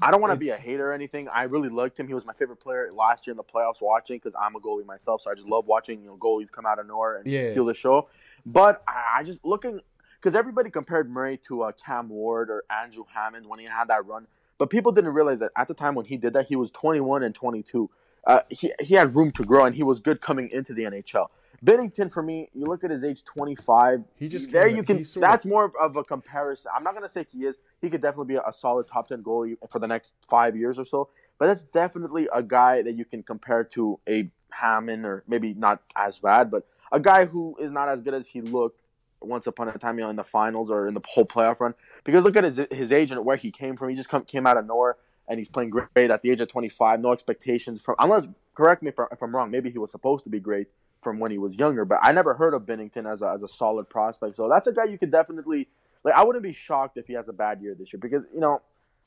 I 0.00 0.10
don't 0.10 0.20
want 0.20 0.32
to 0.32 0.38
be 0.38 0.48
a 0.50 0.56
hater 0.56 0.90
or 0.90 0.92
anything. 0.94 1.28
I 1.28 1.42
really 1.44 1.68
liked 1.68 2.00
him. 2.00 2.08
He 2.08 2.14
was 2.14 2.24
my 2.24 2.32
favorite 2.32 2.56
player 2.60 2.90
last 2.92 3.26
year 3.26 3.32
in 3.32 3.36
the 3.36 3.44
playoffs 3.44 3.80
watching 3.80 4.16
because 4.16 4.32
I'm 4.40 4.56
a 4.56 4.60
goalie 4.60 4.86
myself, 4.86 5.20
so 5.22 5.30
I 5.30 5.34
just 5.34 5.48
love 5.48 5.66
watching 5.66 6.00
you 6.02 6.08
know 6.08 6.16
goalies 6.16 6.50
come 6.50 6.64
out 6.66 6.78
of 6.78 6.86
nowhere 6.86 7.16
and 7.16 7.26
Yeah. 7.26 7.50
steal 7.50 7.66
the 7.66 7.74
show. 7.74 8.08
But 8.46 8.82
I, 8.88 9.18
I 9.18 9.22
just 9.22 9.44
looking 9.44 9.80
because 10.20 10.34
everybody 10.34 10.70
compared 10.70 11.10
Murray 11.10 11.38
to 11.48 11.62
uh, 11.64 11.72
Cam 11.84 12.08
Ward 12.08 12.48
or 12.48 12.64
Andrew 12.70 13.04
Hammond 13.12 13.46
when 13.46 13.58
he 13.58 13.66
had 13.66 13.88
that 13.88 14.06
run, 14.06 14.26
but 14.58 14.70
people 14.70 14.92
didn't 14.92 15.12
realize 15.14 15.40
that 15.40 15.50
at 15.56 15.68
the 15.68 15.74
time 15.74 15.94
when 15.94 16.06
he 16.06 16.16
did 16.16 16.32
that, 16.34 16.46
he 16.46 16.56
was 16.56 16.70
21 16.70 17.22
and 17.22 17.34
22. 17.34 17.90
Uh, 18.26 18.40
he 18.48 18.72
he 18.80 18.94
had 18.94 19.14
room 19.14 19.30
to 19.32 19.44
grow 19.44 19.64
and 19.64 19.74
he 19.74 19.82
was 19.82 20.00
good 20.00 20.20
coming 20.20 20.48
into 20.50 20.72
the 20.72 20.84
NHL. 20.84 21.26
Binnington, 21.64 22.12
for 22.12 22.22
me, 22.22 22.50
you 22.54 22.64
look 22.66 22.84
at 22.84 22.90
his 22.90 23.02
age, 23.02 23.24
25. 23.24 24.02
He 24.16 24.28
just 24.28 24.50
there 24.50 24.68
you 24.68 24.82
can. 24.82 25.02
sort 25.04 25.24
of- 25.24 25.30
That's 25.30 25.46
more 25.46 25.72
of 25.80 25.96
a 25.96 26.04
comparison. 26.04 26.70
I'm 26.74 26.82
not 26.84 26.94
gonna 26.94 27.08
say 27.08 27.26
he 27.30 27.44
is. 27.46 27.58
He 27.80 27.88
could 27.90 28.00
definitely 28.02 28.34
be 28.34 28.40
a 28.40 28.52
solid 28.52 28.86
top 28.88 29.08
10 29.08 29.22
goalie 29.22 29.56
for 29.70 29.78
the 29.78 29.86
next 29.86 30.12
five 30.28 30.56
years 30.56 30.78
or 30.78 30.84
so. 30.84 31.08
But 31.38 31.46
that's 31.46 31.64
definitely 31.64 32.28
a 32.32 32.42
guy 32.42 32.82
that 32.82 32.92
you 32.96 33.04
can 33.04 33.22
compare 33.22 33.64
to 33.64 33.98
a 34.08 34.30
Hammond 34.50 35.04
or 35.04 35.24
maybe 35.26 35.52
not 35.54 35.82
as 35.96 36.18
bad, 36.18 36.50
but 36.50 36.66
a 36.92 37.00
guy 37.00 37.24
who 37.26 37.56
is 37.60 37.72
not 37.72 37.88
as 37.88 38.00
good 38.02 38.14
as 38.14 38.28
he 38.28 38.40
looked 38.40 38.80
once 39.20 39.46
upon 39.46 39.68
a 39.68 39.76
time, 39.78 39.98
you 39.98 40.04
know, 40.04 40.10
in 40.10 40.16
the 40.16 40.22
finals 40.24 40.70
or 40.70 40.86
in 40.86 40.94
the 40.94 41.00
whole 41.08 41.24
playoff 41.24 41.58
run. 41.60 41.74
Because 42.04 42.24
look 42.24 42.36
at 42.36 42.44
his 42.44 42.60
his 42.70 42.92
age 42.92 43.10
and 43.10 43.24
where 43.24 43.36
he 43.36 43.50
came 43.50 43.76
from. 43.76 43.88
He 43.90 43.96
just 43.96 44.08
come, 44.08 44.24
came 44.24 44.46
out 44.46 44.56
of 44.56 44.66
nowhere 44.66 44.96
and 45.28 45.38
he's 45.38 45.48
playing 45.48 45.70
great 45.70 46.10
at 46.10 46.22
the 46.22 46.30
age 46.30 46.40
of 46.40 46.48
25. 46.48 47.00
No 47.00 47.12
expectations 47.12 47.80
from 47.80 47.96
unless 47.98 48.26
correct 48.54 48.82
me 48.82 48.90
if, 48.90 48.98
I- 49.00 49.06
if 49.12 49.22
I'm 49.22 49.34
wrong. 49.34 49.50
Maybe 49.50 49.70
he 49.70 49.78
was 49.78 49.90
supposed 49.90 50.24
to 50.24 50.30
be 50.30 50.38
great 50.40 50.68
from 51.02 51.18
when 51.18 51.30
he 51.30 51.38
was 51.38 51.54
younger, 51.54 51.84
but 51.84 51.98
I 52.02 52.12
never 52.12 52.34
heard 52.34 52.54
of 52.54 52.62
Binnington 52.62 53.06
as 53.10 53.20
a, 53.20 53.28
as 53.34 53.42
a 53.42 53.48
solid 53.48 53.90
prospect. 53.90 54.36
So 54.36 54.48
that's 54.48 54.66
a 54.66 54.72
guy 54.72 54.84
you 54.84 54.96
could 54.98 55.10
definitely 55.10 55.68
like. 56.02 56.14
I 56.14 56.24
wouldn't 56.24 56.42
be 56.42 56.54
shocked 56.54 56.96
if 56.96 57.06
he 57.06 57.12
has 57.14 57.28
a 57.28 57.32
bad 57.32 57.60
year 57.60 57.74
this 57.78 57.92
year 57.92 58.00
because 58.00 58.22
you 58.32 58.40
know 58.40 58.60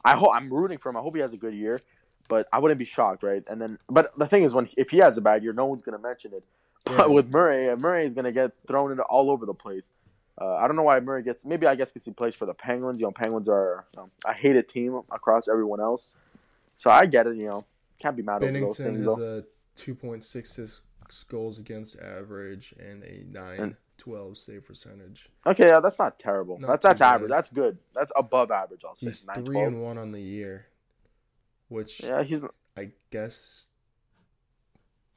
I 0.06 0.16
hope 0.16 0.30
I'm 0.34 0.52
rooting 0.52 0.78
for 0.78 0.90
him. 0.90 0.98
I 0.98 1.02
hope 1.02 1.16
he 1.16 1.22
has 1.22 1.34
a 1.34 1.38
good 1.38 1.54
year, 1.56 1.82
but 2.30 2.48
I 2.54 2.60
wouldn't 2.60 2.78
be 2.80 2.86
shocked, 2.86 3.24
right? 3.24 3.44
And 3.48 3.60
then, 3.62 3.80
but 3.90 4.18
the 4.18 4.28
thing 4.28 4.44
is, 4.44 4.54
when 4.54 4.70
if 4.78 4.90
he 4.90 4.98
has 4.98 5.18
a 5.18 5.22
bad 5.22 5.44
year, 5.44 5.54
no 5.54 5.66
one's 5.66 5.82
gonna 5.84 5.98
mention 6.00 6.34
it. 6.34 6.44
Yeah. 6.88 6.98
But 6.98 7.10
with 7.18 7.30
Murray, 7.32 7.76
Murray 7.76 8.06
is 8.08 8.14
gonna 8.14 8.32
get 8.32 8.52
thrown 8.68 8.92
into 8.92 9.04
all 9.04 9.32
over 9.32 9.46
the 9.46 9.54
place. 9.56 9.84
Uh, 10.40 10.56
I 10.56 10.68
don't 10.68 10.76
know 10.76 10.84
why 10.84 11.00
Murray 11.00 11.24
gets. 11.24 11.44
Maybe 11.44 11.66
I 11.66 11.76
guess 11.76 11.90
because 11.90 12.06
he 12.06 12.12
plays 12.12 12.36
for 12.36 12.46
the 12.46 12.54
Penguins. 12.54 13.00
You 13.00 13.08
know, 13.08 13.12
Penguins 13.12 13.50
are 13.50 13.86
um, 13.98 14.12
I 14.26 14.34
hate 14.34 14.52
a 14.52 14.54
hated 14.60 14.70
team 14.70 15.02
across 15.12 15.48
everyone 15.48 15.80
else. 15.80 16.16
So 16.78 16.90
I 16.90 17.06
get 17.08 17.26
it. 17.28 17.36
You 17.38 17.48
know, 17.48 17.66
can't 18.02 18.16
be 18.16 18.22
mad 18.24 18.44
over 18.44 18.52
those 18.52 18.78
Binnington 18.78 18.84
things 18.84 19.06
has 19.06 19.16
though. 19.16 19.38
a 19.40 19.44
2.66 19.78 20.82
goals 21.30 21.58
against 21.58 22.00
average 22.00 22.74
and 22.80 23.04
a 23.04 23.24
912 23.32 24.38
save 24.38 24.66
percentage. 24.66 25.30
Okay, 25.46 25.68
yeah, 25.68 25.80
that's 25.80 25.98
not 25.98 26.20
terrible. 26.20 26.60
Not 26.60 26.68
that's 26.68 26.84
that's 26.84 27.00
bad. 27.00 27.16
average. 27.16 27.32
That's 27.32 27.50
good. 27.50 27.78
That's 27.96 28.12
above 28.16 28.52
average. 28.52 28.82
I'll 28.86 28.96
say. 28.96 29.08
He's 29.08 29.26
Nine, 29.26 29.44
three 29.44 29.56
12. 29.56 29.68
and 29.68 29.82
one 29.82 29.98
on 29.98 30.12
the 30.12 30.22
year, 30.22 30.68
which 31.68 32.04
Yeah, 32.04 32.24
he's. 32.24 32.42
I 32.76 32.90
guess 33.10 33.68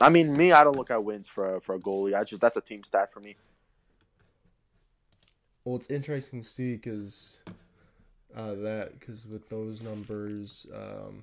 I 0.00 0.08
mean, 0.08 0.34
me, 0.34 0.50
I 0.52 0.64
don't 0.64 0.76
look 0.76 0.90
at 0.90 1.04
wins 1.04 1.26
for 1.28 1.56
a, 1.56 1.60
for 1.60 1.74
a 1.74 1.78
goalie. 1.78 2.18
I 2.18 2.24
just 2.24 2.40
that's 2.40 2.56
a 2.56 2.62
team 2.62 2.82
stat 2.84 3.12
for 3.12 3.20
me. 3.20 3.36
Well, 5.70 5.76
it's 5.76 5.88
interesting 5.88 6.42
to 6.42 6.48
see 6.48 6.74
because 6.74 7.38
uh, 8.36 8.54
that 8.54 8.98
because 8.98 9.24
with 9.24 9.48
those 9.48 9.80
numbers, 9.80 10.66
um, 10.74 11.22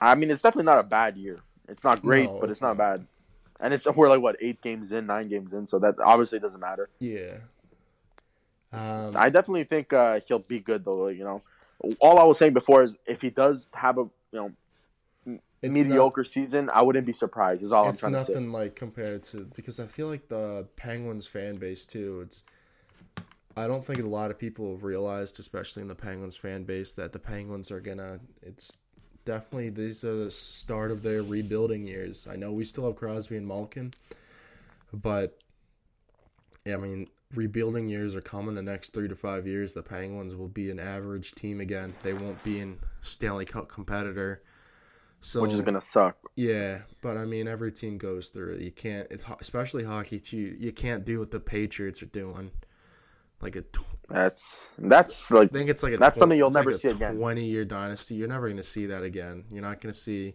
I 0.00 0.16
mean, 0.16 0.32
it's 0.32 0.42
definitely 0.42 0.64
not 0.64 0.80
a 0.80 0.82
bad 0.82 1.16
year. 1.16 1.38
It's 1.68 1.84
not 1.84 2.02
great, 2.02 2.24
No, 2.24 2.40
but 2.40 2.50
it's, 2.50 2.56
it's 2.56 2.60
not, 2.60 2.76
not. 2.76 2.78
bad. 2.78 3.06
And 3.60 3.72
it's 3.72 3.86
we're 3.86 4.08
like 4.08 4.20
what 4.20 4.34
eight 4.40 4.60
games 4.62 4.90
in, 4.90 5.06
nine 5.06 5.28
games 5.28 5.52
in, 5.52 5.68
so 5.68 5.78
that 5.78 6.00
obviously 6.04 6.40
doesn't 6.40 6.58
matter. 6.58 6.88
yeah. 6.98 7.34
Um, 8.72 9.16
I 9.16 9.28
definitely 9.28 9.62
think 9.62 9.92
uh, 9.92 10.18
he'll 10.26 10.40
be 10.40 10.58
good 10.58 10.84
though. 10.84 11.06
You 11.06 11.22
know, 11.22 11.42
all 12.00 12.18
I 12.18 12.24
was 12.24 12.38
saying 12.38 12.52
before 12.54 12.82
is 12.82 12.96
if 13.06 13.22
he 13.22 13.30
does 13.30 13.64
have 13.74 13.98
a 13.98 14.02
you 14.02 14.10
know 14.32 14.52
it's 15.62 15.74
mediocre 15.74 16.24
season, 16.24 16.70
I 16.72 16.82
wouldn't 16.82 17.06
be 17.06 17.12
surprised. 17.12 17.62
Is 17.62 17.72
all 17.72 17.84
I'm 17.84 17.90
it's 17.90 18.00
trying 18.00 18.12
to 18.12 18.24
say. 18.24 18.32
nothing 18.32 18.52
like 18.52 18.76
compared 18.76 19.22
to 19.24 19.48
because 19.56 19.80
I 19.80 19.86
feel 19.86 20.08
like 20.08 20.28
the 20.28 20.66
Penguins 20.76 21.26
fan 21.26 21.56
base 21.56 21.84
too. 21.84 22.20
It's 22.24 22.44
I 23.56 23.66
don't 23.66 23.84
think 23.84 23.98
a 23.98 24.06
lot 24.06 24.30
of 24.30 24.38
people 24.38 24.72
have 24.72 24.84
realized, 24.84 25.40
especially 25.40 25.82
in 25.82 25.88
the 25.88 25.94
Penguins 25.94 26.36
fan 26.36 26.62
base, 26.62 26.92
that 26.94 27.12
the 27.12 27.18
Penguins 27.18 27.70
are 27.70 27.80
gonna. 27.80 28.20
It's 28.40 28.76
definitely 29.24 29.70
these 29.70 30.04
are 30.04 30.16
the 30.16 30.30
start 30.30 30.90
of 30.90 31.02
their 31.02 31.22
rebuilding 31.22 31.86
years. 31.86 32.26
I 32.30 32.36
know 32.36 32.52
we 32.52 32.64
still 32.64 32.86
have 32.86 32.96
Crosby 32.96 33.36
and 33.36 33.46
Malkin, 33.46 33.92
but 34.92 35.38
yeah, 36.64 36.74
I 36.74 36.78
mean 36.78 37.08
rebuilding 37.34 37.88
years 37.88 38.14
are 38.14 38.20
coming. 38.20 38.54
The 38.54 38.62
next 38.62 38.92
three 38.92 39.08
to 39.08 39.16
five 39.16 39.46
years, 39.46 39.74
the 39.74 39.82
Penguins 39.82 40.34
will 40.34 40.48
be 40.48 40.70
an 40.70 40.78
average 40.78 41.32
team 41.32 41.60
again. 41.60 41.94
They 42.02 42.12
won't 42.12 42.42
be 42.44 42.60
an 42.60 42.78
Stanley 43.02 43.44
Cup 43.44 43.68
competitor. 43.68 44.42
So 45.20 45.42
which 45.42 45.52
is 45.52 45.60
gonna 45.62 45.82
suck. 45.90 46.16
yeah, 46.36 46.82
but 47.02 47.16
I 47.16 47.24
mean, 47.24 47.48
every 47.48 47.72
team 47.72 47.98
goes 47.98 48.28
through 48.28 48.54
it. 48.54 48.60
You 48.62 48.70
can't, 48.70 49.08
especially 49.40 49.82
hockey 49.84 50.20
too. 50.20 50.56
You 50.60 50.70
can't 50.72 51.04
do 51.04 51.18
what 51.18 51.30
the 51.32 51.40
Patriots 51.40 52.02
are 52.02 52.06
doing. 52.06 52.52
Like 53.40 53.56
a, 53.56 53.62
tw- 53.62 53.84
That's 54.08 54.44
that's 54.78 55.30
like 55.30 55.50
I 55.50 55.52
think 55.52 55.70
it's 55.70 55.82
like 55.82 55.92
a. 55.94 55.96
That's 55.96 56.16
tw- 56.16 56.20
something 56.20 56.38
you'll 56.38 56.48
like 56.50 56.64
never 56.66 56.70
a 56.70 56.78
see 56.78 56.88
again. 56.88 57.16
Twenty-year 57.16 57.64
dynasty. 57.64 58.14
You're 58.16 58.28
never 58.28 58.46
going 58.46 58.56
to 58.58 58.62
see 58.64 58.86
that 58.86 59.02
again. 59.02 59.44
You're 59.52 59.62
not 59.62 59.80
going 59.80 59.92
to 59.92 59.98
see 59.98 60.34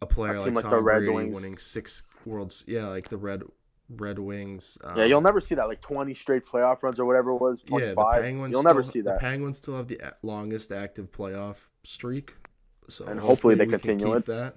a 0.00 0.06
player 0.06 0.40
like 0.40 0.52
like 0.54 0.64
Tom 0.64 0.82
Brady 0.84 1.08
Wings. 1.08 1.34
winning 1.34 1.56
six 1.58 2.02
worlds. 2.26 2.64
Yeah, 2.66 2.88
like 2.88 3.08
the 3.08 3.16
Red 3.16 3.42
Red 3.88 4.18
Wings. 4.18 4.76
Um, 4.84 4.96
yeah, 4.98 5.04
you'll 5.04 5.20
never 5.22 5.40
see 5.40 5.54
that 5.54 5.68
like 5.68 5.80
20 5.80 6.14
straight 6.14 6.44
playoff 6.46 6.82
runs 6.82 6.98
or 6.98 7.04
whatever 7.04 7.30
it 7.30 7.36
was. 7.40 7.60
25. 7.66 7.80
Yeah, 7.80 7.94
the 7.94 8.22
Penguins. 8.22 8.52
you'll 8.52 8.62
never 8.62 8.82
still- 8.82 8.92
see 8.92 9.00
that. 9.02 9.14
The 9.14 9.20
Penguins 9.20 9.58
still 9.58 9.76
have 9.76 9.88
the 9.88 10.00
longest 10.22 10.70
active 10.72 11.12
playoff 11.12 11.66
streak, 11.84 12.34
so 12.88 13.06
And 13.06 13.20
hopefully 13.20 13.54
they 13.54 13.66
we 13.66 13.72
can 13.72 13.80
continue 13.80 14.14
keep 14.14 14.26
that. 14.26 14.56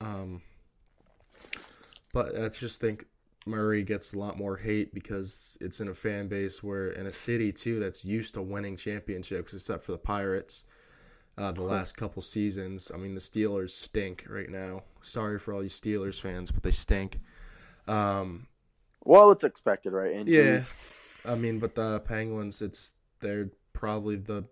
Um, 0.00 0.42
but 2.12 2.38
I 2.40 2.48
just 2.48 2.80
think 2.80 3.06
Murray 3.46 3.82
gets 3.82 4.12
a 4.12 4.18
lot 4.18 4.38
more 4.38 4.56
hate 4.56 4.94
because 4.94 5.58
it's 5.60 5.80
in 5.80 5.88
a 5.88 5.94
fan 5.94 6.28
base 6.28 6.62
where 6.62 6.90
in 6.90 7.06
a 7.06 7.12
city 7.12 7.52
too 7.52 7.80
that's 7.80 8.04
used 8.04 8.34
to 8.34 8.42
winning 8.42 8.76
championships, 8.76 9.52
except 9.52 9.84
for 9.84 9.92
the 9.92 9.98
Pirates. 9.98 10.64
Uh, 11.36 11.50
the 11.50 11.62
last 11.62 11.96
couple 11.96 12.22
seasons, 12.22 12.92
I 12.94 12.96
mean, 12.96 13.14
the 13.14 13.20
Steelers 13.20 13.70
stink 13.70 14.24
right 14.28 14.48
now. 14.48 14.84
Sorry 15.02 15.38
for 15.40 15.52
all 15.52 15.64
you 15.64 15.68
Steelers 15.68 16.20
fans, 16.20 16.52
but 16.52 16.62
they 16.62 16.70
stink. 16.70 17.20
Um, 17.88 18.46
Well, 19.04 19.32
it's 19.32 19.44
expected, 19.44 19.92
right? 19.92 20.26
yeah, 20.28 20.62
I 21.24 21.34
mean, 21.34 21.58
but 21.58 21.74
the 21.74 22.00
Penguins, 22.00 22.62
it's 22.62 22.94
they're 23.20 23.50
probably 23.72 24.16
the 24.16 24.44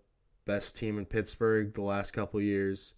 best 0.45 0.75
team 0.75 0.97
in 0.97 1.05
Pittsburgh 1.05 1.73
the 1.73 1.81
last 1.81 2.11
couple 2.11 2.41
years, 2.41 2.93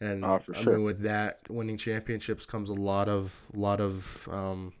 and 0.00 0.24
Oh, 0.24 0.38
I 0.54 0.62
sure. 0.62 0.76
mean, 0.76 0.84
with 0.84 1.00
that 1.00 1.40
winning 1.48 1.76
championships 1.76 2.46
comes 2.46 2.68
a 2.68 2.74
lot 2.74 3.08
of 3.08 3.34
lot 3.54 3.80
of 3.80 4.28
um, 4.30 4.72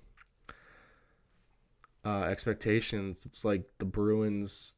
uh, 2.04 2.22
expectations. 2.22 3.26
It's 3.26 3.44
like 3.44 3.64
the 3.78 3.84
Bruins 3.84 4.74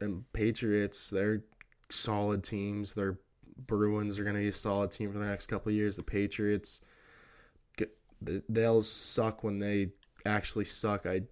and 0.00 0.30
Patriots; 0.32 1.10
they're 1.10 1.44
solid 1.90 2.44
teams. 2.44 2.94
Their 2.94 3.18
Bruins 3.56 4.18
are 4.18 4.24
going 4.24 4.36
to 4.36 4.42
be 4.42 4.48
a 4.48 4.52
solid 4.52 4.90
team 4.90 5.12
for 5.12 5.18
the 5.18 5.26
next 5.26 5.46
couple 5.46 5.70
of 5.70 5.76
years. 5.76 5.96
The 5.96 6.02
Patriots, 6.02 6.80
get, 7.76 7.96
they'll 8.48 8.82
suck 8.82 9.42
when 9.42 9.58
they 9.58 9.90
actually 10.26 10.66
suck. 10.66 11.06
I 11.06 11.22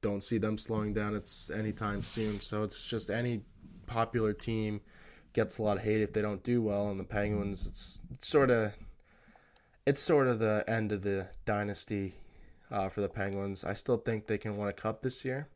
don't 0.00 0.22
see 0.22 0.38
them 0.38 0.58
slowing 0.58 0.92
down. 0.94 1.14
It's 1.16 1.50
anytime 1.50 2.02
soon. 2.02 2.40
So 2.40 2.62
it's 2.62 2.86
just 2.86 3.10
any 3.10 3.42
popular 3.92 4.32
team 4.32 4.80
gets 5.32 5.58
a 5.58 5.62
lot 5.62 5.76
of 5.78 5.82
hate 5.84 6.02
if 6.02 6.12
they 6.12 6.22
don't 6.22 6.42
do 6.42 6.62
well. 6.62 6.90
And 6.90 6.98
the 7.00 7.04
Penguins, 7.04 7.66
it's, 7.66 8.00
it's 8.14 8.28
sort 8.28 8.50
of, 8.50 8.72
it's 9.86 10.02
sort 10.02 10.28
of 10.28 10.38
the 10.38 10.64
end 10.68 10.92
of 10.92 11.02
the 11.02 11.28
dynasty 11.44 12.14
uh, 12.70 12.88
for 12.88 13.00
the 13.00 13.08
Penguins. 13.08 13.64
I 13.64 13.74
still 13.74 13.96
think 13.96 14.26
they 14.26 14.38
can 14.38 14.56
win 14.56 14.68
a 14.68 14.72
cup 14.72 15.02
this 15.02 15.24
year. 15.24 15.48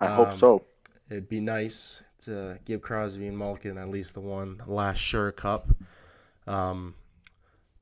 I 0.00 0.06
hope 0.08 0.28
Um, 0.28 0.38
so. 0.38 0.64
It'd 1.10 1.28
be 1.28 1.40
nice 1.40 2.02
to 2.24 2.58
give 2.64 2.82
Crosby 2.82 3.26
and 3.26 3.38
Malkin 3.38 3.78
at 3.78 3.88
least 3.88 4.14
the 4.14 4.20
one 4.20 4.60
last 4.66 4.98
sure 4.98 5.32
cup. 5.32 5.68
Um, 6.46 6.94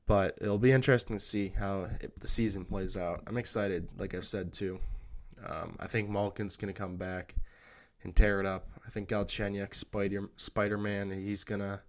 but 0.07 0.39
it'll 0.41 0.59
be 0.59 0.73
interesting 0.73 1.17
to 1.17 1.25
see 1.25 1.53
how 1.59 1.89
it, 2.01 2.21
the 2.21 2.29
season 2.29 2.65
plays 2.65 2.97
out. 2.97 3.23
I'm 3.27 3.37
excited, 3.37 3.89
like 3.99 4.15
I've 4.15 4.27
said 4.27 4.53
too. 4.53 4.79
Um, 5.45 5.77
I 5.81 5.87
think 5.89 6.09
Malkin's 6.09 6.57
gonna 6.57 6.73
come 6.73 6.97
back 6.97 7.35
and 8.05 8.15
tear 8.15 8.41
it 8.41 8.47
up. 8.47 8.69
I 8.87 8.91
think 8.91 9.09
Galchenyuk, 9.09 9.75
Spider 9.75 10.29
Spider 10.37 10.79
Man, 10.79 11.11
he's 11.11 11.45
gonna. 11.45 11.83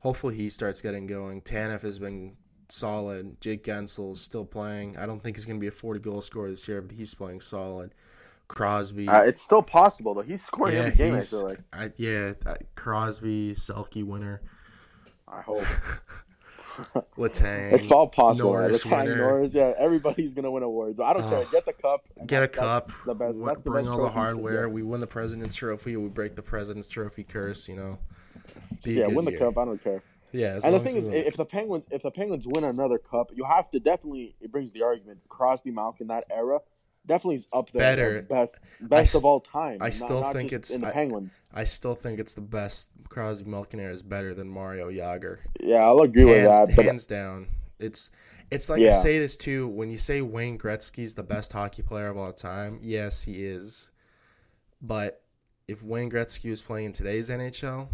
Hopefully, 0.00 0.36
he 0.36 0.48
starts 0.48 0.80
getting 0.80 1.06
going. 1.06 1.42
Tanev 1.42 1.82
has 1.82 1.98
been 1.98 2.36
solid. 2.68 3.40
Jake 3.40 3.64
Guentzel 3.64 4.12
is 4.12 4.20
still 4.20 4.44
playing. 4.44 4.96
I 4.96 5.06
don't 5.06 5.22
think 5.22 5.36
he's 5.36 5.44
gonna 5.44 5.58
be 5.58 5.66
a 5.66 5.72
40 5.72 6.00
goal 6.00 6.22
scorer 6.22 6.50
this 6.50 6.66
year, 6.68 6.80
but 6.80 6.96
he's 6.96 7.14
playing 7.14 7.40
solid. 7.40 7.94
Crosby, 8.48 9.06
Uh, 9.06 9.22
it's 9.22 9.42
still 9.42 9.62
possible 9.62 10.14
though. 10.14 10.22
He's 10.22 10.42
scoring 10.44 10.74
yeah, 10.74 10.80
every 10.84 10.96
game. 10.96 11.14
I 11.16 11.20
feel 11.20 11.46
like. 11.46 11.60
I, 11.70 11.90
yeah, 11.98 12.32
uh, 12.46 12.54
Crosby, 12.74 13.52
Selke 13.52 14.02
winner. 14.02 14.40
I 15.26 15.42
hope. 15.42 15.62
Letang. 17.16 17.72
It's 17.72 17.90
all 17.90 18.08
possible. 18.08 18.52
Norris 18.52 18.84
Letang, 18.84 19.04
winner. 19.04 19.16
Norris, 19.16 19.54
yeah, 19.54 19.72
everybody's 19.78 20.34
gonna 20.34 20.50
win 20.50 20.62
awards. 20.62 21.00
I 21.00 21.12
don't 21.12 21.24
Oh. 21.24 21.28
care. 21.28 21.44
Get 21.50 21.64
the 21.64 21.72
cup. 21.72 22.04
Get 22.26 22.42
a 22.42 22.48
cup. 22.48 22.90
The 23.06 23.14
best, 23.14 23.28
w- 23.34 23.46
that's 23.46 23.62
the 23.62 23.70
bring 23.70 23.84
best 23.86 23.92
all 23.92 23.96
the 23.98 24.02
trophy 24.04 24.04
you 24.04 24.12
can 24.12 24.22
hardware. 24.22 24.68
We 24.68 24.82
win 24.82 25.00
the 25.00 25.06
president's 25.06 25.54
trophy. 25.56 25.96
We 25.96 26.08
break 26.08 26.34
the 26.36 26.42
president's 26.42 26.88
trophy 26.88 27.24
curse. 27.24 27.68
You 27.68 27.76
know. 27.76 27.98
Be 28.84 28.94
Yeah, 28.94 29.08
win 29.08 29.24
the 29.24 29.32
year. 29.32 29.40
cup. 29.40 29.58
I 29.58 29.64
don't 29.64 29.82
care. 29.82 30.02
Yeah. 30.32 30.54
As 30.54 30.64
and 30.64 30.74
the 30.74 30.80
thing 30.80 30.96
is, 30.96 31.08
win 31.08 31.14
if 31.26 31.36
the 31.36 31.44
Penguins, 31.44 31.84
if 31.90 32.02
the 32.02 32.10
Penguins 32.10 32.46
win 32.46 32.64
another 32.64 32.98
cup, 32.98 33.30
you 33.34 33.44
have 33.44 33.70
to 33.70 33.80
definitely. 33.80 34.36
It 34.40 34.52
brings 34.52 34.72
the 34.72 34.82
argument. 34.82 35.20
Crosby, 35.28 35.70
Malkin, 35.70 36.06
that 36.08 36.24
era, 36.30 36.60
definitely 37.08 37.34
is 37.36 37.48
up 37.52 37.70
there. 37.72 37.80
Better. 37.82 38.22
best, 38.22 38.60
best 38.80 39.14
of 39.16 39.24
all 39.24 39.40
time. 39.40 39.78
I 39.80 39.90
still 39.90 40.20
not 40.20 40.34
think 40.34 40.52
it's- 40.52 40.70
in 40.70 40.82
the 40.82 40.86
I- 40.88 40.92
Penguins. 40.92 41.40
I 41.52 41.64
still 41.64 41.94
think 41.96 42.20
it's 42.20 42.34
the 42.34 42.40
best. 42.40 42.88
Crosby 43.08 43.50
Malkin 43.50 43.80
is 43.80 44.02
better 44.02 44.34
than 44.34 44.48
Mario 44.48 44.90
Jagr. 44.90 45.38
Yeah, 45.58 45.84
I'll 45.84 46.02
agree 46.02 46.24
with 46.24 46.36
hands, 46.44 46.68
that. 46.68 46.76
But 46.76 46.84
hands 46.84 47.06
down. 47.06 47.48
It's 47.80 48.10
it's 48.50 48.68
like 48.68 48.82
I 48.82 48.92
say 48.92 49.18
this 49.18 49.36
too. 49.36 49.66
When 49.68 49.90
you 49.90 49.98
say 49.98 50.20
Wayne 50.20 50.58
Gretzky's 50.58 51.14
the 51.14 51.22
best 51.22 51.52
hockey 51.52 51.82
player 51.82 52.08
of 52.08 52.16
all 52.16 52.32
time, 52.32 52.78
yes, 52.82 53.22
he 53.22 53.44
is. 53.44 53.90
But 54.80 55.22
if 55.66 55.82
Wayne 55.82 56.10
Gretzky 56.10 56.50
was 56.50 56.62
playing 56.62 56.86
in 56.86 56.92
today's 56.92 57.30
NHL, 57.30 57.88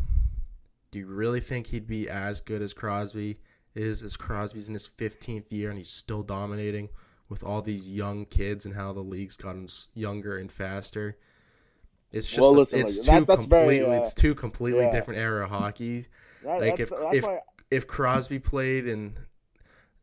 do 0.90 0.98
you 0.98 1.06
really 1.06 1.40
think 1.40 1.68
he'd 1.68 1.86
be 1.86 2.08
as 2.08 2.40
good 2.40 2.62
as 2.62 2.72
Crosby 2.72 3.38
is? 3.74 4.02
As 4.02 4.16
Crosby's 4.16 4.68
in 4.68 4.74
his 4.74 4.86
15th 4.88 5.50
year 5.52 5.68
and 5.70 5.78
he's 5.78 5.90
still 5.90 6.22
dominating 6.22 6.88
with 7.28 7.42
all 7.42 7.62
these 7.62 7.90
young 7.90 8.24
kids 8.26 8.66
and 8.66 8.74
how 8.74 8.92
the 8.92 9.00
league's 9.00 9.36
gotten 9.36 9.66
younger 9.94 10.36
and 10.36 10.50
faster. 10.52 11.16
It's 12.12 12.28
just 12.28 12.40
Well, 12.40 12.52
listen, 12.52 12.80
it's 12.80 12.98
like, 12.98 13.20
two 13.20 13.24
that- 13.24 13.26
that's 13.26 13.44
very, 13.46 13.78
completely 13.78 13.96
uh, 13.96 14.00
it's 14.00 14.14
two 14.14 14.34
completely 14.34 14.82
yeah. 14.84 14.90
different 14.92 15.20
era 15.20 15.44
of 15.44 15.50
hockey. 15.50 16.06
that, 16.44 16.60
like, 16.60 16.76
that's, 16.76 16.80
if- 16.80 16.90
that's 16.90 17.14
if 17.16 17.24
why. 17.24 17.38
If 17.70 17.86
Crosby 17.88 18.38
played 18.38 18.86
in 18.86 19.16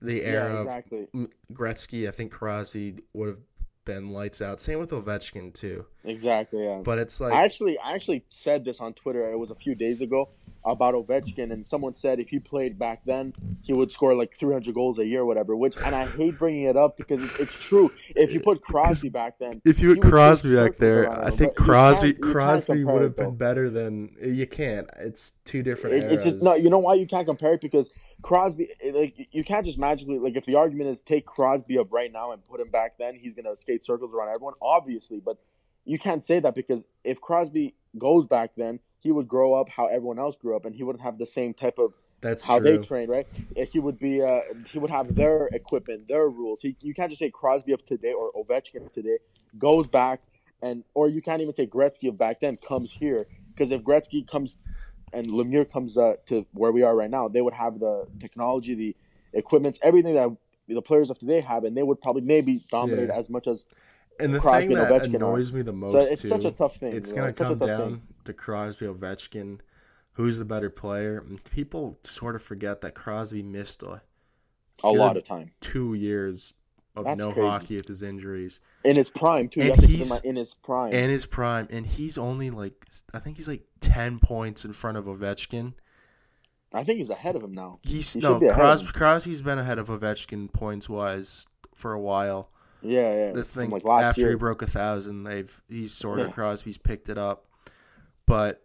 the 0.01 0.15
Yeah, 0.15 0.24
era 0.24 0.61
exactly. 0.61 1.07
of 1.13 1.30
Gretzky, 1.53 2.07
I 2.07 2.11
think 2.11 2.32
Crosby 2.32 2.95
would 3.13 3.28
have 3.30 3.38
been 3.86 4.09
lights 4.09 4.41
out. 4.41 4.59
Same 4.59 4.80
with 4.80 4.91
Ovechkin 4.91 5.53
too. 5.53 5.86
Exactly. 6.03 6.63
Yeah. 6.65 6.82
But 6.84 6.99
it's 6.99 7.22
like 7.22 7.32
I 7.32 7.45
actually, 7.45 7.78
I 7.80 7.93
actually 7.93 8.26
said 8.28 8.65
this 8.65 8.82
on 8.82 8.93
Twitter. 8.93 9.32
It 9.32 9.38
was 9.38 9.51
a 9.51 9.55
few 9.55 9.74
days 9.76 10.01
ago 10.01 10.30
about 10.64 10.93
Ovechkin, 10.93 11.51
and 11.51 11.66
someone 11.66 11.95
said 11.95 12.20
if 12.20 12.30
he 12.30 12.39
played 12.39 12.78
back 12.78 13.03
then, 13.03 13.34
he 13.62 13.74
would 13.74 13.91
score 13.91 14.16
like 14.16 14.36
300 14.36 14.74
goals 14.74 14.99
a 14.99 15.05
year, 15.05 15.22
or 15.22 15.26
whatever. 15.26 15.55
Which, 15.55 15.76
and 15.78 15.95
I 15.95 16.05
hate 16.05 16.38
bringing 16.38 16.64
it 16.64 16.78
up 16.78 16.97
because 16.97 17.22
it's, 17.22 17.39
it's 17.39 17.57
true. 17.57 17.91
If 18.16 18.32
you 18.32 18.39
put 18.39 18.62
Crosby 18.62 19.09
back 19.09 19.39
then, 19.39 19.62
if 19.66 19.80
you 19.82 19.95
put 19.95 20.09
Crosby 20.09 20.55
back 20.55 20.78
there, 20.78 21.09
I 21.12 21.30
think 21.30 21.53
you 21.57 21.64
Crosby 21.64 22.14
can't- 22.14 22.18
you 22.18 22.24
can't 22.24 22.34
Crosby 22.34 22.86
would 22.86 23.01
have 23.01 23.16
been 23.16 23.36
better 23.36 23.70
than 23.70 24.16
you 24.22 24.47
can't. 24.47 24.89
It's 24.99 25.34
two 25.45 25.64
different 25.64 25.95
It, 25.95 26.12
it's 26.12 26.24
just 26.24 26.41
no. 26.41 26.55
You 26.55 26.70
know 26.70 26.80
why 26.80 26.95
you 26.95 27.07
can't 27.07 27.26
compare 27.26 27.53
it 27.53 27.62
because 27.62 27.89
Crosby, 28.22 28.70
like 28.93 29.30
you 29.32 29.43
can't 29.43 29.66
just 29.66 29.80
magically 29.80 30.20
like 30.20 30.36
if 30.36 30.45
the 30.45 30.55
argument 30.55 30.89
is 30.89 31.01
take 31.01 31.26
Crosby 31.26 31.78
up 31.78 31.91
right 31.91 32.12
now 32.12 32.32
and 32.32 32.43
put 32.43 32.59
him 32.59 32.70
back 32.70 32.97
then, 32.99 33.16
he's 33.16 33.34
gonna 33.34 33.55
skate 33.55 33.84
circles 33.84 34.14
around 34.14 34.30
everyone, 34.30 34.53
obviously. 34.62 35.20
But 35.20 35.38
you 35.86 35.97
can't 35.97 36.24
say 36.24 36.39
that 36.39 36.53
because 36.53 36.86
if 37.03 37.20
Crosby 37.20 37.74
goes 37.97 38.25
back 38.25 38.55
then, 38.55 38.79
he 38.99 39.11
would 39.11 39.27
grow 39.27 39.53
up 39.53 39.69
how 39.69 39.87
everyone 39.87 40.19
else 40.19 40.37
grew 40.37 40.55
up, 40.55 40.65
and 40.65 40.75
he 40.75 40.83
wouldn't 40.83 41.03
have 41.03 41.17
the 41.17 41.25
same 41.25 41.53
type 41.53 41.79
of 41.79 41.95
That's 42.21 42.43
how 42.43 42.59
true. 42.59 42.77
they 42.77 42.83
train, 42.83 43.09
right? 43.09 43.27
He 43.55 43.79
would 43.79 43.99
be, 43.99 44.21
uh, 44.21 44.41
he 44.69 44.79
would 44.79 44.91
have 44.91 45.15
their 45.15 45.47
equipment, 45.47 46.07
their 46.07 46.29
rules. 46.29 46.61
He, 46.61 46.75
you 46.81 46.93
can't 46.93 47.09
just 47.09 47.19
say 47.19 47.31
Crosby 47.31 47.71
of 47.73 47.85
today 47.85 48.13
or 48.13 48.31
Ovechkin 48.33 48.85
of 48.85 48.91
today 48.93 49.17
goes 49.57 49.87
back, 49.87 50.21
and 50.61 50.83
or 50.93 51.09
you 51.09 51.21
can't 51.21 51.41
even 51.41 51.53
say 51.53 51.65
Gretzky 51.65 52.07
of 52.07 52.17
back 52.17 52.39
then 52.39 52.57
comes 52.57 52.91
here 52.91 53.25
because 53.49 53.71
if 53.71 53.81
Gretzky 53.81 54.27
comes 54.27 54.57
and 55.13 55.25
Lemieux 55.27 55.69
comes 55.69 55.97
uh, 55.97 56.15
to 56.27 56.45
where 56.53 56.71
we 56.71 56.83
are 56.83 56.95
right 56.95 57.09
now, 57.09 57.27
they 57.27 57.41
would 57.41 57.53
have 57.53 57.79
the 57.79 58.07
technology, 58.19 58.75
the 58.75 58.95
equipments, 59.33 59.79
everything 59.83 60.13
that 60.13 60.29
the 60.67 60.81
players 60.81 61.09
of 61.09 61.17
today 61.17 61.41
have, 61.41 61.63
and 61.63 61.75
they 61.75 61.83
would 61.83 61.99
probably 61.99 62.21
maybe 62.21 62.61
dominate 62.69 63.09
Yeah. 63.09 63.17
as 63.17 63.29
much 63.29 63.47
as. 63.47 63.65
And 64.24 64.34
the 64.34 64.39
Crosby 64.39 64.67
thing 64.67 64.78
that 64.78 64.91
Ovechkin 64.91 65.13
are. 65.13 65.15
annoys 65.17 65.51
me 65.53 65.61
the 65.61 65.74
most 65.74 65.91
So 65.91 65.99
it's 65.99 66.22
too, 66.22 66.28
such 66.30 66.45
a 66.45 66.51
tough 66.51 66.78
thing. 66.78 66.93
it's 66.93 67.11
gonna 67.11 67.34
come 67.34 67.57
down 67.57 67.97
thing. 67.97 68.07
to 68.26 68.34
Crosby 68.34 68.86
Ovechkin. 68.86 69.59
Who's 70.13 70.38
the 70.38 70.45
better 70.45 70.69
player? 70.69 71.24
And 71.28 71.43
people 71.45 71.97
sort 72.03 72.36
of 72.36 72.43
forget 72.43 72.82
that 72.82 72.95
Crosby 72.95 73.41
missed 73.43 73.82
a 73.84 74.01
a 74.84 74.89
lot 74.89 75.17
of 75.17 75.26
time 75.26 75.51
two 75.61 75.93
years 75.93 76.53
of 76.95 77.05
That's 77.05 77.19
no 77.19 77.32
crazy. 77.32 77.47
hockey 77.49 77.76
with 77.78 77.88
his 77.88 78.01
injuries. 78.01 78.59
in 78.84 78.95
his 78.97 79.09
prime 79.09 79.47
too. 79.47 79.61
And 79.61 79.82
in 79.84 79.89
he's- 79.89 80.22
in 80.22 80.36
his 80.36 80.53
prime. 80.53 80.93
and 80.93 81.09
his 81.11 81.26
prime, 81.26 81.67
and 81.72 81.86
he's 81.86 82.17
only 82.17 82.49
like 82.49 82.86
I 83.13 83.19
think 83.19 83.38
he's 83.38 83.47
like 83.47 83.63
ten 83.80 84.19
points 84.19 84.65
in 84.65 84.74
front 84.74 84.97
of 84.97 85.05
Ovechkin. 85.05 85.74
I 86.74 86.84
think 86.84 86.99
he's 86.99 87.09
ahead 87.09 87.36
of 87.36 87.43
him 87.43 87.53
now. 87.53 87.80
He's 87.84 88.13
He 88.13 88.19
no 88.22 88.39
Crosby, 88.39 88.88
Crosby's 88.93 89.41
been 89.41 89.59
ahead 89.59 89.78
of 89.80 89.88
Ovechkin 89.89 90.51
points 90.53 90.88
wise 90.89 91.45
for 91.76 91.91
a 91.93 91.99
while. 91.99 92.49
Yeah, 92.84 93.13
yeah. 93.27 93.32
This 93.34 93.53
thing 93.53 93.69
like 93.69 93.84
last 93.86 94.03
after 94.09 94.21
year. 94.21 94.29
he 94.32 94.36
broke 94.36 94.61
a 94.61 94.67
thousand, 94.67 95.23
they've 95.23 95.61
he's 95.69 95.93
sort 95.93 96.19
of 96.19 96.27
Yeah. 96.27 96.34
Crosby's 96.34 96.77
picked 96.77 97.09
it 97.09 97.17
up, 97.17 97.45
but 98.25 98.63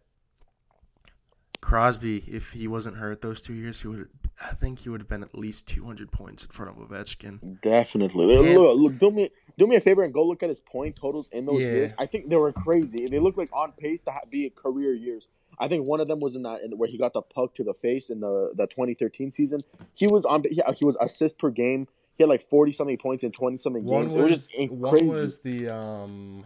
Crosby, 1.60 2.18
if 2.28 2.52
he 2.52 2.68
wasn't 2.68 2.96
hurt 2.96 3.20
those 3.22 3.42
two 3.42 3.54
years, 3.54 3.80
he 3.80 3.88
would. 3.88 4.08
I 4.40 4.52
think 4.54 4.80
he 4.80 4.90
would 4.90 5.00
have 5.00 5.08
been 5.08 5.22
at 5.22 5.34
least 5.36 5.66
two 5.66 5.84
hundred 5.84 6.12
points 6.12 6.44
in 6.44 6.50
front 6.50 6.70
of 6.70 6.76
Ovechkin. 6.76 7.60
Definitely. 7.62 8.26
Look, 8.26 8.46
And- 8.46 8.54
look, 8.56 8.78
look, 8.78 8.98
do 8.98 9.10
me 9.10 9.30
do 9.58 9.66
me 9.66 9.76
a 9.76 9.80
favor 9.80 10.02
and 10.02 10.12
go 10.12 10.24
look 10.24 10.42
at 10.42 10.50
his 10.50 10.60
point 10.60 10.96
totals 10.96 11.28
in 11.32 11.46
those 11.46 11.62
Yeah. 11.62 11.70
years. 11.72 11.92
I 11.98 12.06
think 12.06 12.28
they 12.28 12.36
were 12.36 12.52
crazy. 12.52 13.06
They 13.08 13.18
looked 13.18 13.38
like 13.38 13.48
on 13.52 13.72
pace 13.72 14.04
to 14.04 14.12
be 14.30 14.50
career 14.50 14.92
years. 14.92 15.28
I 15.58 15.68
think 15.68 15.88
one 15.88 16.00
of 16.00 16.08
them 16.08 16.20
was 16.20 16.36
in 16.36 16.42
that 16.42 16.62
in, 16.62 16.76
where 16.76 16.88
he 16.88 16.98
got 16.98 17.14
the 17.14 17.22
puck 17.22 17.54
to 17.54 17.64
the 17.64 17.72
face 17.72 18.10
in 18.10 18.20
the 18.20 18.52
the 18.54 18.66
2013 18.66 19.32
season. 19.32 19.60
He 19.94 20.06
was 20.06 20.26
on. 20.26 20.44
He, 20.44 20.60
he 20.76 20.84
was 20.84 20.96
assist 21.00 21.38
per 21.38 21.50
game. 21.50 21.88
He 22.16 22.24
had 22.24 22.28
like 22.28 22.48
40 22.48 22.72
something 22.72 22.96
points 22.98 23.24
in 23.24 23.30
20 23.30 23.58
something 23.58 23.82
games. 23.82 23.90
One 23.90 24.06
it 24.06 24.10
was 24.10 24.22
was 24.22 24.30
just 24.40 24.52
in- 24.52 24.80
one 24.80 24.90
crazy. 24.90 25.06
was 25.06 25.38
the 25.40 25.68
um, 25.68 26.44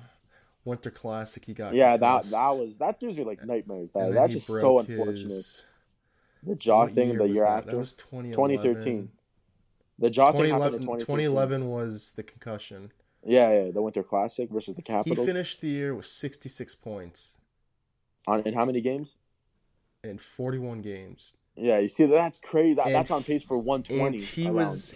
Winter 0.64 0.90
Classic. 0.90 1.44
He 1.44 1.54
got 1.54 1.74
yeah, 1.74 1.96
that 1.96 2.22
concussed, 2.22 2.30
that 2.32 2.50
was 2.50 2.78
that 2.78 3.00
gives 3.00 3.16
me 3.16 3.24
like 3.24 3.44
nightmares. 3.44 3.92
That 3.92 4.12
that's 4.12 4.32
just 4.32 4.46
so 4.46 4.78
unfortunate. 4.80 5.30
his- 5.32 5.64
The 6.42 6.56
jaw 6.56 6.82
what 6.82 6.90
thing 6.92 7.16
the 7.16 7.24
year 7.28 7.44
that? 7.44 7.58
after 7.58 7.70
That 7.72 7.76
was 7.78 7.94
2011. 7.94 8.56
2013. 8.58 9.08
The 9.98 10.10
jaw 10.10 10.32
thing 10.32 10.50
happened 10.50 10.76
in 10.76 10.80
2011, 10.82 10.98
2011. 11.06 11.06
2011 11.06 11.68
was 11.68 12.12
the 12.16 12.22
concussion. 12.22 12.92
Yeah, 13.22 13.52
yeah, 13.52 13.70
the 13.70 13.82
Winter 13.82 14.02
Classic 14.02 14.48
versus 14.48 14.74
the 14.74 14.82
Capitals. 14.82 15.18
He 15.18 15.26
finished 15.26 15.60
the 15.60 15.68
year 15.68 15.94
with 15.94 16.06
66 16.06 16.74
points 16.76 17.34
on 18.26 18.40
in 18.42 18.54
how 18.54 18.64
many 18.64 18.80
games? 18.80 19.16
in 20.02 20.16
41 20.16 20.80
games. 20.80 21.34
Yeah, 21.56 21.78
you 21.78 21.88
see 21.88 22.06
that's 22.06 22.38
crazy. 22.38 22.74
That, 22.74 22.88
that's 22.90 23.10
on 23.10 23.22
pace 23.22 23.44
for 23.44 23.58
120. 23.58 24.06
And 24.16 24.20
he 24.20 24.46
around. 24.46 24.54
was 24.54 24.94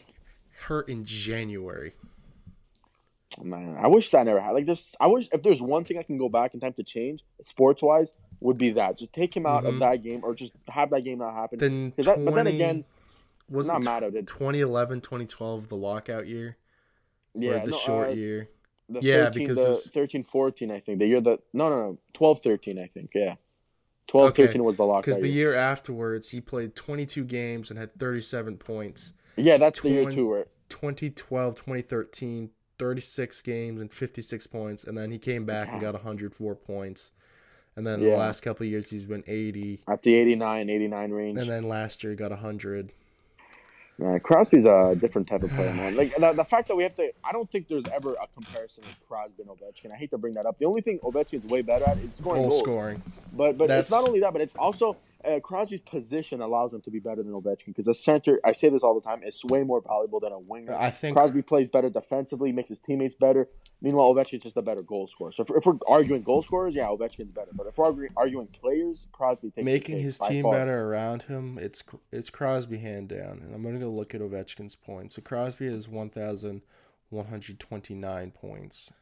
hurt 0.67 0.89
in 0.89 1.05
January. 1.05 1.93
man. 3.43 3.75
I 3.77 3.89
wish 3.89 4.11
that 4.13 4.25
never 4.27 4.41
had. 4.41 4.53
Like 4.53 4.67
this, 4.67 4.95
I 5.01 5.09
wish 5.09 5.29
if 5.33 5.43
there's 5.43 5.61
one 5.61 5.83
thing 5.85 5.99
I 5.99 6.03
can 6.05 6.19
go 6.19 6.29
back 6.29 6.55
in 6.55 6.61
time 6.61 6.73
to 6.75 6.85
change, 6.85 7.25
sports 7.43 7.83
wise, 7.83 8.17
would 8.41 8.59
be 8.59 8.71
that. 8.73 8.97
Just 8.97 9.13
take 9.13 9.35
him 9.37 9.45
out 9.47 9.65
Mhm. 9.65 9.69
of 9.75 9.79
that 9.81 10.03
game, 10.03 10.21
or 10.23 10.35
just 10.37 10.53
have 10.69 10.91
that 10.91 11.03
game 11.03 11.19
not 11.19 11.35
happen. 11.35 11.59
Then 11.59 11.91
'Cause 11.93 12.07
that- 12.07 12.25
but 12.25 12.35
then 12.37 12.47
again, 12.47 12.85
was 13.51 13.67
not 13.69 13.83
mad 13.85 14.05
at 14.05 14.15
it. 14.15 14.27
2011, 14.29 15.01
2012, 15.01 15.69
the 15.69 15.77
lockout 15.77 16.29
year? 16.29 16.57
yeah, 17.35 17.65
the 17.65 17.73
no, 17.73 17.77
short 17.77 18.09
uh, 18.11 18.13
year? 18.13 18.49
The 18.89 19.01
Yeah, 19.03 19.25
13, 19.25 19.43
because 19.43 19.57
the 19.59 19.65
there's- 19.65 19.91
13, 19.91 20.23
14, 20.23 20.71
I 20.71 20.79
think 20.79 20.99
the 21.01 21.07
year 21.07 21.21
that 21.23 21.41
no, 21.53 21.69
no, 21.71 21.81
no, 21.91 21.99
12, 22.13 22.41
13, 22.43 22.79
I 22.79 22.87
think. 22.87 23.11
Yeah, 23.15 23.35
12, 24.07 24.29
Okay, 24.31 24.47
13 24.47 24.63
was 24.63 24.77
the 24.77 24.85
lockout. 24.85 25.07
Because 25.07 25.21
the 25.21 25.29
year. 25.29 25.55
afterwards, 25.55 26.31
he 26.31 26.41
played 26.41 26.77
22 26.77 27.25
games 27.25 27.71
and 27.71 27.79
had 27.81 27.91
37 27.93 28.59
points. 28.59 29.15
yeah, 29.37 29.57
that's 29.57 29.81
the 29.81 29.91
year 29.91 30.09
too. 30.11 30.29
Where 30.29 30.47
2012, 30.69 31.55
2013, 31.55 32.51
36 32.79 33.41
games 33.43 33.81
and 33.81 33.93
56 33.93 34.47
points. 34.47 34.85
And 34.85 34.97
then 34.97 35.11
he 35.11 35.19
came 35.19 35.45
back 35.45 35.69
and 35.71 35.81
got 35.81 35.95
104 35.95 36.55
points. 36.57 37.13
And 37.77 37.87
then 37.87 38.01
the 38.01 38.17
last 38.17 38.41
couple 38.43 38.65
of 38.65 38.71
years, 38.71 38.91
he's 38.91 39.05
been 39.05 39.25
80. 39.27 39.83
at 39.89 40.03
the 40.03 40.15
89, 40.15 40.71
89 40.71 41.11
range. 41.11 41.41
And 41.41 41.51
then 41.51 41.69
last 41.69 42.05
year, 42.05 42.13
he 42.13 42.17
got 42.17 42.31
100. 42.31 42.93
Man, 43.97 44.19
Crosby's 44.21 44.65
a 44.65 44.97
different 45.01 45.29
type 45.29 45.43
of 45.45 45.51
player, 45.51 45.73
man. 45.75 45.95
Like 45.97 46.15
the, 46.17 46.33
the 46.33 46.45
fact 46.45 46.69
that 46.69 46.77
we 46.77 46.83
have 46.83 46.95
to, 46.97 47.13
I 47.25 47.33
don't 47.33 47.49
think 47.51 47.69
there's 47.69 47.87
ever 47.93 48.15
a 48.15 48.27
comparison 48.35 48.83
with 48.85 48.97
Crosby 49.09 49.43
and 49.43 49.51
Ovechkin. 49.51 49.93
I 49.93 49.97
hate 49.97 50.11
to 50.11 50.19
bring 50.19 50.35
that 50.35 50.47
up. 50.47 50.59
The 50.59 50.65
only 50.67 50.81
thing 50.81 50.99
Ovechkin's 51.01 51.47
way 51.47 51.63
better 51.63 51.85
at 51.89 51.99
is 51.99 52.15
scoring 52.15 52.43
Goal 52.43 52.51
goals. 52.51 52.63
scoring. 52.63 53.03
But 53.33 53.57
but 53.59 53.69
That's- 53.69 53.85
it's 53.85 53.91
not 53.93 54.07
only 54.07 54.21
that, 54.21 54.33
but 54.33 54.43
it's 54.43 54.57
also 54.57 54.97
uh, 55.27 55.41
Crosby's 55.41 55.81
position 55.81 56.41
allows 56.41 56.73
him 56.73 56.81
to 56.83 56.91
be 56.91 56.99
better 56.99 57.23
than 57.23 57.33
Ovechkin 57.33 57.67
because 57.67 57.89
a 57.89 57.95
center, 57.95 58.41
I 58.45 58.53
say 58.53 58.69
this 58.69 58.83
all 58.83 58.95
the 58.95 59.01
time, 59.01 59.23
is 59.23 59.43
way 59.45 59.63
more 59.63 59.81
valuable 59.81 60.21
than 60.21 60.33
a 60.33 60.39
winger. 60.39 60.75
I 60.75 60.91
think 60.91 61.17
Crosby 61.17 61.43
plays 61.43 61.71
better 61.71 61.91
defensively, 61.91 62.53
makes 62.53 62.69
his 62.69 62.81
teammates 62.81 63.15
better. 63.15 63.49
Meanwhile, 63.83 64.15
Ovechkin's 64.15 64.45
just 64.45 64.57
a 64.57 64.63
better 64.63 64.83
goal 64.83 65.07
scorer. 65.07 65.33
So 65.33 65.43
if, 65.43 65.51
if 65.51 65.67
we're 65.67 65.79
arguing 65.89 66.23
goal 66.23 66.43
scorers, 66.43 66.75
yeah, 66.75 66.89
Ovechkin's 66.89 67.33
better. 67.33 67.51
But 67.53 67.67
if 67.67 67.79
we're 67.79 67.87
arguing, 67.87 68.11
arguing 68.17 68.49
players, 68.49 69.09
Crosby 69.13 69.51
takes 69.51 69.65
making 69.65 70.01
his 70.01 70.19
team 70.19 70.43
far. 70.45 70.53
better 70.53 70.89
around 70.89 71.23
him, 71.23 71.59
it's 71.61 71.83
it's 72.13 72.31
Crosby 72.31 72.79
hand 72.79 73.09
down. 73.09 73.41
And 73.43 73.55
I'm 73.55 73.63
gonna 73.63 73.79
go 73.79 73.91
look 73.91 74.15
at 74.15 74.21
Ovechkin's 74.21 74.75
points. 74.75 75.15
So 75.17 75.23
Crosby 75.23 75.71
has 75.71 75.89
1,129 75.89 78.31
points. 78.31 78.93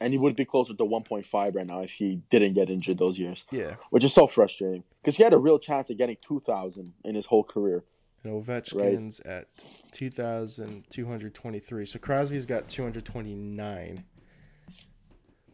And 0.00 0.12
he 0.12 0.18
would 0.18 0.36
be 0.36 0.44
closer 0.44 0.74
to 0.74 0.84
1.5 0.84 1.54
right 1.54 1.66
now 1.66 1.80
if 1.80 1.90
he 1.92 2.22
didn't 2.30 2.52
get 2.54 2.68
injured 2.68 2.98
those 2.98 3.18
years. 3.18 3.42
Yeah, 3.50 3.76
which 3.90 4.04
is 4.04 4.12
so 4.12 4.26
frustrating 4.26 4.84
because 5.00 5.16
he 5.16 5.22
had 5.22 5.32
a 5.32 5.38
real 5.38 5.58
chance 5.58 5.88
of 5.90 5.96
getting 5.96 6.16
2,000 6.26 6.92
in 7.04 7.14
his 7.14 7.26
whole 7.26 7.44
career. 7.44 7.84
and 8.22 8.44
Ovechkin's 8.44 9.20
at 9.20 9.48
2,223. 9.92 11.86
So 11.86 11.98
Crosby's 11.98 12.46
got 12.46 12.68
229 12.68 14.04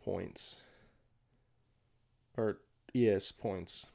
points. 0.04 0.56
Or, 2.36 2.58
yes, 2.92 3.30
points. 3.30 3.88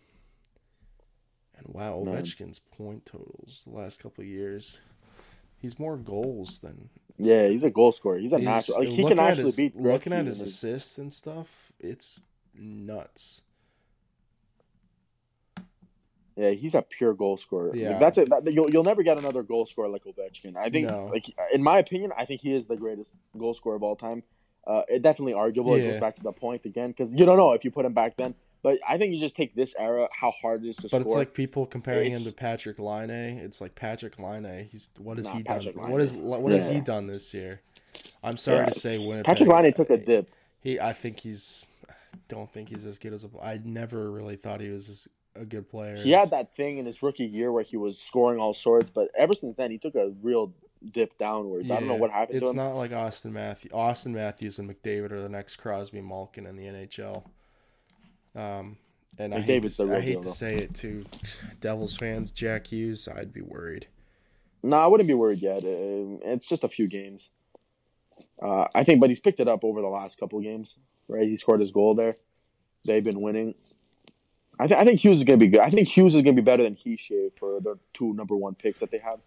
And 1.57 1.73
wow. 1.73 2.03
Ovechkin's 2.05 2.59
point 2.59 3.05
totals 3.05 3.63
the 3.65 3.73
last 3.73 4.01
couple 4.01 4.21
of 4.23 4.27
years. 4.27 4.81
He's 5.57 5.79
more 5.79 5.97
goals 5.97 6.59
than. 6.59 6.89
Yeah, 7.17 7.47
he's 7.47 7.63
a 7.63 7.69
goal 7.71 7.91
scorer. 7.91 8.17
He's 8.19 8.33
a 8.33 8.37
he's- 8.39 8.45
natural. 8.45 8.79
Like, 8.79 8.89
he 8.89 9.03
can 9.05 9.19
actually 9.19 9.45
his- 9.45 9.55
beat 9.55 9.75
Looking 9.75 10.13
at 10.13 10.25
his 10.25 10.41
assists 10.41 10.97
and 10.97 11.11
stuff, 11.11 11.71
it's 11.79 12.23
nuts. 12.53 13.41
Yeah, 16.35 16.51
he's 16.51 16.75
a 16.75 16.83
pure 16.83 17.15
goal 17.15 17.35
scorer. 17.37 17.69
Like, 17.69 17.79
Yeah. 17.79 17.97
that's 17.97 18.19
it. 18.19 18.29
That, 18.29 18.51
you'll 18.53 18.69
you'll 18.69 18.83
never 18.83 19.01
get 19.01 19.17
another 19.17 19.41
goal 19.41 19.65
scorer 19.65 19.89
like 19.89 20.03
Ovechkin. 20.03 20.55
I 20.55 20.69
think, 20.69 20.87
No. 20.87 21.07
like 21.07 21.25
in 21.51 21.63
my 21.63 21.79
opinion, 21.79 22.11
I 22.15 22.25
think 22.25 22.41
he 22.41 22.53
is 22.53 22.67
the 22.67 22.75
greatest 22.77 23.15
goal 23.35 23.55
scorer 23.55 23.75
of 23.75 23.81
all 23.83 23.95
time. 23.95 24.21
Uh, 24.65 24.83
it 24.87 25.01
definitely 25.01 25.33
arguable. 25.33 25.73
It 25.75 25.81
goes 25.89 25.99
back 25.99 26.15
to 26.17 26.23
the 26.23 26.31
point 26.33 26.65
again 26.65 26.89
because 26.91 27.15
you 27.15 27.25
don't 27.25 27.37
know 27.37 27.53
if 27.53 27.63
you 27.65 27.71
put 27.71 27.85
him 27.85 27.93
back 27.93 28.17
then. 28.17 28.35
But 28.67 28.79
I 28.85 28.97
think 28.97 29.13
you 29.13 29.19
just 29.19 29.37
take 29.37 29.55
this 29.55 29.73
era, 29.79 30.09
how 30.19 30.31
hard 30.31 30.65
it 30.65 30.67
is 30.71 30.75
to 30.75 30.81
But 30.83 30.89
score. 30.89 31.01
it's 31.03 31.13
like 31.15 31.33
people 31.33 31.65
comparing 31.65 32.11
him 32.11 32.21
to 32.25 32.33
Patrick 32.33 32.79
Laine. 32.79 33.09
It's 33.37 33.61
like 33.61 33.75
Patrick 33.75 34.19
Laine. 34.19 34.67
He's 34.69 34.89
what 34.97 35.15
has 35.15 35.27
he 35.29 35.41
done? 35.41 35.43
Patrick 35.59 35.87
What 35.87 36.01
is 36.01 36.15
what 36.15 36.51
has 36.51 36.67
he 36.67 36.81
done 36.81 37.07
this 37.07 37.33
year? 37.33 37.61
I'm 38.21 38.35
sorry 38.35 38.57
Yeah. 38.57 38.65
to 38.65 38.77
say, 38.77 38.97
Winnipeg. 38.97 39.23
Patrick 39.23 39.47
Laine 39.47 39.71
took 39.71 39.89
a 39.89 39.95
dip. 39.97 40.31
He, 40.59 40.81
I 40.81 40.91
think 40.91 41.21
he's. 41.21 41.67
Don't 42.27 42.51
think 42.51 42.67
he's 42.67 42.85
as 42.85 42.97
good 42.97 43.13
as 43.13 43.23
a. 43.23 43.29
I 43.41 43.61
never 43.63 44.11
really 44.11 44.35
thought 44.35 44.59
he 44.59 44.67
was 44.69 44.89
as 44.89 45.07
a 45.33 45.45
good 45.45 45.69
player. 45.69 45.95
He 45.95 46.11
had 46.11 46.31
that 46.31 46.53
thing 46.53 46.77
in 46.77 46.85
his 46.85 47.01
rookie 47.01 47.23
year 47.25 47.53
where 47.53 47.63
he 47.63 47.77
was 47.77 47.97
scoring 47.97 48.37
all 48.41 48.53
sorts, 48.53 48.89
but 48.89 49.07
ever 49.17 49.31
since 49.31 49.55
then 49.55 49.71
he 49.71 49.77
took 49.77 49.95
a 49.95 50.11
real 50.21 50.51
dip 50.93 51.17
downwards. 51.17 51.71
I 51.71 51.75
don't 51.79 51.87
know 51.87 51.95
what 51.95 52.11
happened 52.11 52.39
It's 52.39 52.47
to 52.47 52.49
him. 52.49 52.57
not 52.57 52.75
like 52.75 52.91
Auston 52.91 53.31
Matthews. 53.31 53.71
Auston 53.71 54.11
Matthews 54.11 54.59
and 54.59 54.69
McDavid 54.69 55.11
are 55.13 55.21
the 55.21 55.29
next 55.29 55.55
Crosby 55.55 56.01
Malkin 56.01 56.45
in 56.45 56.57
the 56.57 56.63
NHL. 56.65 57.23
Um, 58.35 58.75
and 59.17 59.33
I 59.33 59.39
hate, 59.41 59.63
to, 59.63 59.95
I 59.95 59.99
hate 59.99 60.11
deal, 60.13 60.23
to 60.23 60.29
say 60.29 60.55
it 60.55 60.73
to 60.75 61.03
Devils 61.59 61.95
fans, 61.95 62.31
Jack 62.31 62.67
Hughes. 62.67 63.07
I'd 63.07 63.33
be 63.33 63.41
worried. 63.41 63.87
No, 64.63 64.77
I 64.77 64.87
wouldn't 64.87 65.07
be 65.07 65.13
worried 65.13 65.41
yet. 65.41 65.59
Uh, 65.59 66.19
It's 66.23 66.45
just 66.45 66.63
a 66.63 66.67
few 66.67 66.87
games. 66.87 67.29
Uh, 68.41 68.65
I 68.75 68.83
think, 68.83 68.99
but 68.99 69.09
he's 69.09 69.19
picked 69.19 69.39
it 69.39 69.47
up 69.47 69.63
over 69.63 69.81
the 69.81 69.87
last 69.87 70.19
couple 70.19 70.39
of 70.39 70.43
games. 70.43 70.75
Right, 71.09 71.27
he 71.27 71.37
scored 71.37 71.61
his 71.61 71.71
goal 71.71 71.95
there. 71.95 72.13
They've 72.85 73.03
been 73.03 73.21
winning. 73.21 73.55
I, 74.59 74.67
th- 74.67 74.79
I 74.79 74.83
think 74.85 74.99
Hughes 74.99 75.19
is 75.19 75.23
going 75.23 75.39
to 75.39 75.45
be 75.45 75.49
good. 75.51 75.61
I 75.61 75.69
think 75.69 75.87
Hughes 75.87 76.13
is 76.15 76.21
going 76.21 76.35
to 76.35 76.41
be 76.41 76.45
better 76.45 76.63
than 76.63 76.75
Hischier 76.75 77.31
for 77.39 77.61
the 77.61 77.77
two 77.93 78.13
number 78.13 78.35
one 78.35 78.55
picks 78.55 78.79
that 78.79 78.91
they 78.91 78.97
have. 78.99 79.19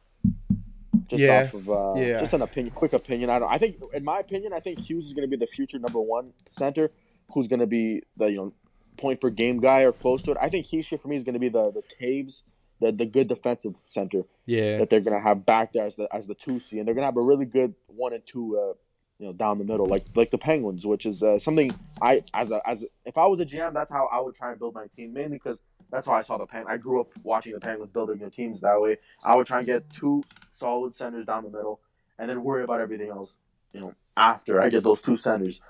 Just 1.07 1.23
Yeah, 1.23 1.45
off 1.45 1.55
of 1.55 1.71
uh, 1.71 1.95
yeah. 2.01 2.21
just 2.21 2.33
an 2.35 2.43
opinion, 2.43 2.75
quick 2.75 2.93
opinion. 2.93 3.31
I 3.31 3.39
don't. 3.39 3.51
I 3.51 3.59
think, 3.59 3.77
in 3.95 4.05
my 4.05 4.19
opinion, 4.19 4.53
I 4.53 4.61
think 4.61 4.79
Hughes 4.79 5.07
is 5.07 5.15
going 5.15 5.29
to 5.29 5.37
be 5.37 5.43
the 5.43 5.51
future 5.51 5.79
number 5.79 6.01
one 6.01 6.33
center, 6.49 6.91
who's 7.33 7.49
going 7.49 7.61
to 7.61 7.67
be 7.67 8.03
the 8.17 8.27
you 8.27 8.37
know 8.37 8.53
point 9.01 9.21
per 9.21 9.31
game 9.31 9.61
guy 9.61 9.83
or 9.83 9.93
close 9.93 10.23
to 10.23 10.33
it. 10.33 10.37
I 10.41 10.49
think 10.49 10.67
Hischier 10.67 11.01
for 11.01 11.09
me 11.09 11.17
is 11.17 11.25
going 11.25 11.35
to 11.35 11.41
be 11.41 11.49
the 11.49 11.71
the 11.71 11.83
Toews, 12.01 12.43
the 12.81 12.93
the 12.93 13.07
good 13.07 13.29
defensive 13.29 13.77
center 13.83 14.25
Yeah, 14.47 14.79
that 14.79 14.91
they're 14.91 15.01
gonna 15.01 15.21
have 15.21 15.45
back 15.47 15.73
there 15.73 15.87
as 15.87 15.97
the 15.97 16.09
as 16.15 16.27
the 16.27 16.35
two 16.35 16.61
C, 16.61 16.79
and 16.79 16.87
they're 16.87 16.95
gonna 16.95 17.07
have 17.07 17.17
a 17.17 17.23
really 17.23 17.47
good 17.47 17.75
one 17.87 18.13
and 18.13 18.25
two, 18.27 18.57
uh, 18.57 18.75
you 19.19 19.27
know, 19.27 19.33
down 19.33 19.59
the 19.59 19.65
middle, 19.65 19.87
like 19.87 20.03
like 20.15 20.31
the 20.31 20.39
Penguins, 20.39 20.87
which 20.87 21.07
is 21.07 21.23
uh, 21.23 21.39
something 21.39 21.71
I 22.01 22.21
as 22.35 22.51
a 22.51 22.61
as 22.67 22.83
a, 22.85 22.87
if 23.05 23.19
I 23.19 23.27
was 23.27 23.41
a 23.41 23.47
GM, 23.47 23.73
that's 23.73 23.91
how 23.91 24.09
I 24.13 24.21
would 24.21 24.35
try 24.35 24.51
and 24.51 24.59
build 24.59 24.75
my 24.75 24.87
team, 24.97 25.13
mainly 25.13 25.37
because 25.37 25.59
that's 25.91 26.07
how 26.07 26.15
I 26.15 26.23
saw 26.23 26.39
the 26.39 26.47
Pen. 26.47 26.65
I 26.69 26.77
grew 26.77 27.01
up 27.01 27.09
watching 27.23 27.53
the 27.53 27.61
Penguins 27.61 27.93
building 27.93 28.19
their 28.19 28.31
teams 28.31 28.61
that 28.61 28.81
way. 28.81 28.99
I 29.27 29.35
would 29.35 29.47
try 29.47 29.59
and 29.59 29.67
get 29.67 29.91
two 29.93 30.25
solid 30.49 30.95
centers 30.95 31.27
down 31.27 31.45
the 31.45 31.51
middle, 31.51 31.81
and 32.19 32.31
then 32.31 32.43
worry 32.45 32.63
about 32.65 32.81
everything 32.81 33.11
else, 33.11 33.39
you 33.73 33.81
know, 33.81 33.95
after 34.17 34.61
I 34.61 34.69
get 34.71 34.85
those 34.85 35.03
two 35.03 35.17
centers. 35.17 35.61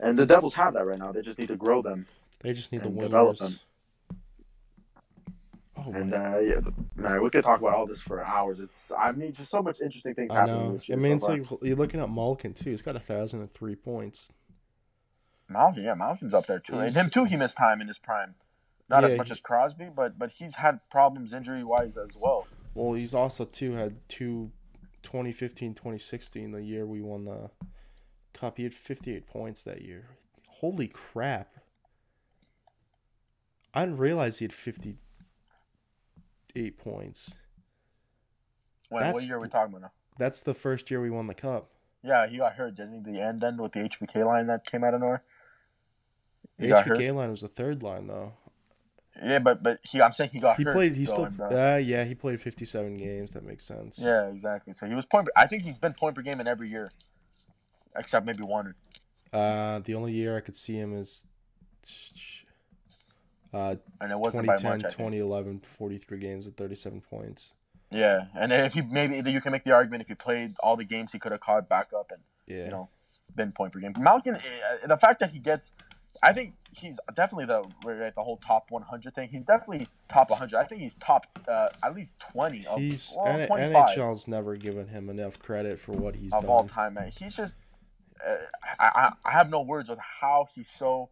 And 0.00 0.18
the 0.18 0.26
Devils 0.26 0.54
have 0.54 0.74
that 0.74 0.84
right 0.84 0.98
now. 0.98 1.12
They 1.12 1.22
just 1.22 1.38
need 1.38 1.48
to 1.48 1.56
grow 1.56 1.80
them. 1.80 2.06
They 2.42 2.52
just 2.52 2.72
need 2.72 2.82
the 2.82 2.88
winners. 2.88 3.60
Oh, 5.76 5.92
And 5.92 6.10
man. 6.10 6.34
uh, 6.34 6.38
yeah, 6.38 6.60
man, 6.96 7.22
we 7.22 7.30
could 7.30 7.42
talk 7.42 7.60
about 7.60 7.74
all 7.74 7.86
this 7.86 8.00
for 8.02 8.22
hours. 8.24 8.60
It's 8.60 8.92
I 8.96 9.10
mean, 9.12 9.32
just 9.32 9.50
so 9.50 9.62
much 9.62 9.80
interesting 9.80 10.14
things 10.14 10.30
I 10.30 10.40
happening 10.40 10.66
know. 10.66 10.72
this 10.72 10.82
I 10.88 10.92
year. 10.92 10.96
mean, 10.98 11.18
so 11.18 11.32
it's 11.32 11.48
far. 11.48 11.56
like 11.56 11.62
you're 11.66 11.76
looking 11.76 12.00
at 12.00 12.10
Malkin 12.10 12.52
too. 12.54 12.70
He's 12.70 12.82
got 12.82 12.94
a 12.94 13.00
thousand 13.00 13.40
and 13.40 13.52
three 13.52 13.74
points. 13.74 14.30
Malkin, 15.48 15.82
yeah, 15.84 15.94
Malkin's 15.94 16.34
up 16.34 16.46
there 16.46 16.58
too. 16.60 16.78
And 16.78 16.94
him 16.94 17.08
too. 17.08 17.24
He 17.24 17.36
missed 17.36 17.56
time 17.56 17.80
in 17.80 17.88
his 17.88 17.98
prime. 17.98 18.34
Not 18.88 19.02
Yeah, 19.02 19.10
as 19.10 19.18
much 19.18 19.28
he- 19.28 19.32
as 19.32 19.40
Crosby, 19.40 19.88
but 19.94 20.18
but 20.18 20.30
he's 20.30 20.56
had 20.56 20.80
problems 20.90 21.32
injury 21.32 21.64
wise 21.64 21.96
as 21.96 22.10
well. 22.22 22.46
Well, 22.74 22.92
he's 22.92 23.14
also 23.14 23.44
too 23.44 23.72
had 23.72 23.96
two 24.08 24.50
2015, 25.02 25.74
2016, 25.74 26.52
the 26.52 26.62
year 26.62 26.86
we 26.86 27.00
won 27.02 27.24
the 27.24 27.50
cup. 28.34 28.56
He 28.58 28.62
had 28.64 28.72
58 28.74 29.26
points 29.26 29.62
that 29.64 29.82
year. 29.82 30.10
Holy 30.48 30.86
crap. 30.88 31.51
I 33.74 33.84
didn't 33.84 33.98
realize 33.98 34.38
he 34.38 34.44
had 34.44 34.52
58 34.52 36.78
points. 36.78 37.34
When, 38.88 39.00
That's- 39.00 39.14
what 39.14 39.22
year 39.24 39.36
are 39.36 39.40
we 39.40 39.48
talking 39.48 39.72
about 39.72 39.82
now? 39.82 39.92
That's 40.18 40.40
the 40.42 40.54
first 40.54 40.90
year 40.90 41.00
we 41.00 41.10
won 41.10 41.26
the 41.26 41.34
cup. 41.34 41.70
Yeah, 42.04 42.26
he 42.26 42.36
got 42.36 42.54
hurt, 42.54 42.74
didn't 42.74 43.04
he? 43.06 43.12
The 43.12 43.20
end 43.20 43.42
end 43.42 43.60
with 43.60 43.72
the 43.72 43.80
HBK 43.80 44.26
line 44.26 44.46
that 44.48 44.66
came 44.66 44.84
out 44.84 44.92
of 44.92 45.00
nowhere. 45.00 45.22
He 46.58 46.68
hurt. 46.68 46.86
HBK 46.86 47.14
line 47.14 47.30
was 47.30 47.40
the 47.40 47.48
third 47.48 47.82
line 47.82 48.08
though. 48.08 48.34
Yeah, 49.24 49.38
but 49.38 49.62
but 49.62 49.78
he, 49.84 50.02
I'm 50.02 50.12
saying 50.12 50.30
he 50.32 50.40
got 50.40 50.56
He 50.58 50.64
hurt. 50.64 50.74
played. 50.74 50.96
He 50.96 51.06
still. 51.06 51.30
uh, 51.40 51.74
Uh, 51.74 51.76
yeah, 51.76 52.04
he 52.04 52.14
played 52.14 52.40
57 52.40 52.96
games. 52.96 53.30
That 53.30 53.44
makes 53.44 53.64
sense. 53.64 53.98
yeah, 53.98 54.26
exactly. 54.28 54.72
So 54.74 54.86
he 54.86 54.94
was 54.94 55.06
point. 55.06 55.28
I 55.36 55.46
think 55.46 55.62
he's 55.62 55.78
been 55.78 55.94
point 55.94 56.14
per 56.16 56.22
game 56.22 56.40
in 56.40 56.46
every 56.46 56.68
year, 56.68 56.90
except 57.96 58.26
maybe 58.26 58.42
one. 58.42 58.74
Uh, 59.32 59.78
the 59.78 59.94
only 59.94 60.12
year 60.12 60.36
I 60.36 60.40
could 60.40 60.56
see 60.56 60.74
him 60.76 60.94
is. 60.94 61.24
Uh, 63.52 63.76
And 64.00 64.10
it 64.10 64.18
wasn't 64.18 64.46
by 64.46 64.56
2010, 64.56 64.88
much. 64.88 64.92
2011, 64.96 65.60
43 65.60 66.18
games 66.18 66.46
at 66.46 66.56
37 66.56 67.00
points. 67.02 67.54
Yeah, 67.90 68.24
and 68.34 68.50
if 68.52 68.74
you 68.74 68.84
maybe 68.90 69.30
you 69.30 69.40
can 69.42 69.52
make 69.52 69.64
the 69.64 69.72
argument 69.72 70.00
if 70.00 70.08
he 70.08 70.14
played 70.14 70.54
all 70.62 70.76
the 70.76 70.84
games 70.84 71.12
he 71.12 71.18
could 71.18 71.32
have 71.32 71.42
caught 71.42 71.68
back 71.68 71.88
up 71.94 72.10
and 72.10 72.20
Yeah. 72.46 72.64
you 72.64 72.70
know 72.70 72.88
been 73.36 73.52
point 73.52 73.72
per 73.74 73.80
game. 73.80 73.92
Malkin, 73.98 74.36
eh, 74.36 74.86
the 74.86 74.96
fact 74.96 75.20
that 75.20 75.30
he 75.30 75.38
gets, 75.38 75.72
I 76.22 76.32
think 76.32 76.54
he's 76.78 76.98
definitely 77.14 77.44
the 77.46 77.64
right, 77.84 78.14
the 78.14 78.22
whole 78.22 78.38
top 78.38 78.70
100 78.70 79.14
thing. 79.14 79.28
He's 79.28 79.44
definitely 79.44 79.88
top 80.08 80.30
100. 80.30 80.58
I 80.58 80.64
think 80.64 80.80
he's 80.80 80.94
top 80.96 81.26
uh, 81.48 81.68
at 81.84 81.94
least 81.94 82.18
20 82.32 82.66
of, 82.66 82.78
He's 82.78 83.12
well, 83.14 83.26
N- 83.40 83.46
25 83.46 83.88
NHL's 83.96 84.26
never 84.28 84.56
given 84.56 84.88
him 84.88 85.10
enough 85.10 85.38
credit 85.38 85.78
for 85.78 85.92
what 85.92 86.14
he's 86.14 86.32
of 86.32 86.42
done. 86.42 86.50
all 86.50 86.66
time, 86.66 86.94
man. 86.94 87.10
He's 87.10 87.36
just, 87.36 87.56
uh, 88.26 88.36
I, 88.80 88.86
I 88.94 89.12
I 89.26 89.30
have 89.32 89.50
no 89.50 89.60
words 89.60 89.90
with 89.90 89.98
how 89.98 90.46
he's 90.54 90.70
so 90.70 91.10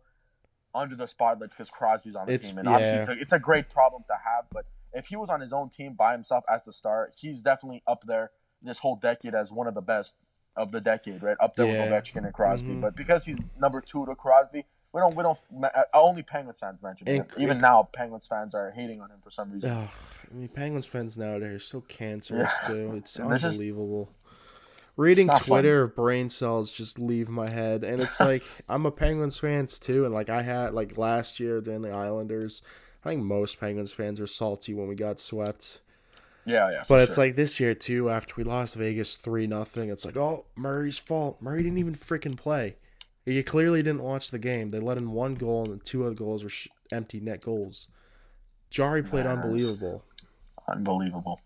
under 0.75 0.95
the 0.97 1.07
spotlight 1.07 1.51
because 1.51 1.71
Crosby's 1.71 2.14
on 2.16 2.27
the 2.27 2.33
It's- 2.35 2.49
team, 2.51 2.59
and 2.59 2.68
obviously 2.68 2.99
it's 3.01 3.09
a, 3.09 3.21
it's 3.23 3.33
a 3.33 3.39
great 3.39 3.68
problem 3.71 4.05
to 4.09 4.14
have. 4.14 4.45
But 4.53 4.66
if 4.93 5.07
he 5.07 5.16
was 5.16 5.29
on 5.31 5.41
his 5.41 5.53
own 5.53 5.68
team 5.71 5.95
by 5.95 6.12
himself 6.12 6.45
as 6.53 6.62
the 6.64 6.73
star, 6.73 7.11
he's 7.16 7.43
definitely 7.43 7.83
up 7.87 8.05
there 8.05 8.31
this 8.62 8.79
whole 8.79 8.97
decade 8.97 9.35
as 9.35 9.51
one 9.51 9.66
of 9.66 9.75
the 9.75 9.81
best 9.81 10.16
of 10.57 10.73
the 10.73 10.81
decade, 10.81 11.23
right? 11.23 11.37
Up 11.41 11.55
there 11.57 11.66
Yeah. 11.66 11.85
with 11.85 11.93
Ovechkin 12.05 12.25
and 12.25 12.35
Crosby. 12.35 12.68
Mhm. 12.68 12.81
But 12.81 12.95
because 12.97 13.25
he's 13.25 13.41
number 13.59 13.81
two 13.81 14.05
to 14.07 14.14
Crosby, 14.14 14.66
we 14.93 15.01
don't 15.01 15.14
we 15.14 15.23
don't 15.23 15.39
uh, 15.62 15.83
only 15.95 16.23
Penguins 16.23 16.59
fans 16.59 16.83
mention 16.83 17.07
him. 17.07 17.21
And- 17.23 17.43
Even 17.43 17.59
now, 17.61 17.85
Penguins 17.93 18.27
fans 18.27 18.55
are 18.55 18.71
hating 18.73 19.01
on 19.01 19.11
him 19.11 19.18
for 19.18 19.31
some 19.31 19.51
reason. 19.53 19.71
I 19.71 19.89
mean, 20.35 20.49
Penguins 20.55 20.87
fans 20.87 21.16
nowadays 21.16 21.55
are 21.57 21.59
so 21.61 21.81
cancerous 21.83 22.51
Yeah. 22.62 22.68
too. 22.75 22.97
It's 22.97 23.14
there's 23.14 23.43
just- 23.43 23.61
unbelievable. 23.61 24.09
Reading 25.01 25.28
not 25.28 25.38
fun. 25.38 25.46
Twitter, 25.46 25.86
brain 25.86 26.28
cells 26.28 26.70
just 26.70 26.98
leave 26.98 27.30
my 27.30 27.51
head, 27.51 27.84
and 27.84 28.01
it's 28.01 28.20
like 28.20 28.42
I'm 28.68 28.84
a 28.84 28.90
Penguins 28.90 29.38
fans 29.38 29.78
too, 29.78 30.05
and 30.05 30.12
like 30.12 30.28
I 30.28 30.42
had 30.42 30.74
like 30.74 30.98
last 30.98 31.40
year 31.40 31.62
during 31.62 31.80
the 31.80 31.90
Islanders, 31.90 32.61
I 33.03 33.09
think 33.09 33.22
most 33.22 33.59
Penguins 33.59 33.92
fans 33.92 34.20
are 34.20 34.26
salty 34.26 34.74
when 34.74 34.88
we 34.88 34.94
got 34.94 35.18
swept. 35.18 35.80
Yeah, 36.44 36.70
yeah. 36.70 36.84
But 36.86 37.01
it's 37.01 37.16
like 37.16 37.34
this 37.34 37.59
year 37.59 37.74
too. 37.74 38.11
After 38.11 38.34
we 38.36 38.44
lost 38.44 38.74
Vegas 38.74 39.14
three 39.14 39.46
nothing, 39.46 39.88
it's 39.88 40.05
like 40.05 40.18
oh 40.18 40.44
Murray's 40.55 40.98
fault. 40.98 41.40
Murray 41.40 41.62
didn't 41.62 41.78
even 41.78 41.94
freaking 41.94 42.36
play. 42.36 42.76
You 43.24 43.42
clearly 43.42 43.82
didn't 43.82 44.03
watch 44.03 44.30
the 44.30 44.38
game. 44.38 44.70
They 44.70 44.80
let 44.80 44.98
in 44.98 45.12
one 45.12 45.34
goal, 45.34 45.64
and 45.64 45.80
the 45.80 45.84
two 45.84 46.05
other 46.05 46.14
goals 46.14 46.42
were 46.44 46.51
sh- 46.51 46.68
empty 46.92 47.20
net 47.20 47.40
goals. 47.40 47.88
Jarry 48.68 49.03
played 49.03 49.24
Yes. 49.24 49.38
unbelievable. 49.38 50.05
unbelievable. 50.68 51.40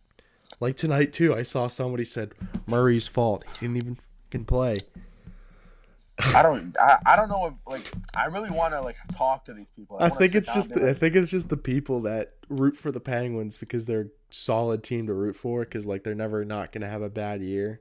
Like 0.60 0.76
tonight 0.76 1.12
too, 1.12 1.34
I 1.34 1.42
saw 1.42 1.66
somebody 1.66 2.04
said 2.04 2.32
Murray's 2.66 3.06
fault. 3.06 3.44
He 3.60 3.66
didn't 3.66 3.82
even 3.82 3.98
fucking 4.26 4.44
play. 4.44 4.76
I 6.34 6.42
don't. 6.42 6.76
I, 6.78 6.98
I 7.06 7.16
don't 7.16 7.28
know. 7.28 7.46
If, 7.46 7.54
like, 7.66 7.90
I 8.16 8.26
really 8.26 8.50
want 8.50 8.72
to 8.72 8.80
like 8.80 8.96
talk 9.16 9.44
to 9.46 9.54
these 9.54 9.70
people. 9.70 9.96
I 9.98 10.08
wanna 10.08 10.16
think 10.16 10.34
it's 10.34 10.52
just 10.52 10.74
be 10.74 10.82
I 10.82 10.94
think 10.94 11.16
it's 11.16 11.30
just 11.30 11.48
the 11.48 11.56
people 11.56 12.02
that 12.02 12.34
root 12.48 12.76
for 12.76 12.92
the 12.92 13.00
Penguins 13.00 13.56
because 13.56 13.84
they're 13.84 14.02
a 14.02 14.08
solid 14.30 14.82
team 14.82 15.06
to 15.06 15.14
root 15.14 15.36
for 15.36 15.60
because 15.60 15.86
like 15.86 16.04
they're 16.04 16.14
never 16.14 16.44
not 16.44 16.72
gonna 16.72 16.88
have 16.88 17.02
a 17.02 17.08
bad 17.08 17.40
year. 17.42 17.80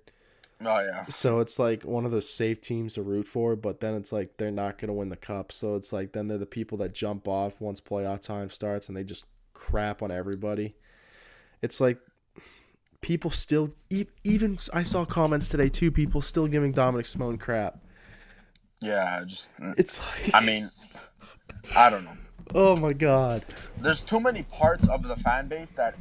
oh 0.66 0.80
yeah, 0.80 1.05
So 1.05 1.39
it's 1.39 1.59
like 1.59 1.84
one 1.84 2.05
of 2.05 2.11
those 2.11 2.30
safe 2.30 2.61
teams 2.61 2.95
to 2.95 3.03
root 3.03 3.28
for, 3.28 3.55
but 3.55 3.82
then 3.82 3.95
it's 3.95 4.11
like 4.11 4.38
they're 4.38 4.51
not 4.51 4.78
gonna 4.80 4.93
win 4.93 5.09
the 5.09 5.16
cup. 5.16 5.51
So 5.51 5.76
it's 5.76 5.93
like 5.93 6.14
then 6.14 6.28
they're 6.28 6.38
the 6.38 6.45
people 6.45 6.78
that 6.80 6.93
jump 6.93 7.28
off 7.28 7.61
once 7.61 7.82
playoff 7.82 8.22
time 8.22 8.49
starts 8.49 8.88
and 8.88 8.97
they 8.97 9.03
just 9.03 9.26
crap 9.53 10.01
on 10.01 10.11
everybody. 10.11 10.76
It's 11.61 11.80
like 11.80 11.99
people 13.04 13.30
still 13.30 13.70
even 14.24 14.58
I 14.74 14.82
saw 14.82 15.06
comments 15.06 15.47
today 15.47 15.70
too. 15.70 15.91
People 15.91 16.24
still 16.24 16.47
giving 16.47 16.74
Dominik 16.74 17.06
Simon 17.06 17.38
crap. 17.38 17.78
Yeah, 18.82 19.24
just 19.28 19.56
mm. 19.60 19.76
It's 19.78 19.99
like 19.99 20.34
I 20.34 20.43
mean, 20.43 20.72
I 21.76 21.91
don't 21.91 22.06
know. 22.06 22.18
oh 22.56 22.76
my 22.76 22.93
god. 22.93 23.45
There's 23.80 24.01
too 24.01 24.20
many 24.20 24.41
parts 24.43 24.88
of 24.88 25.04
the 25.04 25.16
fan 25.18 25.47
base 25.47 25.72
that, 25.74 25.95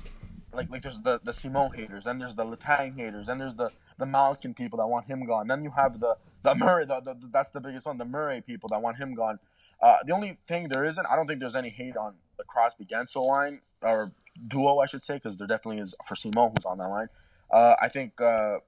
like, 0.54 0.70
like 0.70 0.82
there's 0.82 1.00
the 1.00 1.20
the 1.22 1.32
Simone 1.32 1.72
haters, 1.74 2.06
and 2.06 2.20
there's 2.20 2.34
the 2.34 2.44
Letang 2.44 2.96
haters, 2.96 3.28
and 3.28 3.38
there's 3.38 3.56
the 3.56 3.70
the 3.98 4.06
Malkin 4.06 4.54
people 4.54 4.78
that 4.78 4.86
want 4.86 5.06
him 5.06 5.26
gone. 5.26 5.48
Then 5.48 5.62
you 5.62 5.70
have 5.70 6.00
the 6.00 6.16
the 6.42 6.54
Murray, 6.54 6.86
the, 6.86 7.00
the, 7.00 7.16
that's 7.30 7.50
the 7.50 7.60
biggest 7.60 7.84
one, 7.84 7.98
the 7.98 8.04
Murray 8.04 8.40
people 8.40 8.68
that 8.70 8.80
want 8.80 8.96
him 8.96 9.14
gone. 9.14 9.38
Uh, 9.82 9.96
the 10.06 10.12
only 10.12 10.38
thing 10.46 10.68
there 10.68 10.84
isn't, 10.84 11.06
I 11.10 11.16
don't 11.16 11.26
think 11.26 11.40
there's 11.40 11.56
any 11.56 11.68
hate 11.68 11.96
on 11.96 12.14
the 12.38 12.44
Crosby 12.44 12.84
Guentzel 12.84 13.26
line 13.26 13.60
or 13.82 14.10
duo, 14.48 14.78
I 14.78 14.86
should 14.86 15.02
say, 15.02 15.14
because 15.14 15.38
there 15.38 15.48
definitely 15.48 15.82
is 15.82 15.94
for 16.06 16.14
Simon 16.14 16.52
who's 16.54 16.64
on 16.64 16.78
that 16.78 16.88
line. 16.88 17.08
Uh, 17.50 17.74
I 17.82 17.88
think 17.88 18.20
uh, 18.20 18.58